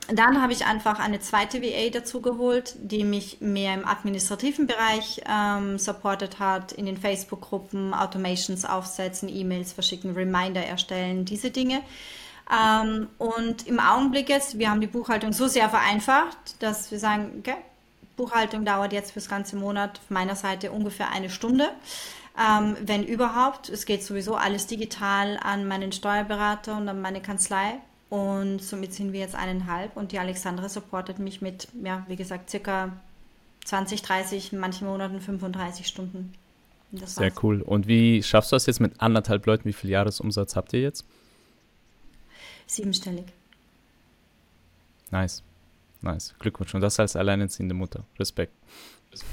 dann 0.08 0.42
habe 0.42 0.52
ich 0.52 0.66
einfach 0.66 0.98
eine 0.98 1.20
zweite 1.20 1.62
VA 1.62 1.88
dazu 1.90 2.20
geholt, 2.20 2.74
die 2.78 3.04
mich 3.04 3.40
mehr 3.40 3.74
im 3.74 3.86
administrativen 3.86 4.66
Bereich 4.66 5.22
ähm, 5.26 5.78
supportet 5.78 6.38
hat, 6.38 6.72
in 6.72 6.84
den 6.86 6.98
Facebook-Gruppen, 6.98 7.94
Automations 7.94 8.64
aufsetzen, 8.64 9.28
E-Mails 9.28 9.72
verschicken, 9.72 10.12
Reminder 10.14 10.64
erstellen, 10.64 11.24
diese 11.24 11.50
Dinge. 11.50 11.80
Ähm, 12.52 13.08
und 13.16 13.66
im 13.66 13.80
Augenblick 13.80 14.28
jetzt, 14.28 14.58
wir 14.58 14.70
haben 14.70 14.82
die 14.82 14.86
Buchhaltung 14.86 15.32
so 15.32 15.46
sehr 15.48 15.70
vereinfacht, 15.70 16.62
dass 16.62 16.90
wir 16.90 16.98
sagen, 16.98 17.36
okay, 17.38 17.56
Buchhaltung 18.16 18.64
dauert 18.64 18.92
jetzt 18.92 19.12
fürs 19.12 19.28
ganze 19.28 19.56
Monat 19.56 19.98
auf 19.98 20.10
meiner 20.10 20.36
Seite 20.36 20.70
ungefähr 20.70 21.10
eine 21.10 21.30
Stunde. 21.30 21.70
Ähm, 22.38 22.76
wenn 22.82 23.04
überhaupt, 23.04 23.70
es 23.70 23.86
geht 23.86 24.04
sowieso 24.04 24.34
alles 24.34 24.66
digital 24.66 25.38
an 25.42 25.66
meinen 25.66 25.92
Steuerberater 25.92 26.76
und 26.76 26.88
an 26.88 27.00
meine 27.00 27.22
Kanzlei 27.22 27.80
und 28.10 28.62
somit 28.62 28.92
sind 28.92 29.12
wir 29.12 29.20
jetzt 29.20 29.34
eineinhalb 29.34 29.96
und 29.96 30.12
die 30.12 30.18
Alexandra 30.18 30.68
supportet 30.68 31.18
mich 31.18 31.40
mit, 31.40 31.68
ja, 31.82 32.04
wie 32.08 32.16
gesagt, 32.16 32.50
circa 32.50 32.92
20, 33.64 34.02
30, 34.02 34.52
in 34.52 34.58
manchen 34.58 34.86
Monaten 34.86 35.20
35 35.20 35.86
Stunden. 35.86 36.34
Sehr 36.92 37.32
cool. 37.42 37.62
Und 37.62 37.88
wie 37.88 38.22
schaffst 38.22 38.52
du 38.52 38.56
das 38.56 38.66
jetzt 38.66 38.80
mit 38.80 39.00
anderthalb 39.00 39.46
Leuten? 39.46 39.64
Wie 39.64 39.72
viel 39.72 39.90
Jahresumsatz 39.90 40.54
habt 40.54 40.72
ihr 40.74 40.80
jetzt? 40.80 41.04
Siebenstellig. 42.66 43.24
Nice. 45.10 45.42
Nice. 46.02 46.34
Glückwunsch. 46.38 46.74
Und 46.74 46.82
das 46.82 47.00
als 47.00 47.16
alleinerziehende 47.16 47.74
Mutter. 47.74 48.04
Respekt. 48.18 48.52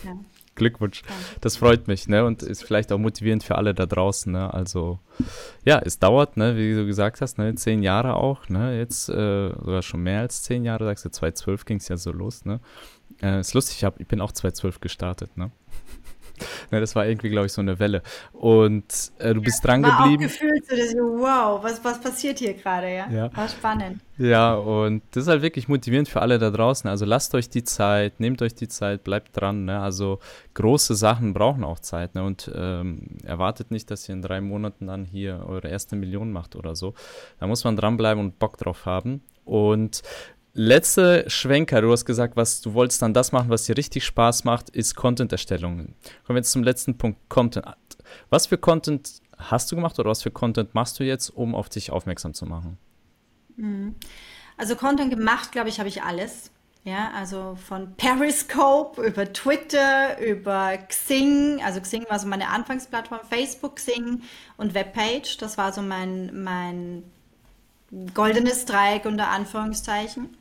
Ja. 0.03 0.17
Glückwunsch. 0.55 1.01
Das 1.39 1.57
freut 1.57 1.87
mich, 1.87 2.07
ne? 2.07 2.25
Und 2.25 2.43
ist 2.43 2.63
vielleicht 2.63 2.91
auch 2.91 2.97
motivierend 2.97 3.43
für 3.43 3.55
alle 3.55 3.73
da 3.73 3.85
draußen, 3.85 4.31
ne? 4.31 4.53
Also, 4.53 4.99
ja, 5.63 5.79
es 5.79 5.99
dauert, 5.99 6.37
ne, 6.37 6.55
wie 6.57 6.73
du 6.73 6.85
gesagt 6.85 7.21
hast, 7.21 7.37
ne, 7.37 7.55
zehn 7.55 7.83
Jahre 7.83 8.15
auch, 8.15 8.49
ne? 8.49 8.77
Jetzt 8.77 9.09
äh, 9.09 9.49
sogar 9.49 9.81
schon 9.81 10.03
mehr 10.03 10.21
als 10.21 10.43
zehn 10.43 10.65
Jahre, 10.65 10.85
sagst 10.85 11.05
du, 11.05 11.09
2012 11.09 11.65
ging 11.65 11.77
es 11.77 11.87
ja 11.87 11.97
so 11.97 12.11
los, 12.11 12.45
ne? 12.45 12.59
Äh, 13.21 13.39
ist 13.39 13.53
lustig, 13.53 13.77
ich, 13.77 13.83
hab, 13.83 13.99
ich 13.99 14.07
bin 14.07 14.19
auch 14.19 14.31
2012 14.31 14.81
gestartet, 14.81 15.37
ne? 15.37 15.51
Ne, 16.71 16.79
das 16.79 16.95
war 16.95 17.05
irgendwie, 17.05 17.29
glaube 17.29 17.47
ich, 17.47 17.53
so 17.53 17.61
eine 17.61 17.79
Welle. 17.79 18.01
Und 18.33 19.11
äh, 19.19 19.33
du 19.33 19.41
bist 19.41 19.65
dran 19.65 19.83
war 19.83 19.97
geblieben. 19.97 20.25
Auch 20.25 20.27
gefühlt 20.27 20.67
so, 20.67 20.75
dass, 20.75 20.93
wow, 20.93 21.63
was, 21.63 21.83
was 21.83 21.99
passiert 21.99 22.39
hier 22.39 22.53
gerade, 22.53 22.93
ja? 22.93 23.09
ja? 23.09 23.35
War 23.35 23.47
spannend. 23.47 24.01
Ja, 24.17 24.53
und 24.53 25.01
das 25.11 25.23
ist 25.23 25.29
halt 25.29 25.41
wirklich 25.41 25.67
motivierend 25.67 26.07
für 26.07 26.21
alle 26.21 26.37
da 26.37 26.51
draußen. 26.51 26.87
Also 26.87 27.05
lasst 27.05 27.33
euch 27.33 27.49
die 27.49 27.63
Zeit, 27.63 28.19
nehmt 28.19 28.41
euch 28.43 28.53
die 28.53 28.67
Zeit, 28.67 29.03
bleibt 29.03 29.39
dran. 29.39 29.65
Ne? 29.65 29.79
Also 29.79 30.19
große 30.53 30.93
Sachen 30.95 31.33
brauchen 31.33 31.63
auch 31.63 31.79
Zeit. 31.79 32.13
Ne? 32.13 32.23
Und 32.23 32.51
ähm, 32.53 33.17
erwartet 33.23 33.71
nicht, 33.71 33.89
dass 33.89 34.07
ihr 34.07 34.13
in 34.13 34.21
drei 34.21 34.39
Monaten 34.39 34.85
dann 34.85 35.05
hier 35.05 35.43
eure 35.47 35.69
erste 35.69 35.95
Million 35.95 36.31
macht 36.31 36.55
oder 36.55 36.75
so. 36.75 36.93
Da 37.39 37.47
muss 37.47 37.63
man 37.63 37.75
dranbleiben 37.75 38.23
und 38.23 38.37
Bock 38.37 38.57
drauf 38.57 38.85
haben. 38.85 39.23
Und 39.43 40.03
letzte 40.53 41.29
Schwenker, 41.29 41.81
du 41.81 41.91
hast 41.91 42.05
gesagt, 42.05 42.35
was 42.35 42.61
du 42.61 42.73
wolltest 42.73 43.01
dann 43.01 43.13
das 43.13 43.31
machen, 43.31 43.49
was 43.49 43.65
dir 43.65 43.77
richtig 43.77 44.05
Spaß 44.05 44.43
macht, 44.43 44.69
ist 44.69 44.95
Content-Erstellung. 44.95 45.77
Kommen 45.77 45.95
wir 46.27 46.37
jetzt 46.37 46.51
zum 46.51 46.63
letzten 46.63 46.97
Punkt, 46.97 47.19
Content. 47.29 47.65
Was 48.29 48.47
für 48.47 48.57
Content 48.57 49.21
hast 49.37 49.71
du 49.71 49.75
gemacht 49.75 49.97
oder 49.99 50.09
was 50.09 50.21
für 50.21 50.31
Content 50.31 50.75
machst 50.75 50.99
du 50.99 51.03
jetzt, 51.03 51.29
um 51.29 51.55
auf 51.55 51.69
dich 51.69 51.91
aufmerksam 51.91 52.33
zu 52.33 52.45
machen? 52.45 52.77
Mhm. 53.55 53.95
Also 54.57 54.75
Content 54.75 55.09
gemacht, 55.09 55.51
glaube 55.51 55.69
ich, 55.69 55.79
habe 55.79 55.89
ich 55.89 56.03
alles. 56.03 56.51
Ja, 56.83 57.11
also 57.15 57.55
von 57.67 57.95
Periscope 57.95 59.03
über 59.03 59.31
Twitter, 59.31 60.19
über 60.19 60.77
Xing, 60.77 61.61
also 61.63 61.79
Xing 61.79 62.05
war 62.09 62.17
so 62.17 62.27
meine 62.27 62.49
Anfangsplattform, 62.49 63.19
Facebook, 63.29 63.75
Xing 63.75 64.23
und 64.57 64.73
Webpage. 64.73 65.37
Das 65.37 65.59
war 65.59 65.73
so 65.73 65.83
mein, 65.83 66.43
mein 66.43 67.03
goldenes 68.15 68.65
Dreieck 68.65 69.05
unter 69.05 69.27
Anführungszeichen. 69.27 70.35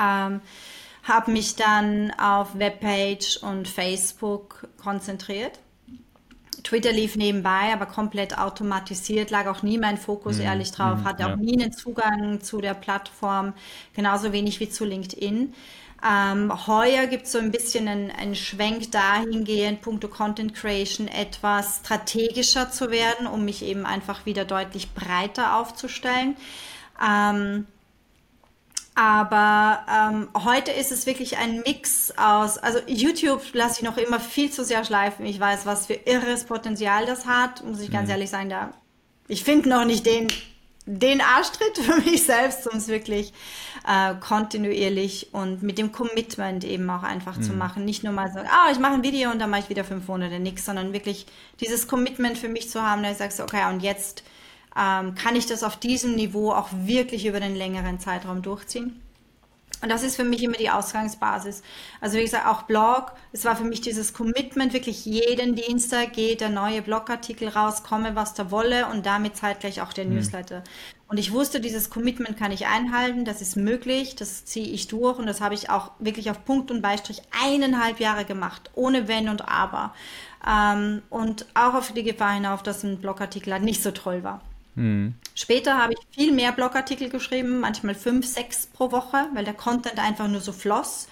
Ähm, 0.00 0.40
habe 1.02 1.30
mich 1.30 1.56
dann 1.56 2.12
auf 2.12 2.58
Webpage 2.58 3.38
und 3.38 3.68
Facebook 3.68 4.68
konzentriert. 4.82 5.58
Twitter 6.62 6.92
lief 6.92 7.16
nebenbei, 7.16 7.72
aber 7.72 7.86
komplett 7.86 8.38
automatisiert, 8.38 9.30
lag 9.30 9.46
auch 9.46 9.62
nie 9.62 9.78
mein 9.78 9.96
Fokus 9.96 10.36
mhm. 10.36 10.42
ehrlich 10.42 10.72
drauf, 10.72 10.98
mhm, 10.98 11.04
hatte 11.04 11.22
ja. 11.22 11.32
auch 11.32 11.36
nie 11.36 11.60
einen 11.60 11.72
Zugang 11.72 12.42
zu 12.42 12.60
der 12.60 12.74
Plattform, 12.74 13.54
genauso 13.94 14.32
wenig 14.32 14.60
wie 14.60 14.68
zu 14.68 14.84
LinkedIn. 14.84 15.54
Ähm, 16.02 16.66
heuer 16.66 17.06
gibt 17.06 17.26
es 17.26 17.32
so 17.32 17.38
ein 17.38 17.50
bisschen 17.50 17.86
einen, 17.86 18.10
einen 18.10 18.34
Schwenk 18.34 18.90
dahingehend, 18.90 19.82
punkto 19.82 20.08
Content 20.08 20.54
Creation 20.54 21.08
etwas 21.08 21.80
strategischer 21.84 22.70
zu 22.70 22.90
werden, 22.90 23.26
um 23.26 23.44
mich 23.44 23.62
eben 23.62 23.84
einfach 23.84 24.24
wieder 24.24 24.44
deutlich 24.46 24.94
breiter 24.94 25.56
aufzustellen. 25.56 26.36
Ähm, 27.06 27.66
aber 28.94 29.80
ähm, 29.88 30.28
heute 30.44 30.72
ist 30.72 30.90
es 30.92 31.06
wirklich 31.06 31.38
ein 31.38 31.60
Mix 31.60 32.12
aus, 32.16 32.58
also 32.58 32.80
YouTube 32.86 33.42
lasse 33.52 33.80
ich 33.80 33.82
noch 33.82 33.96
immer 33.96 34.20
viel 34.20 34.50
zu 34.50 34.64
sehr 34.64 34.84
schleifen. 34.84 35.24
Ich 35.26 35.38
weiß, 35.38 35.64
was 35.64 35.86
für 35.86 35.94
irres 35.94 36.44
Potenzial 36.44 37.06
das 37.06 37.26
hat, 37.26 37.64
muss 37.64 37.80
ich 37.80 37.90
ganz 37.90 38.06
mhm. 38.06 38.12
ehrlich 38.12 38.30
sagen. 38.30 38.50
Da, 38.50 38.70
ich 39.28 39.44
finde 39.44 39.68
noch 39.68 39.84
nicht 39.84 40.06
den, 40.06 40.28
den 40.86 41.20
Arschtritt 41.20 41.78
für 41.82 42.00
mich 42.00 42.24
selbst, 42.24 42.66
um 42.66 42.78
es 42.78 42.88
wirklich 42.88 43.32
äh, 43.86 44.14
kontinuierlich 44.16 45.28
und 45.32 45.62
mit 45.62 45.78
dem 45.78 45.92
Commitment 45.92 46.64
eben 46.64 46.90
auch 46.90 47.04
einfach 47.04 47.36
mhm. 47.36 47.42
zu 47.42 47.52
machen. 47.52 47.84
Nicht 47.84 48.02
nur 48.02 48.12
mal 48.12 48.32
so, 48.32 48.40
ah, 48.40 48.70
ich 48.72 48.80
mache 48.80 48.94
ein 48.94 49.04
Video 49.04 49.30
und 49.30 49.38
dann 49.38 49.50
mache 49.50 49.60
ich 49.60 49.68
wieder 49.68 49.84
fünf 49.84 50.08
Monate 50.08 50.40
nichts, 50.40 50.64
sondern 50.64 50.92
wirklich 50.92 51.26
dieses 51.60 51.86
Commitment 51.86 52.36
für 52.38 52.48
mich 52.48 52.68
zu 52.68 52.82
haben, 52.82 53.02
dass 53.02 53.12
ich 53.12 53.18
sage, 53.18 53.32
so, 53.32 53.44
okay, 53.44 53.72
und 53.72 53.80
jetzt 53.80 54.24
ähm, 54.76 55.14
kann 55.14 55.36
ich 55.36 55.46
das 55.46 55.62
auf 55.62 55.76
diesem 55.76 56.14
Niveau 56.14 56.52
auch 56.52 56.68
wirklich 56.72 57.26
über 57.26 57.40
den 57.40 57.56
längeren 57.56 57.98
Zeitraum 58.00 58.42
durchziehen. 58.42 59.00
Und 59.82 59.88
das 59.88 60.02
ist 60.02 60.16
für 60.16 60.24
mich 60.24 60.42
immer 60.42 60.58
die 60.58 60.68
Ausgangsbasis. 60.68 61.62
Also 62.00 62.18
wie 62.18 62.22
gesagt, 62.22 62.46
auch 62.46 62.62
Blog, 62.62 63.12
es 63.32 63.46
war 63.46 63.56
für 63.56 63.64
mich 63.64 63.80
dieses 63.80 64.12
Commitment, 64.12 64.74
wirklich 64.74 65.06
jeden 65.06 65.54
Dienstag 65.54 66.12
geht 66.12 66.42
der 66.42 66.50
neue 66.50 66.82
Blogartikel 66.82 67.48
raus, 67.48 67.82
komme 67.82 68.14
was 68.14 68.34
da 68.34 68.50
wolle 68.50 68.86
und 68.88 69.06
damit 69.06 69.36
zeitgleich 69.36 69.80
auch 69.80 69.94
der 69.94 70.04
mhm. 70.04 70.16
Newsletter. 70.16 70.62
Und 71.08 71.18
ich 71.18 71.32
wusste, 71.32 71.60
dieses 71.60 71.90
Commitment 71.90 72.36
kann 72.36 72.52
ich 72.52 72.66
einhalten, 72.66 73.24
das 73.24 73.40
ist 73.40 73.56
möglich, 73.56 74.14
das 74.16 74.44
ziehe 74.44 74.68
ich 74.68 74.86
durch 74.86 75.18
und 75.18 75.26
das 75.26 75.40
habe 75.40 75.54
ich 75.54 75.70
auch 75.70 75.92
wirklich 75.98 76.30
auf 76.30 76.44
Punkt 76.44 76.70
und 76.70 76.82
Beistrich 76.82 77.22
eineinhalb 77.42 78.00
Jahre 78.00 78.24
gemacht, 78.24 78.70
ohne 78.74 79.08
Wenn 79.08 79.28
und 79.28 79.48
Aber. 79.48 79.94
Ähm, 80.46 81.02
und 81.08 81.46
auch 81.54 81.74
auf 81.74 81.92
die 81.92 82.04
Gefahr 82.04 82.34
hinauf, 82.34 82.62
dass 82.62 82.84
ein 82.84 82.98
Blogartikel 82.98 83.52
halt 83.52 83.64
nicht 83.64 83.82
so 83.82 83.90
toll 83.90 84.22
war. 84.22 84.42
Mhm. 84.80 85.14
Später 85.34 85.76
habe 85.76 85.92
ich 85.92 85.98
viel 86.14 86.32
mehr 86.32 86.52
Blogartikel 86.52 87.10
geschrieben, 87.10 87.60
manchmal 87.60 87.94
fünf, 87.94 88.26
sechs 88.26 88.66
pro 88.66 88.90
Woche, 88.90 89.28
weil 89.34 89.44
der 89.44 89.54
Content 89.54 89.98
einfach 89.98 90.26
nur 90.26 90.40
so 90.40 90.52
floss. 90.52 91.06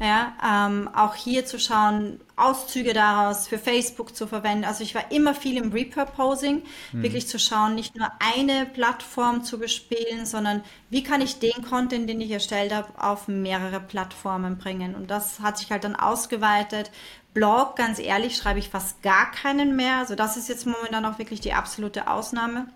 Ja, 0.00 0.34
ähm, 0.46 0.88
auch 0.94 1.16
hier 1.16 1.44
zu 1.44 1.58
schauen, 1.58 2.20
Auszüge 2.36 2.92
daraus 2.92 3.48
für 3.48 3.58
Facebook 3.58 4.14
zu 4.14 4.28
verwenden. 4.28 4.64
Also 4.64 4.84
ich 4.84 4.94
war 4.94 5.10
immer 5.10 5.34
viel 5.34 5.56
im 5.56 5.72
Repurposing, 5.72 6.62
mhm. 6.92 7.02
wirklich 7.02 7.26
zu 7.26 7.40
schauen, 7.40 7.74
nicht 7.74 7.96
nur 7.96 8.08
eine 8.36 8.64
Plattform 8.66 9.42
zu 9.42 9.58
bespielen, 9.58 10.24
sondern 10.24 10.62
wie 10.88 11.02
kann 11.02 11.20
ich 11.20 11.40
den 11.40 11.64
Content, 11.68 12.08
den 12.08 12.20
ich 12.20 12.30
erstellt 12.30 12.72
habe, 12.72 12.88
auf 12.96 13.26
mehrere 13.26 13.80
Plattformen 13.80 14.56
bringen. 14.56 14.94
Und 14.94 15.10
das 15.10 15.40
hat 15.40 15.58
sich 15.58 15.72
halt 15.72 15.82
dann 15.82 15.96
ausgeweitet. 15.96 16.92
Blog, 17.34 17.74
ganz 17.74 17.98
ehrlich, 17.98 18.36
schreibe 18.36 18.60
ich 18.60 18.68
fast 18.68 19.02
gar 19.02 19.32
keinen 19.32 19.74
mehr. 19.74 19.96
Also 19.96 20.14
das 20.14 20.36
ist 20.36 20.48
jetzt 20.48 20.64
momentan 20.64 21.04
auch 21.06 21.18
wirklich 21.18 21.40
die 21.40 21.54
absolute 21.54 22.08
Ausnahme. 22.08 22.68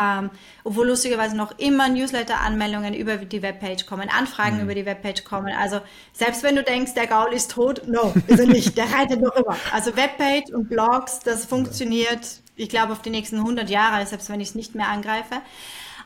Ähm, 0.00 0.30
obwohl 0.62 0.86
lustigerweise 0.86 1.36
noch 1.36 1.58
immer 1.58 1.88
Newsletter-Anmeldungen 1.88 2.94
über 2.94 3.16
die 3.16 3.42
Webpage 3.42 3.86
kommen, 3.86 4.08
Anfragen 4.08 4.56
mhm. 4.56 4.62
über 4.62 4.74
die 4.74 4.86
Webpage 4.86 5.24
kommen. 5.24 5.52
Also 5.52 5.80
selbst 6.12 6.42
wenn 6.42 6.54
du 6.54 6.62
denkst, 6.62 6.94
der 6.94 7.06
Gaul 7.06 7.32
ist 7.32 7.50
tot, 7.50 7.82
no, 7.86 8.14
ist 8.28 8.38
er 8.38 8.46
nicht. 8.46 8.76
Der 8.76 8.92
reitet 8.92 9.20
noch 9.20 9.34
immer. 9.34 9.56
Also 9.72 9.96
Webpage 9.96 10.52
und 10.52 10.68
Blogs, 10.68 11.18
das 11.20 11.44
funktioniert, 11.44 12.40
ich 12.54 12.68
glaube, 12.68 12.92
auf 12.92 13.02
die 13.02 13.10
nächsten 13.10 13.38
100 13.38 13.68
Jahre, 13.68 14.06
selbst 14.06 14.30
wenn 14.30 14.40
ich 14.40 14.50
es 14.50 14.54
nicht 14.54 14.74
mehr 14.74 14.88
angreife. 14.88 15.42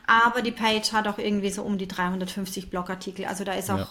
Aber 0.07 0.43
die 0.43 0.53
Page 0.53 0.93
hat 0.93 1.07
auch 1.09 1.19
irgendwie 1.19 1.51
so 1.51 1.63
um 1.63 1.79
die 1.79 1.89
350 1.89 2.71
Blogartikel. 2.71 3.27
Also 3.27 3.45
da 3.45 3.53
ist 3.53 3.71
auch 3.71 3.79
ja. 3.79 3.89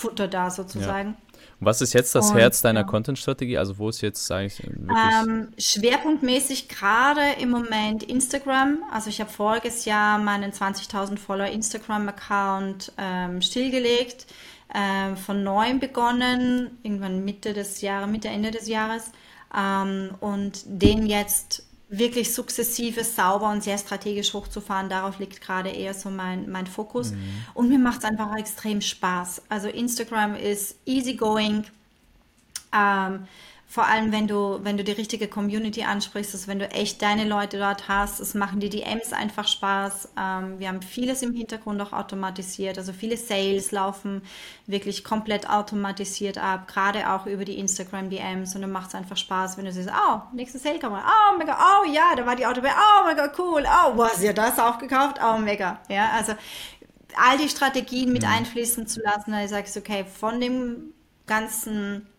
Futter 0.00 0.28
da 0.28 0.50
sozusagen. 0.50 1.10
Ja. 1.10 1.30
Was 1.60 1.82
ist 1.82 1.92
jetzt 1.92 2.14
das 2.14 2.30
und, 2.30 2.38
Herz 2.38 2.62
deiner 2.62 2.80
ja. 2.80 2.86
Content-Strategie? 2.86 3.58
Also 3.58 3.76
wo 3.78 3.90
ist 3.90 4.00
jetzt 4.00 4.30
eigentlich. 4.32 4.62
Ähm, 4.66 5.48
schwerpunktmäßig 5.58 6.68
gerade 6.68 7.20
im 7.38 7.50
Moment 7.50 8.02
Instagram. 8.02 8.78
Also 8.90 9.10
ich 9.10 9.20
habe 9.20 9.30
voriges 9.30 9.84
Jahr 9.84 10.18
meinen 10.18 10.52
20.000 10.52 11.18
Follower 11.18 11.48
Instagram-Account 11.48 12.92
ähm, 12.96 13.42
stillgelegt, 13.42 14.26
ähm, 14.74 15.18
von 15.18 15.44
neuem 15.44 15.80
begonnen, 15.80 16.78
irgendwann 16.82 17.24
Mitte 17.24 17.52
des 17.52 17.82
Jahres, 17.82 18.08
Mitte, 18.08 18.28
Ende 18.28 18.50
des 18.50 18.66
Jahres. 18.66 19.12
Ähm, 19.54 20.12
und 20.20 20.62
den 20.64 21.06
jetzt 21.06 21.64
wirklich 21.90 22.32
sukzessive, 22.32 23.02
sauber 23.02 23.50
und 23.50 23.64
sehr 23.64 23.76
strategisch 23.76 24.32
hochzufahren, 24.32 24.88
darauf 24.88 25.18
liegt 25.18 25.40
gerade 25.40 25.70
eher 25.70 25.92
so 25.92 26.08
mein, 26.08 26.48
mein 26.50 26.66
Fokus. 26.66 27.10
Mhm. 27.10 27.18
Und 27.54 27.68
mir 27.68 27.78
macht 27.78 27.98
es 27.98 28.04
einfach 28.04 28.36
extrem 28.36 28.80
Spaß. 28.80 29.42
Also 29.48 29.68
Instagram 29.68 30.36
ist 30.36 30.76
easygoing. 30.86 31.64
Ähm, 32.72 33.26
vor 33.70 33.86
allem, 33.86 34.10
wenn 34.10 34.26
du, 34.26 34.58
wenn 34.64 34.76
du 34.76 34.82
die 34.82 34.90
richtige 34.90 35.28
Community 35.28 35.84
ansprichst, 35.84 36.34
also 36.34 36.48
wenn 36.48 36.58
du 36.58 36.68
echt 36.72 37.00
deine 37.02 37.24
Leute 37.24 37.56
dort 37.56 37.86
hast, 37.86 38.18
es 38.18 38.34
machen 38.34 38.58
die 38.58 38.68
DMs 38.68 39.12
einfach 39.12 39.46
Spaß. 39.46 40.08
Ähm, 40.18 40.58
wir 40.58 40.66
haben 40.66 40.82
vieles 40.82 41.22
im 41.22 41.32
Hintergrund 41.32 41.80
auch 41.80 41.92
automatisiert, 41.92 42.78
also 42.78 42.92
viele 42.92 43.16
Sales 43.16 43.70
laufen 43.70 44.22
wirklich 44.66 45.04
komplett 45.04 45.48
automatisiert 45.48 46.36
ab, 46.36 46.66
gerade 46.66 47.12
auch 47.12 47.26
über 47.26 47.44
die 47.44 47.60
Instagram 47.60 48.10
DMs 48.10 48.56
und 48.56 48.62
dann 48.62 48.72
macht 48.72 48.88
es 48.88 48.96
einfach 48.96 49.16
Spaß, 49.16 49.56
wenn 49.56 49.66
du 49.66 49.72
siehst, 49.72 49.88
oh, 49.88 50.20
nächste 50.34 50.58
Sale 50.58 50.80
kommt, 50.80 50.96
oh 50.96 51.38
mega, 51.38 51.56
oh 51.56 51.88
ja, 51.88 52.16
da 52.16 52.26
war 52.26 52.34
die 52.34 52.46
Autobahn, 52.46 52.72
oh 52.74 53.06
mega 53.06 53.32
cool, 53.38 53.64
oh, 53.64 53.96
was, 53.96 54.20
ja 54.20 54.32
das 54.32 54.58
auch 54.58 54.78
gekauft, 54.78 55.20
oh 55.24 55.38
mega, 55.38 55.78
ja, 55.88 56.10
also 56.10 56.32
all 57.14 57.38
die 57.38 57.48
Strategien 57.48 58.12
mit 58.12 58.22
mhm. 58.22 58.30
einfließen 58.30 58.88
zu 58.88 59.00
lassen, 59.00 59.30
da 59.30 59.46
sagst 59.46 59.76
du, 59.76 59.80
okay, 59.80 60.04
von 60.04 60.40
dem 60.40 60.92
ganzen 61.28 62.09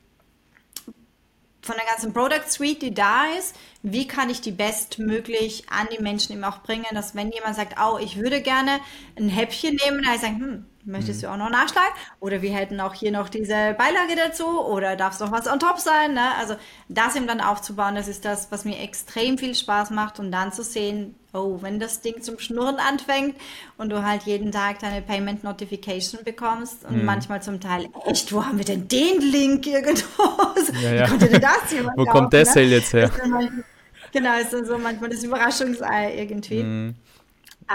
von 1.72 1.80
der 1.80 1.88
ganzen 1.88 2.12
Product 2.12 2.50
Suite, 2.50 2.82
die 2.82 2.94
da 2.94 3.28
ist, 3.38 3.56
wie 3.82 4.06
kann 4.06 4.30
ich 4.30 4.42
die 4.42 4.52
bestmöglich 4.52 5.70
an 5.70 5.88
die 5.96 6.04
Menschen 6.04 6.34
eben 6.34 6.44
auch 6.44 6.64
bringen, 6.64 6.86
dass 6.92 7.16
wenn 7.16 7.32
jemand 7.32 7.56
sagt, 7.56 7.76
oh, 7.82 7.98
ich 7.98 8.18
würde 8.18 8.42
gerne 8.42 8.82
ein 9.16 9.30
Häppchen 9.30 9.78
nehmen, 9.78 10.04
dann 10.04 10.16
ich 10.16 10.22
sagen, 10.22 10.40
hm, 10.40 10.66
möchtest 10.86 11.22
mhm. 11.22 11.28
du 11.28 11.32
auch 11.34 11.38
noch 11.38 11.50
nachschlagen? 11.50 11.92
Oder 12.20 12.42
wir 12.42 12.54
hätten 12.54 12.80
auch 12.80 12.94
hier 12.94 13.12
noch 13.12 13.30
diese 13.30 13.76
Beilage 13.78 14.16
dazu 14.16 14.46
oder 14.66 14.96
darf 14.96 15.14
es 15.14 15.20
noch 15.20 15.32
was 15.32 15.48
on 15.48 15.60
top 15.60 15.80
sein? 15.80 16.14
Ne? 16.14 16.36
Also 16.40 16.56
das 16.90 17.16
eben 17.16 17.28
dann 17.28 17.42
aufzubauen, 17.42 17.96
das 17.96 18.08
ist 18.08 18.26
das, 18.26 18.52
was 18.52 18.66
mir 18.66 18.80
extrem 18.80 19.38
viel 19.38 19.56
Spaß 19.56 19.92
macht 19.92 20.20
und 20.20 20.32
dann 20.32 20.52
zu 20.52 20.64
sehen, 20.64 21.16
oh, 21.34 21.60
wenn 21.62 21.80
das 21.80 22.02
Ding 22.02 22.22
zum 22.22 22.40
Schnurren 22.40 22.78
anfängt 22.78 23.36
und 23.78 23.90
du 23.90 24.04
halt 24.04 24.24
jeden 24.24 24.52
Tag 24.52 24.80
deine 24.80 25.02
Payment 25.02 25.44
Notification 25.44 26.24
bekommst 26.24 26.86
und 26.86 26.98
mhm. 26.98 27.06
manchmal 27.06 27.42
zum 27.42 27.60
Teil, 27.60 27.88
echt, 28.06 28.34
wo 28.34 28.46
haben 28.46 28.58
wir 28.58 28.66
denn 28.66 28.88
den 28.88 29.22
Link 29.22 29.68
irgendwo? 29.68 30.24
Ja, 30.82 30.94
ja. 30.94 31.12
Wie 31.12 31.18
denn 31.18 31.42
das 31.42 31.72
jemand 31.72 31.98
Wo 31.98 32.06
kommt 32.06 32.34
der 32.34 32.42
ne? 32.42 32.46
Sale 32.46 32.68
jetzt 32.68 32.94
her? 32.94 33.12
Manchmal, 33.18 33.64
genau, 34.12 34.40
ist 34.40 34.54
dann 34.54 34.66
so 34.66 34.78
manchmal 34.78 35.10
das 35.10 35.24
Überraschungsei 35.24 36.16
irgendwie. 36.18 36.64
Mhm. 36.64 36.96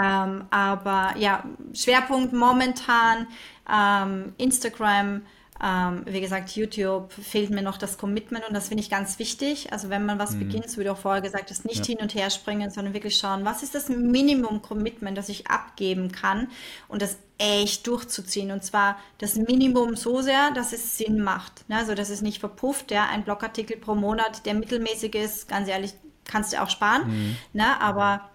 Ähm, 0.00 0.44
aber 0.50 1.14
ja, 1.18 1.44
Schwerpunkt 1.72 2.32
momentan 2.32 3.26
ähm, 3.70 4.34
Instagram, 4.38 5.22
ähm, 5.62 6.02
wie 6.04 6.20
gesagt, 6.20 6.50
YouTube 6.50 7.12
fehlt 7.12 7.50
mir 7.50 7.62
noch 7.62 7.78
das 7.78 7.96
Commitment 7.96 8.46
und 8.46 8.54
das 8.54 8.68
finde 8.68 8.82
ich 8.82 8.90
ganz 8.90 9.18
wichtig. 9.18 9.72
Also 9.72 9.88
wenn 9.88 10.04
man 10.04 10.18
was 10.18 10.32
mhm. 10.32 10.40
beginnt, 10.40 10.70
so 10.70 10.80
wie 10.80 10.84
du 10.84 10.92
auch 10.92 10.98
vorher 10.98 11.22
gesagt 11.22 11.50
hast, 11.50 11.64
nicht 11.64 11.88
ja. 11.88 11.94
hin 11.94 11.98
und 12.02 12.14
her 12.14 12.28
springen, 12.30 12.70
sondern 12.70 12.92
wirklich 12.92 13.16
schauen, 13.16 13.44
was 13.44 13.62
ist 13.62 13.74
das 13.74 13.88
Minimum-Commitment, 13.88 15.16
das 15.16 15.28
ich 15.28 15.46
abgeben 15.46 16.12
kann 16.12 16.48
und 16.88 17.00
das 17.00 17.16
echt 17.38 17.86
durchzuziehen. 17.86 18.50
Und 18.50 18.64
zwar 18.64 18.98
das 19.18 19.36
Minimum 19.36 19.96
so 19.96 20.20
sehr, 20.20 20.50
dass 20.52 20.72
es 20.72 20.98
Sinn 20.98 21.22
macht. 21.22 21.68
Ne? 21.68 21.76
Also 21.76 21.94
dass 21.94 22.10
es 22.10 22.20
nicht 22.20 22.40
verpufft, 22.40 22.90
ja, 22.90 23.06
ein 23.10 23.24
Blogartikel 23.24 23.78
pro 23.78 23.94
Monat, 23.94 24.44
der 24.44 24.54
mittelmäßig 24.54 25.14
ist, 25.14 25.48
ganz 25.48 25.68
ehrlich, 25.68 25.94
kannst 26.24 26.52
du 26.52 26.62
auch 26.62 26.70
sparen. 26.70 27.08
Mhm. 27.08 27.36
Ne? 27.54 27.80
Aber 27.80 28.28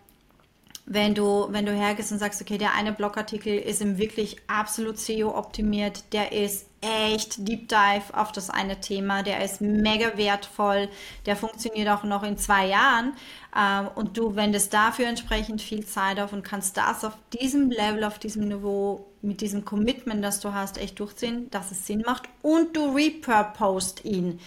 wenn 0.93 1.15
du, 1.15 1.47
wenn 1.51 1.65
du 1.65 1.71
hergehst 1.71 2.11
und 2.11 2.19
sagst, 2.19 2.41
okay, 2.41 2.57
der 2.57 2.73
eine 2.73 2.91
Blogartikel 2.91 3.57
ist 3.57 3.81
im 3.81 3.97
wirklich 3.97 4.35
absolut 4.47 4.97
SEO 4.99 5.37
optimiert, 5.37 6.03
der 6.11 6.33
ist 6.33 6.67
echt 6.81 7.47
Deep 7.47 7.69
Dive 7.69 8.13
auf 8.13 8.33
das 8.33 8.49
eine 8.49 8.81
Thema, 8.81 9.23
der 9.23 9.41
ist 9.41 9.61
mega 9.61 10.17
wertvoll, 10.17 10.89
der 11.25 11.37
funktioniert 11.37 11.87
auch 11.87 12.03
noch 12.03 12.23
in 12.23 12.37
zwei 12.37 12.67
Jahren 12.67 13.13
ähm, 13.57 13.87
und 13.95 14.17
du 14.17 14.35
wendest 14.35 14.73
dafür 14.73 15.07
entsprechend 15.07 15.61
viel 15.61 15.85
Zeit 15.85 16.19
auf 16.19 16.33
und 16.33 16.43
kannst 16.43 16.75
das 16.75 17.05
auf 17.05 17.17
diesem 17.31 17.69
Level, 17.69 18.03
auf 18.03 18.19
diesem 18.19 18.49
Niveau, 18.49 19.07
mit 19.21 19.39
diesem 19.39 19.63
Commitment, 19.63 20.21
das 20.21 20.41
du 20.41 20.53
hast, 20.53 20.77
echt 20.77 20.99
durchziehen, 20.99 21.49
dass 21.51 21.71
es 21.71 21.87
Sinn 21.87 22.03
macht 22.05 22.23
und 22.41 22.75
du 22.75 22.93
repurpost 22.93 24.03
ihn. 24.03 24.41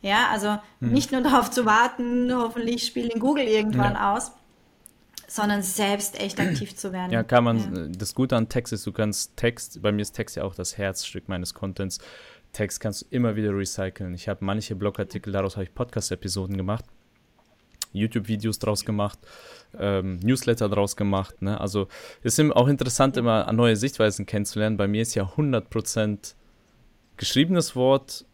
Ja, 0.00 0.28
also 0.30 0.56
hm. 0.80 0.92
nicht 0.92 1.12
nur 1.12 1.20
darauf 1.20 1.50
zu 1.50 1.66
warten, 1.66 2.32
hoffentlich 2.34 2.86
spielt 2.86 3.12
in 3.12 3.20
Google 3.20 3.44
irgendwann 3.44 3.94
ja. 3.94 4.14
aus, 4.14 4.32
sondern 5.30 5.62
selbst 5.62 6.20
echt 6.20 6.40
aktiv 6.40 6.74
zu 6.74 6.92
werden. 6.92 7.12
Ja, 7.12 7.22
kann 7.22 7.44
man, 7.44 7.58
ja. 7.58 7.86
das 7.96 8.14
Gute 8.16 8.36
an 8.36 8.48
Text 8.48 8.72
ist, 8.72 8.84
du 8.84 8.90
kannst 8.90 9.36
Text, 9.36 9.80
bei 9.80 9.92
mir 9.92 10.02
ist 10.02 10.12
Text 10.12 10.36
ja 10.36 10.42
auch 10.42 10.56
das 10.56 10.76
Herzstück 10.76 11.28
meines 11.28 11.54
Contents. 11.54 11.98
Text 12.52 12.80
kannst 12.80 13.02
du 13.02 13.06
immer 13.10 13.36
wieder 13.36 13.56
recyceln. 13.56 14.12
Ich 14.14 14.28
habe 14.28 14.44
manche 14.44 14.74
Blogartikel, 14.74 15.32
daraus 15.32 15.54
habe 15.54 15.62
ich 15.64 15.72
Podcast-Episoden 15.72 16.56
gemacht, 16.56 16.84
YouTube-Videos 17.92 18.58
draus 18.58 18.84
gemacht, 18.84 19.20
ähm, 19.78 20.18
Newsletter 20.18 20.68
draus 20.68 20.96
gemacht. 20.96 21.40
Ne? 21.42 21.60
Also 21.60 21.86
es 22.24 22.36
ist 22.36 22.52
auch 22.52 22.66
interessant, 22.66 23.16
immer 23.16 23.52
neue 23.52 23.76
Sichtweisen 23.76 24.26
kennenzulernen. 24.26 24.76
Bei 24.76 24.88
mir 24.88 25.02
ist 25.02 25.14
ja 25.14 25.22
100% 25.36 26.34
geschriebenes 27.16 27.76
Wort 27.76 28.24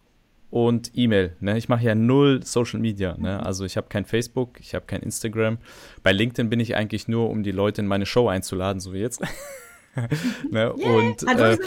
und 0.57 0.93
E-Mail. 0.95 1.37
Ne? 1.41 1.59
Ich 1.59 1.69
mache 1.69 1.85
ja 1.85 1.95
null 1.95 2.43
Social 2.43 2.81
Media. 2.81 3.15
Ne? 3.19 3.45
Also 3.45 3.67
ich 3.67 3.77
habe 3.77 3.89
kein 3.91 4.07
Facebook, 4.07 4.59
ich 4.59 4.75
habe 4.75 4.87
kein 4.87 5.03
Instagram. 5.03 5.59
Bei 6.03 6.13
LinkedIn 6.13 6.49
bin 6.49 6.61
ich 6.61 6.75
eigentlich 6.75 7.09
nur, 7.09 7.29
um 7.29 7.43
die 7.43 7.51
Leute 7.51 7.83
in 7.83 7.87
meine 7.87 8.07
Show 8.07 8.27
einzuladen, 8.29 8.81
so 8.81 8.95
wie 8.95 9.01
jetzt. 9.01 9.21
ne? 10.51 10.73
yeah, 10.79 10.97
und 10.97 11.29
äh, 11.29 11.59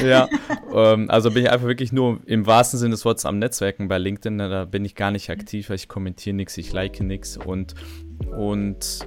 ja, 0.04 0.28
ähm, 0.74 1.08
also 1.08 1.30
bin 1.30 1.44
ich 1.44 1.52
einfach 1.52 1.68
wirklich 1.68 1.92
nur 1.92 2.18
im 2.26 2.44
wahrsten 2.44 2.80
Sinne 2.80 2.90
des 2.90 3.04
Wortes 3.04 3.26
am 3.26 3.38
Netzwerken 3.38 3.86
bei 3.86 3.98
LinkedIn. 3.98 4.34
Ne? 4.34 4.48
Da 4.48 4.64
bin 4.64 4.84
ich 4.84 4.96
gar 4.96 5.12
nicht 5.12 5.30
aktiv, 5.30 5.70
ich 5.70 5.86
kommentiere 5.86 6.34
nichts, 6.34 6.58
ich 6.58 6.72
like 6.72 6.98
nichts 7.00 7.36
und 7.36 7.76
und 8.36 9.06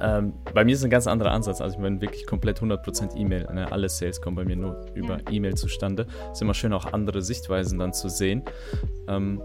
ähm, 0.00 0.32
bei 0.54 0.64
mir 0.64 0.74
ist 0.74 0.84
ein 0.84 0.90
ganz 0.90 1.06
anderer 1.06 1.32
Ansatz. 1.32 1.60
Also 1.60 1.76
ich 1.76 1.82
bin 1.82 2.00
wirklich 2.00 2.26
komplett 2.26 2.60
100% 2.60 3.16
E-Mail. 3.16 3.48
Ne? 3.52 3.70
Alle 3.70 3.88
Sales 3.88 4.20
kommen 4.20 4.36
bei 4.36 4.44
mir 4.44 4.56
nur 4.56 4.86
über 4.94 5.18
ja. 5.18 5.30
E-Mail 5.30 5.54
zustande. 5.54 6.06
Es 6.26 6.38
ist 6.38 6.42
immer 6.42 6.54
schön, 6.54 6.72
auch 6.72 6.92
andere 6.92 7.22
Sichtweisen 7.22 7.78
dann 7.78 7.92
zu 7.92 8.08
sehen. 8.08 8.42
Ähm, 9.08 9.40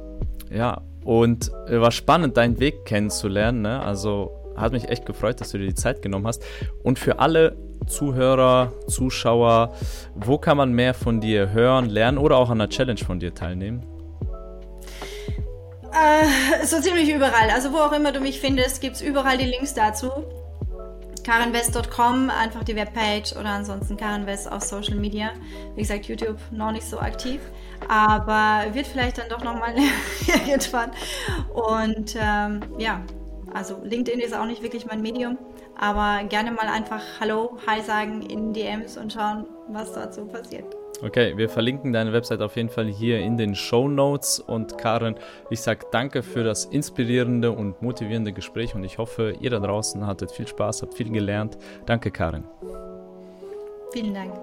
ja, 0.52 0.82
und 1.04 1.52
äh, 1.68 1.80
war 1.80 1.92
spannend, 1.92 2.38
deinen 2.38 2.60
Weg 2.60 2.86
kennenzulernen. 2.86 3.62
Ne? 3.62 3.82
Also 3.82 4.32
hat 4.56 4.72
mich 4.72 4.90
echt 4.90 5.06
gefreut, 5.06 5.42
dass 5.42 5.52
du 5.52 5.58
dir 5.58 5.68
die 5.68 5.76
Zeit 5.76 6.02
genommen 6.02 6.28
hast. 6.28 6.44
Und 6.84 7.00
für 7.00 7.20
alle 7.20 7.56
Zuhörer, 7.88 8.72
Zuschauer, 8.88 9.74
wo 10.16 10.38
kann 10.38 10.58
man 10.58 10.72
mehr 10.72 10.94
von 10.94 11.20
dir 11.20 11.52
hören, 11.52 11.90
lernen 11.90 12.18
oder 12.18 12.38
auch 12.38 12.50
an 12.50 12.62
einer 12.62 12.70
Challenge 12.70 13.00
von 13.00 13.20
dir 13.20 13.34
teilnehmen? 13.34 13.84
Äh, 15.94 16.66
so 16.66 16.82
ziemlich 16.82 17.10
überall. 17.10 17.50
Also 17.52 17.72
wo 17.72 17.78
auch 17.78 17.92
immer 17.92 18.12
du 18.12 18.20
mich 18.20 18.40
findest, 18.40 18.82
gibt 18.82 18.96
es 18.96 19.02
überall 19.02 19.38
die 19.38 19.46
Links 19.46 19.74
dazu 19.74 20.12
karenwest.com, 21.24 22.30
einfach 22.30 22.64
die 22.64 22.76
Webpage 22.76 23.34
oder 23.34 23.50
ansonsten 23.50 23.98
Karen 23.98 24.26
West 24.26 24.52
auf 24.52 24.62
Social 24.62 24.96
Media. 24.96 25.32
Wie 25.76 25.82
gesagt, 25.82 26.06
YouTube 26.06 26.38
noch 26.52 26.72
nicht 26.72 26.86
so 26.86 27.00
aktiv, 27.00 27.40
aber 27.88 28.74
wird 28.74 28.88
vielleicht 28.88 29.18
dann 29.18 29.30
doch 29.30 29.44
nochmal 29.44 29.74
irgendwann. 30.28 30.92
Und 31.54 32.16
ähm, 32.20 32.62
ja, 32.78 33.02
also 33.54 33.80
LinkedIn 33.84 34.20
ist 34.20 34.34
auch 34.34 34.46
nicht 34.46 34.62
wirklich 34.62 34.86
mein 34.86 35.02
Medium, 35.02 35.38
aber 35.78 36.24
gerne 36.26 36.52
mal 36.52 36.68
einfach 36.68 37.02
Hallo, 37.20 37.58
Hi 37.66 37.82
sagen 37.82 38.22
in 38.22 38.54
DMs 38.54 38.98
und 38.98 39.14
schauen, 39.14 39.46
was 39.70 39.94
dazu 39.94 40.26
passiert. 40.26 40.76
Okay, 41.02 41.36
wir 41.36 41.50
verlinken 41.50 41.92
deine 41.92 42.14
Website 42.14 42.42
auf 42.42 42.56
jeden 42.56 42.70
Fall 42.70 42.88
hier 42.88 43.20
in 43.20 43.38
den 43.38 43.56
Show 43.56 43.88
Notes. 43.88 44.40
Und 44.40 44.78
Karen, 44.78 45.16
ich 45.50 45.62
sage 45.62 45.86
danke 45.92 46.24
für 46.24 46.44
das 46.44 46.66
inspirierende 46.66 47.52
und 47.52 47.82
motivierende 47.82 48.32
Gespräch 48.32 48.76
und 48.76 48.84
ich 48.84 48.98
hoffe, 48.98 49.36
ihr 49.40 49.50
da 49.50 49.60
draußen 49.60 50.06
hattet 50.06 50.32
viel 50.32 50.48
Spaß, 50.48 50.82
habt 50.84 50.94
viel 50.94 51.12
gelernt. 51.12 51.58
Danke, 51.86 52.12
Karen. 52.12 52.46
Vielen 53.92 54.14
Dank. 54.14 54.34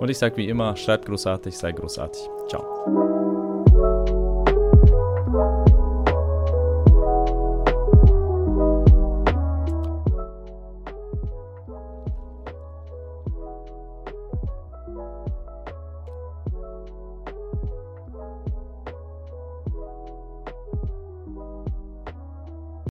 Und 0.00 0.08
ich 0.10 0.18
sage 0.18 0.36
wie 0.36 0.48
immer, 0.48 0.76
schreibt 0.76 1.06
großartig, 1.06 1.56
sei 1.56 1.72
großartig. 1.72 2.22
Ciao. 2.48 3.17